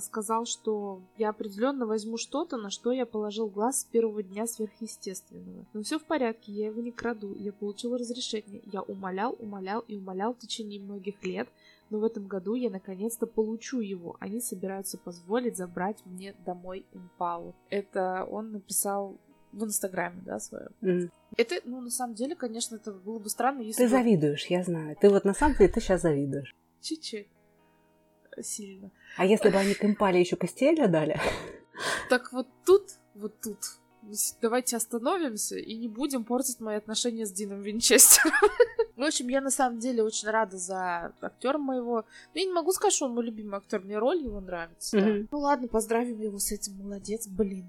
сказал, 0.00 0.46
что 0.46 1.00
я 1.16 1.30
определенно 1.30 1.86
возьму 1.86 2.16
что-то, 2.16 2.56
на 2.56 2.70
что 2.70 2.92
я 2.92 3.06
положил 3.06 3.48
глаз 3.48 3.80
с 3.80 3.84
первого 3.84 4.22
дня 4.22 4.46
сверхъестественного. 4.46 5.64
Но 5.72 5.82
все 5.82 5.98
в 5.98 6.04
порядке, 6.04 6.52
я 6.52 6.66
его 6.66 6.80
не 6.80 6.92
краду, 6.92 7.34
я 7.34 7.52
получил 7.52 7.96
разрешение. 7.96 8.62
Я 8.72 8.82
умолял, 8.82 9.36
умолял 9.38 9.80
и 9.80 9.96
умолял 9.96 10.34
в 10.34 10.38
течение 10.38 10.80
многих 10.80 11.24
лет, 11.24 11.48
но 11.90 11.98
в 11.98 12.04
этом 12.04 12.26
году 12.26 12.54
я 12.54 12.70
наконец-то 12.70 13.26
получу 13.26 13.80
его. 13.80 14.16
Они 14.20 14.40
собираются 14.40 14.98
позволить 14.98 15.56
забрать 15.56 15.98
мне 16.04 16.34
домой 16.44 16.84
импалу. 16.92 17.54
Это 17.70 18.24
он 18.30 18.52
написал 18.52 19.16
в 19.52 19.64
Инстаграме, 19.64 20.22
да, 20.24 20.38
своем. 20.38 20.70
Mm. 20.82 21.10
Это, 21.36 21.56
ну, 21.64 21.80
на 21.80 21.90
самом 21.90 22.14
деле, 22.14 22.34
конечно, 22.34 22.76
это 22.76 22.92
было 22.92 23.18
бы 23.18 23.28
странно, 23.30 23.62
если... 23.62 23.84
Ты 23.84 23.88
завидуешь, 23.88 24.46
я 24.46 24.62
знаю. 24.62 24.96
Ты 25.00 25.08
вот 25.08 25.24
на 25.24 25.34
самом 25.34 25.56
деле, 25.56 25.72
ты 25.72 25.80
сейчас 25.80 26.02
завидуешь. 26.02 26.54
Чуть-чуть 26.80 27.28
сильно. 28.42 28.90
А 29.16 29.24
если 29.24 29.50
бы 29.50 29.56
они 29.56 29.74
к 29.74 29.84
импале 29.84 30.20
еще 30.20 30.36
костеля 30.36 30.88
дали? 30.88 31.20
Так 32.08 32.32
вот 32.32 32.46
тут, 32.64 32.84
вот 33.14 33.38
тут, 33.42 33.58
давайте 34.40 34.76
остановимся 34.76 35.58
и 35.58 35.76
не 35.76 35.88
будем 35.88 36.24
портить 36.24 36.58
мои 36.58 36.76
отношения 36.76 37.26
с 37.26 37.32
Дином 37.32 37.60
Винчестером. 37.60 38.32
В 38.96 39.02
общем, 39.02 39.28
я 39.28 39.42
на 39.42 39.50
самом 39.50 39.78
деле 39.78 40.02
очень 40.02 40.28
рада 40.28 40.56
за 40.56 41.12
актера 41.20 41.58
моего. 41.58 42.06
Но 42.32 42.40
я 42.40 42.46
не 42.46 42.52
могу 42.52 42.72
сказать, 42.72 42.94
что 42.94 43.06
он 43.06 43.14
мой 43.14 43.24
любимый 43.24 43.58
актер, 43.58 43.80
мне 43.80 43.98
роль 43.98 44.22
его 44.22 44.40
нравится. 44.40 44.96
Mm-hmm. 44.96 45.20
Да. 45.20 45.28
Ну 45.30 45.38
ладно, 45.38 45.68
поздравим 45.68 46.18
его 46.20 46.38
с 46.38 46.50
этим, 46.50 46.78
молодец, 46.78 47.26
блин. 47.26 47.66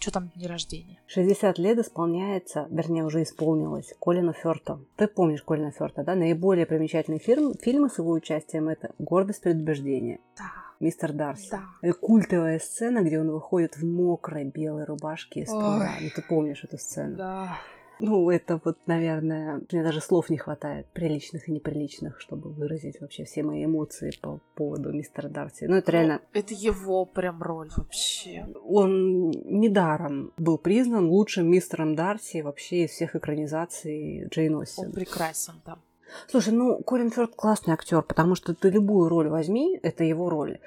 Что 0.00 0.12
там 0.12 0.30
день 0.34 0.48
рождения? 0.48 0.98
60 1.08 1.58
лет 1.58 1.78
исполняется, 1.78 2.66
вернее, 2.70 3.04
уже 3.04 3.22
исполнилось, 3.22 3.92
Колину 4.00 4.32
Фёрту. 4.32 4.86
Ты 4.96 5.06
помнишь 5.06 5.42
Колина 5.42 5.72
Фёрта, 5.72 6.02
да? 6.04 6.14
Наиболее 6.14 6.64
примечательный 6.64 7.18
фильм, 7.18 7.52
фильмы 7.52 7.90
с 7.90 7.98
его 7.98 8.12
участием 8.12 8.70
это 8.70 8.94
«Гордость 8.98 9.42
предубеждения». 9.42 10.20
Да. 10.38 10.44
Мистер 10.80 11.12
Дарси. 11.12 11.50
Да. 11.50 11.60
И 11.82 11.92
культовая 11.92 12.58
сцена, 12.58 13.02
где 13.02 13.20
он 13.20 13.30
выходит 13.30 13.76
в 13.76 13.84
мокрой 13.84 14.44
белой 14.44 14.84
рубашке 14.84 15.40
из 15.40 15.50
пруда. 15.50 15.90
Ну, 16.00 16.08
ты 16.16 16.22
помнишь 16.22 16.64
эту 16.64 16.78
сцену? 16.78 17.16
Да. 17.18 17.58
Ну, 18.00 18.30
это 18.30 18.60
вот, 18.64 18.78
наверное, 18.86 19.60
мне 19.70 19.82
даже 19.82 20.00
слов 20.00 20.30
не 20.30 20.38
хватает, 20.38 20.86
приличных 20.92 21.48
и 21.48 21.52
неприличных, 21.52 22.20
чтобы 22.20 22.50
выразить 22.50 23.00
вообще 23.00 23.24
все 23.24 23.42
мои 23.42 23.64
эмоции 23.64 24.12
по 24.20 24.40
поводу 24.54 24.92
мистера 24.92 25.28
Дарси. 25.28 25.64
Ну, 25.64 25.76
это 25.76 25.92
реально... 25.92 26.20
Это 26.32 26.54
его 26.54 27.04
прям 27.04 27.42
роль 27.42 27.70
вообще. 27.76 28.46
Он 28.64 29.30
недаром 29.30 30.32
был 30.36 30.58
признан 30.58 31.08
лучшим 31.08 31.48
мистером 31.48 31.94
Дарси 31.94 32.40
вообще 32.40 32.84
из 32.84 32.90
всех 32.90 33.16
экранизаций 33.16 34.26
Джейн 34.28 34.56
Остин. 34.56 34.86
Он 34.86 34.92
прекрасен 34.92 35.54
там. 35.64 35.80
Слушай, 36.28 36.52
ну, 36.52 36.82
Колин 36.82 37.10
Фёрд 37.10 37.34
классный 37.36 37.74
актер, 37.74 38.02
потому 38.02 38.34
что 38.34 38.54
ты 38.54 38.70
любую 38.70 39.08
роль 39.08 39.28
возьми, 39.28 39.78
это 39.82 40.04
его 40.04 40.28
роль. 40.28 40.58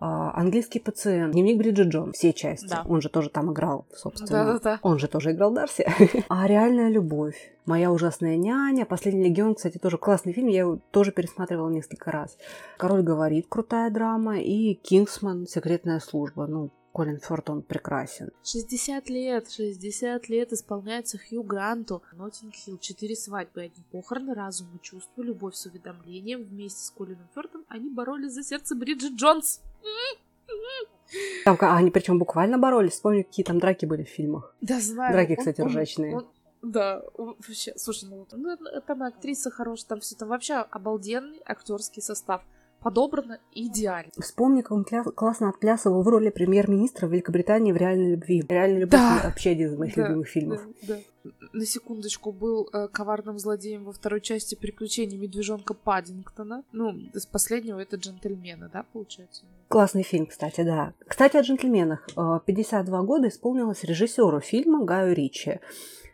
А, 0.00 0.32
английский 0.34 0.80
пациент, 0.80 1.34
дневник 1.34 1.58
Бриджит 1.58 1.88
Джон, 1.88 2.12
все 2.12 2.32
части. 2.32 2.66
Да. 2.66 2.84
Он 2.88 3.02
же 3.02 3.10
тоже 3.10 3.28
там 3.28 3.52
играл, 3.52 3.84
собственно. 3.94 4.44
Да-да-да. 4.44 4.78
Он 4.82 4.98
же 4.98 5.08
тоже 5.08 5.32
играл 5.32 5.52
Дарси. 5.52 5.86
а 6.28 6.46
реальная 6.46 6.88
любовь. 6.88 7.52
Моя 7.66 7.92
ужасная 7.92 8.36
няня. 8.36 8.86
Последний 8.86 9.24
легион, 9.24 9.54
кстати, 9.54 9.76
тоже 9.76 9.98
классный 9.98 10.32
фильм. 10.32 10.48
Я 10.48 10.60
его 10.60 10.78
тоже 10.90 11.12
пересматривала 11.12 11.68
несколько 11.68 12.10
раз. 12.10 12.38
Король 12.78 13.02
говорит, 13.02 13.46
крутая 13.50 13.90
драма. 13.90 14.40
И 14.40 14.72
Кингсман, 14.72 15.46
секретная 15.46 16.00
служба. 16.00 16.46
Ну, 16.46 16.70
Колин 16.92 17.20
Фёрд, 17.20 17.50
он 17.50 17.62
прекрасен. 17.62 18.30
60 18.42 19.08
лет, 19.10 19.50
60 19.50 20.28
лет 20.30 20.52
исполняется 20.52 21.18
Хью 21.18 21.42
Гранту. 21.42 22.02
Ноттинг 22.12 22.54
Хилл, 22.54 22.78
четыре 22.78 23.14
свадьбы, 23.14 23.62
одни 23.62 23.84
похороны, 23.92 24.34
разум 24.34 24.68
и 24.74 24.82
чувство, 24.82 25.22
любовь 25.22 25.54
с 25.54 25.66
уведомлением. 25.66 26.42
Вместе 26.42 26.82
с 26.82 26.90
Колином 26.90 27.28
Фёрдом 27.34 27.64
они 27.68 27.90
боролись 27.90 28.32
за 28.32 28.42
сердце 28.42 28.74
Бриджит 28.74 29.12
Джонс. 29.12 29.60
Там, 31.44 31.56
а 31.60 31.76
они 31.76 31.90
причем 31.90 32.18
буквально 32.18 32.58
боролись. 32.58 32.92
Вспомни, 32.92 33.22
какие 33.22 33.44
там 33.44 33.58
драки 33.58 33.84
были 33.86 34.04
в 34.04 34.08
фильмах. 34.08 34.54
Да, 34.60 34.80
знаю. 34.80 35.12
Драки, 35.12 35.34
кстати, 35.36 35.60
он- 35.60 35.68
ржачные. 35.68 36.16
он- 36.16 36.28
Да, 36.62 37.02
он 37.14 37.36
вообще, 37.38 37.72
слушай, 37.76 38.08
ну, 38.08 38.26
ну, 38.32 38.56
там 38.86 39.02
актриса 39.02 39.50
хорошая, 39.50 39.88
там 39.88 40.00
все, 40.00 40.14
там 40.14 40.28
вообще 40.28 40.54
обалденный 40.56 41.40
актерский 41.46 42.02
состав. 42.02 42.42
Подобрано 42.82 43.38
идеально. 43.52 44.10
Вспомни, 44.18 44.62
как 44.62 44.72
он 44.72 44.86
кля- 44.90 45.04
классно 45.12 45.50
отплясывал 45.50 46.02
в 46.02 46.08
роли 46.08 46.30
премьер-министра 46.30 47.06
Великобритании 47.06 47.72
в 47.72 47.76
«Реальной 47.76 48.12
любви». 48.12 48.42
«Реальная 48.48 48.80
любовь» 48.80 49.00
Да. 49.00 49.20
вообще 49.24 49.50
один 49.50 49.68
из 49.68 49.76
моих 49.78 49.94
Да, 49.94 50.02
любимых 50.08 50.28
фильмов. 50.28 50.62
Да, 50.86 50.96
да. 51.24 51.30
На 51.52 51.66
секундочку 51.66 52.32
был 52.32 52.68
э, 52.72 52.88
коварным 52.88 53.38
злодеем 53.38 53.84
во 53.84 53.92
второй 53.92 54.22
части 54.22 54.54
приключений 54.54 55.18
медвежонка 55.18 55.74
Паддингтона. 55.74 56.64
Ну, 56.72 56.92
из 57.12 57.26
последнего 57.26 57.78
это 57.78 57.96
джентльмены, 57.96 58.70
да, 58.72 58.84
получается? 58.92 59.42
Классный 59.68 60.02
фильм, 60.02 60.24
кстати, 60.26 60.62
да. 60.62 60.94
Кстати, 61.06 61.36
о 61.36 61.42
джентльменах. 61.42 62.08
Э, 62.16 62.40
52 62.46 63.02
года 63.02 63.28
исполнилось 63.28 63.84
режиссеру 63.84 64.40
фильма 64.40 64.84
Гаю 64.86 65.14
Ричи. 65.14 65.60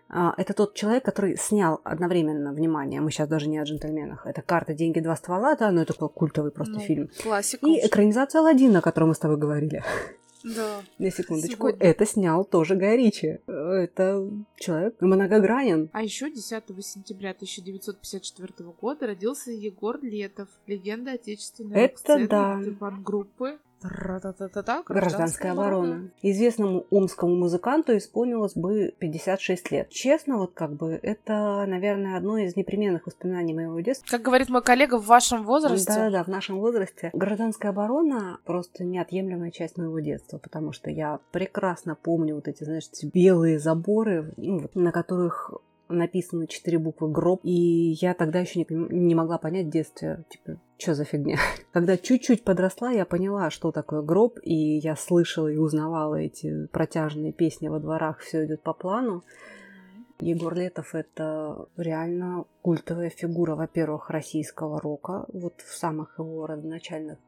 А, 0.09 0.35
Это 0.37 0.55
тот 0.55 0.75
человек, 0.75 1.05
который 1.05 1.37
снял 1.37 1.81
одновременно, 1.85 2.53
внимание, 2.53 3.01
мы 3.01 3.11
сейчас 3.11 3.29
даже 3.29 3.49
не 3.49 3.59
о 3.59 3.65
джентльменах, 3.65 4.27
это 4.27 4.43
«Карта, 4.43 4.73
деньги, 4.75 5.01
два 5.01 5.17
ствола», 5.17 5.57
да, 5.57 5.71
но 5.73 5.83
это 5.83 5.95
такой 5.95 6.11
культовый 6.11 6.53
просто 6.53 6.75
Ну, 6.75 6.81
фильм. 6.81 7.11
Классика. 7.23 7.67
И 7.67 7.87
экранизация 7.87 8.41
«Аладдина», 8.41 8.79
о 8.79 8.83
которой 8.83 9.07
мы 9.07 9.15
с 9.15 9.19
тобой 9.19 9.37
говорили. 9.37 9.83
Да. 10.45 10.83
На 10.99 11.11
секундочку. 11.11 11.69
Сегодня. 11.69 11.87
Это 11.87 12.07
снял 12.07 12.45
тоже 12.45 12.77
Гай 12.77 12.97
Ричи. 12.97 13.41
Это 13.47 14.31
человек 14.57 14.95
многогранен. 15.01 15.91
А 15.93 16.03
еще 16.03 16.31
10 16.31 16.65
сентября 16.85 17.31
1954 17.31 18.71
года 18.81 19.07
родился 19.09 19.51
Егор 19.51 19.99
Летов, 20.01 20.49
легенда 20.67 21.13
отечественной 21.13 21.77
Это 21.77 22.27
да. 22.29 22.61
группы 23.03 23.59
Гражданская 24.95 25.53
оборона. 25.53 26.11
Известному 26.23 26.87
омскому 26.91 27.37
музыканту 27.37 27.97
исполнилось 27.97 28.55
бы 28.55 28.95
56 28.99 29.71
лет. 29.71 29.91
Честно, 29.91 30.39
вот 30.39 30.53
как 30.55 30.73
бы 30.73 30.99
это, 31.03 31.65
наверное, 31.67 32.17
одно 32.17 32.39
из 32.39 32.57
непременных 32.57 33.07
воспоминаний 33.07 33.55
моего 33.55 33.81
детства. 33.81 34.07
Как 34.09 34.23
говорит 34.23 34.49
мой 34.49 34.63
коллега, 34.63 34.99
в 34.99 35.07
вашем 35.07 35.45
возрасте 35.45 35.87
Да-да-да, 35.87 36.25
в 36.25 36.29
нашем 36.29 36.59
возрасте. 36.59 37.11
Гражданская 37.13 37.71
оборона 37.71 38.39
просто 38.45 38.85
неотъемлемая 38.85 39.51
часть 39.51 39.77
моего 39.77 40.01
детства, 40.01 40.39
потому 40.39 40.73
что 40.73 40.91
я 40.91 41.21
прекрасно 41.33 41.95
помню 41.95 42.35
вот 42.35 42.49
эти, 42.49 42.65
знаешь, 42.65 42.89
белые 43.03 43.59
заборы, 43.59 44.33
ну, 44.37 44.69
на 44.75 44.93
которых 44.93 45.53
написаны 45.89 46.47
четыре 46.47 46.79
буквы 46.79 47.11
гроб, 47.11 47.41
и 47.45 47.97
я 48.01 48.15
тогда 48.15 48.41
еще 48.41 48.61
не, 48.61 48.67
не 48.69 49.15
могла 49.15 49.39
понять 49.39 49.67
в 49.67 49.71
детстве, 49.71 50.25
типа, 50.31 50.59
что 50.79 50.95
за 50.95 51.05
фигня. 51.05 51.39
Когда 51.73 51.97
чуть-чуть 51.97 52.45
подросла, 52.45 52.91
я 52.91 53.05
поняла, 53.05 53.51
что 53.51 53.73
такое 53.73 54.03
гроб, 54.03 54.39
и 54.43 54.55
я 54.55 54.97
слышала 54.97 55.49
и 55.49 55.57
узнавала 55.57 56.17
эти 56.17 56.67
протяжные 56.67 57.33
песни 57.33 57.69
во 57.69 57.81
дворах, 57.81 58.21
все 58.21 58.45
идет 58.45 58.63
по 58.63 58.73
плану. 58.73 59.25
Егор 60.21 60.55
Летов– 60.55 60.91
это 60.95 61.69
реально 61.77 62.47
культовая 62.63 63.11
фигура, 63.11 63.55
во-первых, 63.55 64.09
российского 64.09 64.81
рока, 64.81 65.27
вот 65.33 65.61
в 65.61 65.77
самых 65.77 66.19
его 66.19 66.47
родоначальных 66.47 67.19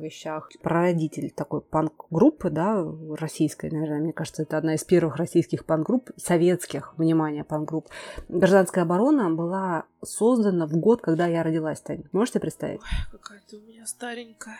вещах. 0.00 0.50
Прародитель 0.62 1.30
такой 1.30 1.60
панк-группы, 1.60 2.50
да, 2.50 2.84
российской, 3.18 3.70
наверное, 3.70 4.00
мне 4.00 4.12
кажется, 4.12 4.42
это 4.42 4.58
одна 4.58 4.74
из 4.74 4.84
первых 4.84 5.16
российских 5.16 5.64
панк-групп, 5.64 6.10
советских, 6.16 6.96
внимание, 6.98 7.44
панк-групп. 7.44 7.88
Гражданская 8.28 8.84
оборона 8.84 9.30
была 9.30 9.84
создана 10.02 10.66
в 10.66 10.76
год, 10.76 11.00
когда 11.00 11.26
я 11.26 11.42
родилась, 11.42 11.80
Таня. 11.80 12.04
Можете 12.12 12.40
представить? 12.40 12.80
Какая 13.10 13.42
ты 13.48 13.56
у 13.56 13.60
меня 13.60 13.86
старенькая. 13.86 14.56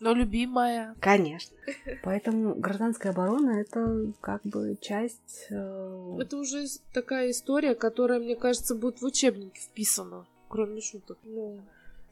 Но 0.00 0.12
любимая. 0.12 0.94
Конечно. 1.00 1.56
Поэтому 2.02 2.54
гражданская 2.54 3.12
оборона– 3.12 3.50
это 3.60 4.12
как 4.20 4.42
бы 4.42 4.76
часть... 4.80 5.46
э, 5.50 6.16
Это 6.20 6.36
уже 6.36 6.66
такая 6.92 7.30
история, 7.30 7.74
которая, 7.74 8.18
мне 8.18 8.34
кажется, 8.34 8.74
будет 8.74 9.00
в 9.00 9.04
учебнике 9.04 9.60
вписана. 9.60 10.26
Кроме 10.48 10.80
шуток. 10.80 11.18
Ну, 11.22 11.60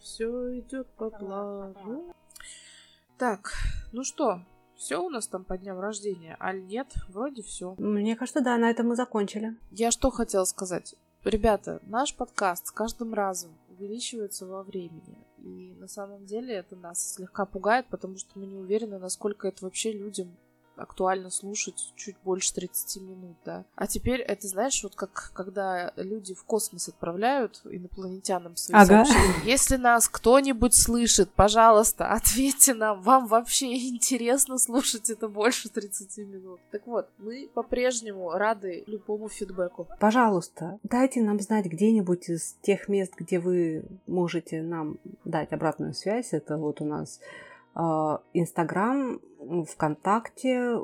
все 0.00 0.58
идет 0.58 0.86
по 0.96 1.10
плану. 1.10 2.14
Так, 3.22 3.52
ну 3.92 4.02
что, 4.02 4.40
все 4.74 5.00
у 5.00 5.08
нас 5.08 5.28
там 5.28 5.44
по 5.44 5.56
дням 5.56 5.78
рождения, 5.78 6.36
аль 6.40 6.60
нет? 6.66 6.88
Вроде 7.06 7.40
все. 7.44 7.76
Мне 7.78 8.16
кажется, 8.16 8.40
да, 8.40 8.58
на 8.58 8.68
этом 8.68 8.88
мы 8.88 8.96
закончили. 8.96 9.56
Я 9.70 9.92
что 9.92 10.10
хотела 10.10 10.42
сказать? 10.42 10.96
Ребята, 11.22 11.78
наш 11.84 12.16
подкаст 12.16 12.66
с 12.66 12.72
каждым 12.72 13.14
разом 13.14 13.56
увеличивается 13.68 14.44
во 14.44 14.64
времени. 14.64 15.24
И 15.38 15.72
на 15.78 15.86
самом 15.86 16.26
деле 16.26 16.52
это 16.52 16.74
нас 16.74 17.14
слегка 17.14 17.46
пугает, 17.46 17.86
потому 17.86 18.18
что 18.18 18.36
мы 18.36 18.44
не 18.44 18.56
уверены, 18.56 18.98
насколько 18.98 19.46
это 19.46 19.66
вообще 19.66 19.92
людям 19.92 20.36
актуально 20.82 21.30
слушать 21.30 21.92
чуть 21.96 22.16
больше 22.24 22.52
30 22.54 23.02
минут, 23.02 23.36
да. 23.44 23.64
А 23.74 23.86
теперь 23.86 24.20
это, 24.20 24.46
знаешь, 24.46 24.82
вот 24.82 24.94
как 24.94 25.32
когда 25.34 25.92
люди 25.96 26.34
в 26.34 26.44
космос 26.44 26.88
отправляют 26.88 27.60
инопланетянам 27.64 28.56
свои 28.56 28.76
Ага. 28.76 29.04
сообщения. 29.04 29.34
Если 29.44 29.76
нас 29.76 30.08
кто-нибудь 30.08 30.74
слышит, 30.74 31.30
пожалуйста, 31.30 32.08
ответьте 32.12 32.74
нам, 32.74 33.00
вам 33.02 33.26
вообще 33.26 33.72
интересно 33.88 34.58
слушать 34.58 35.10
это 35.10 35.28
больше 35.28 35.68
30 35.68 36.18
минут. 36.18 36.60
Так 36.70 36.86
вот, 36.86 37.08
мы 37.18 37.48
по-прежнему 37.54 38.30
рады 38.30 38.84
любому 38.86 39.28
фидбэку. 39.28 39.88
Пожалуйста, 40.00 40.78
дайте 40.82 41.22
нам 41.22 41.40
знать 41.40 41.66
где-нибудь 41.66 42.28
из 42.28 42.56
тех 42.62 42.88
мест, 42.88 43.12
где 43.16 43.38
вы 43.38 43.84
можете 44.06 44.62
нам 44.62 44.98
дать 45.24 45.52
обратную 45.52 45.94
связь. 45.94 46.32
Это 46.32 46.56
вот 46.56 46.80
у 46.80 46.84
нас 46.84 47.20
Инстаграм, 47.74 49.20
ВКонтакте, 49.68 50.78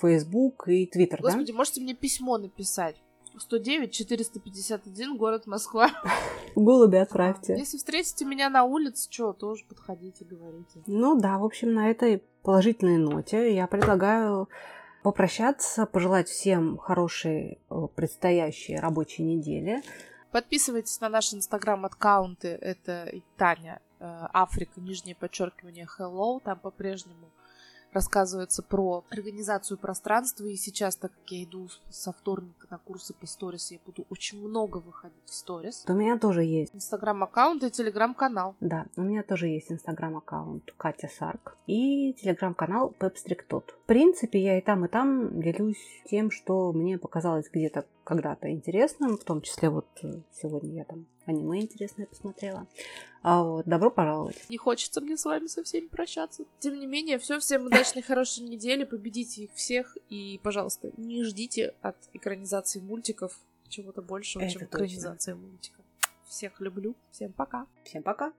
Фейсбук 0.00 0.68
и 0.68 0.86
Твиттер, 0.86 1.20
да? 1.20 1.28
Господи, 1.28 1.52
можете 1.52 1.80
мне 1.80 1.94
письмо 1.94 2.38
написать? 2.38 2.96
109 3.38 3.92
451, 3.92 5.16
город 5.16 5.46
Москва. 5.46 5.90
Голуби 6.54 6.96
отправьте. 6.96 7.54
Если 7.56 7.76
встретите 7.76 8.24
меня 8.24 8.48
на 8.48 8.64
улице, 8.64 9.08
что, 9.10 9.32
тоже 9.32 9.64
подходите, 9.68 10.24
говорите. 10.24 10.82
Ну 10.86 11.20
да, 11.20 11.38
в 11.38 11.44
общем, 11.44 11.74
на 11.74 11.90
этой 11.90 12.22
положительной 12.42 12.96
ноте 12.96 13.54
я 13.54 13.66
предлагаю 13.66 14.48
попрощаться, 15.02 15.86
пожелать 15.86 16.28
всем 16.28 16.78
хорошей 16.78 17.58
э, 17.70 17.88
предстоящей 17.94 18.76
рабочей 18.76 19.22
недели. 19.22 19.82
Подписывайтесь 20.32 21.00
на 21.00 21.08
наши 21.08 21.36
инстаграм-аккаунты. 21.36 22.48
Это 22.48 23.04
и 23.04 23.22
Таня, 23.36 23.80
э, 23.80 23.85
Африка, 24.00 24.80
нижнее 24.80 25.14
подчеркивание, 25.14 25.86
hello. 25.98 26.40
Там 26.42 26.58
по-прежнему 26.58 27.30
рассказывается 27.96 28.62
про 28.62 29.04
организацию 29.10 29.78
пространства. 29.78 30.44
И 30.44 30.56
сейчас, 30.56 30.96
так 30.96 31.12
как 31.12 31.32
я 31.32 31.44
иду 31.44 31.68
со 31.88 32.12
вторника 32.12 32.66
на 32.70 32.78
курсы 32.78 33.14
по 33.14 33.26
сторис, 33.26 33.70
я 33.70 33.78
буду 33.86 34.04
очень 34.10 34.46
много 34.46 34.78
выходить 34.78 35.16
в 35.24 35.34
сторис. 35.34 35.84
У 35.88 35.94
меня 35.94 36.18
тоже 36.18 36.44
есть 36.44 36.74
Инстаграм-аккаунт 36.74 37.64
и 37.64 37.70
телеграм-канал. 37.70 38.54
Да, 38.60 38.86
у 38.96 39.02
меня 39.02 39.22
тоже 39.22 39.48
есть 39.48 39.72
инстаграм-аккаунт 39.72 40.74
Катя 40.76 41.08
Сарк 41.08 41.56
и 41.66 42.12
телеграм-канал 42.20 42.94
Пепстрик 42.98 43.46
В 43.50 43.62
принципе, 43.86 44.42
я 44.42 44.58
и 44.58 44.60
там, 44.60 44.84
и 44.84 44.88
там 44.88 45.40
делюсь 45.40 45.82
тем, 46.04 46.30
что 46.30 46.72
мне 46.72 46.98
показалось 46.98 47.48
где-то 47.50 47.86
когда-то 48.04 48.50
интересным, 48.50 49.16
в 49.16 49.24
том 49.24 49.40
числе 49.40 49.70
вот 49.70 49.86
э, 50.02 50.20
сегодня 50.32 50.74
я 50.74 50.84
там 50.84 51.06
аниме 51.26 51.60
интересное 51.60 52.06
посмотрела. 52.06 52.66
А 53.22 53.42
вот, 53.42 53.66
добро 53.66 53.90
пожаловать. 53.90 54.48
Не 54.48 54.56
хочется 54.56 55.00
мне 55.00 55.16
с 55.16 55.24
вами 55.24 55.46
со 55.48 55.62
всеми 55.64 55.88
прощаться. 55.88 56.44
Тем 56.60 56.78
не 56.78 56.86
менее, 56.86 57.18
все, 57.18 57.38
всем 57.40 57.66
удачной, 57.66 58.02
хорошей 58.02 58.44
недели, 58.44 58.84
победите 58.84 59.44
их 59.44 59.52
всех 59.54 59.96
и, 60.08 60.40
пожалуйста, 60.42 60.90
не 60.96 61.24
ждите 61.24 61.74
от 61.82 61.96
экранизации 62.12 62.80
мультиков 62.80 63.38
чего-то 63.68 64.00
большего, 64.02 64.42
Это 64.42 64.52
чем 64.52 64.60
точно. 64.62 64.76
экранизация 64.76 65.34
мультика. 65.34 65.82
Всех 66.24 66.60
люблю, 66.60 66.94
всем 67.10 67.32
пока. 67.32 67.66
Всем 67.84 68.02
пока. 68.02 68.32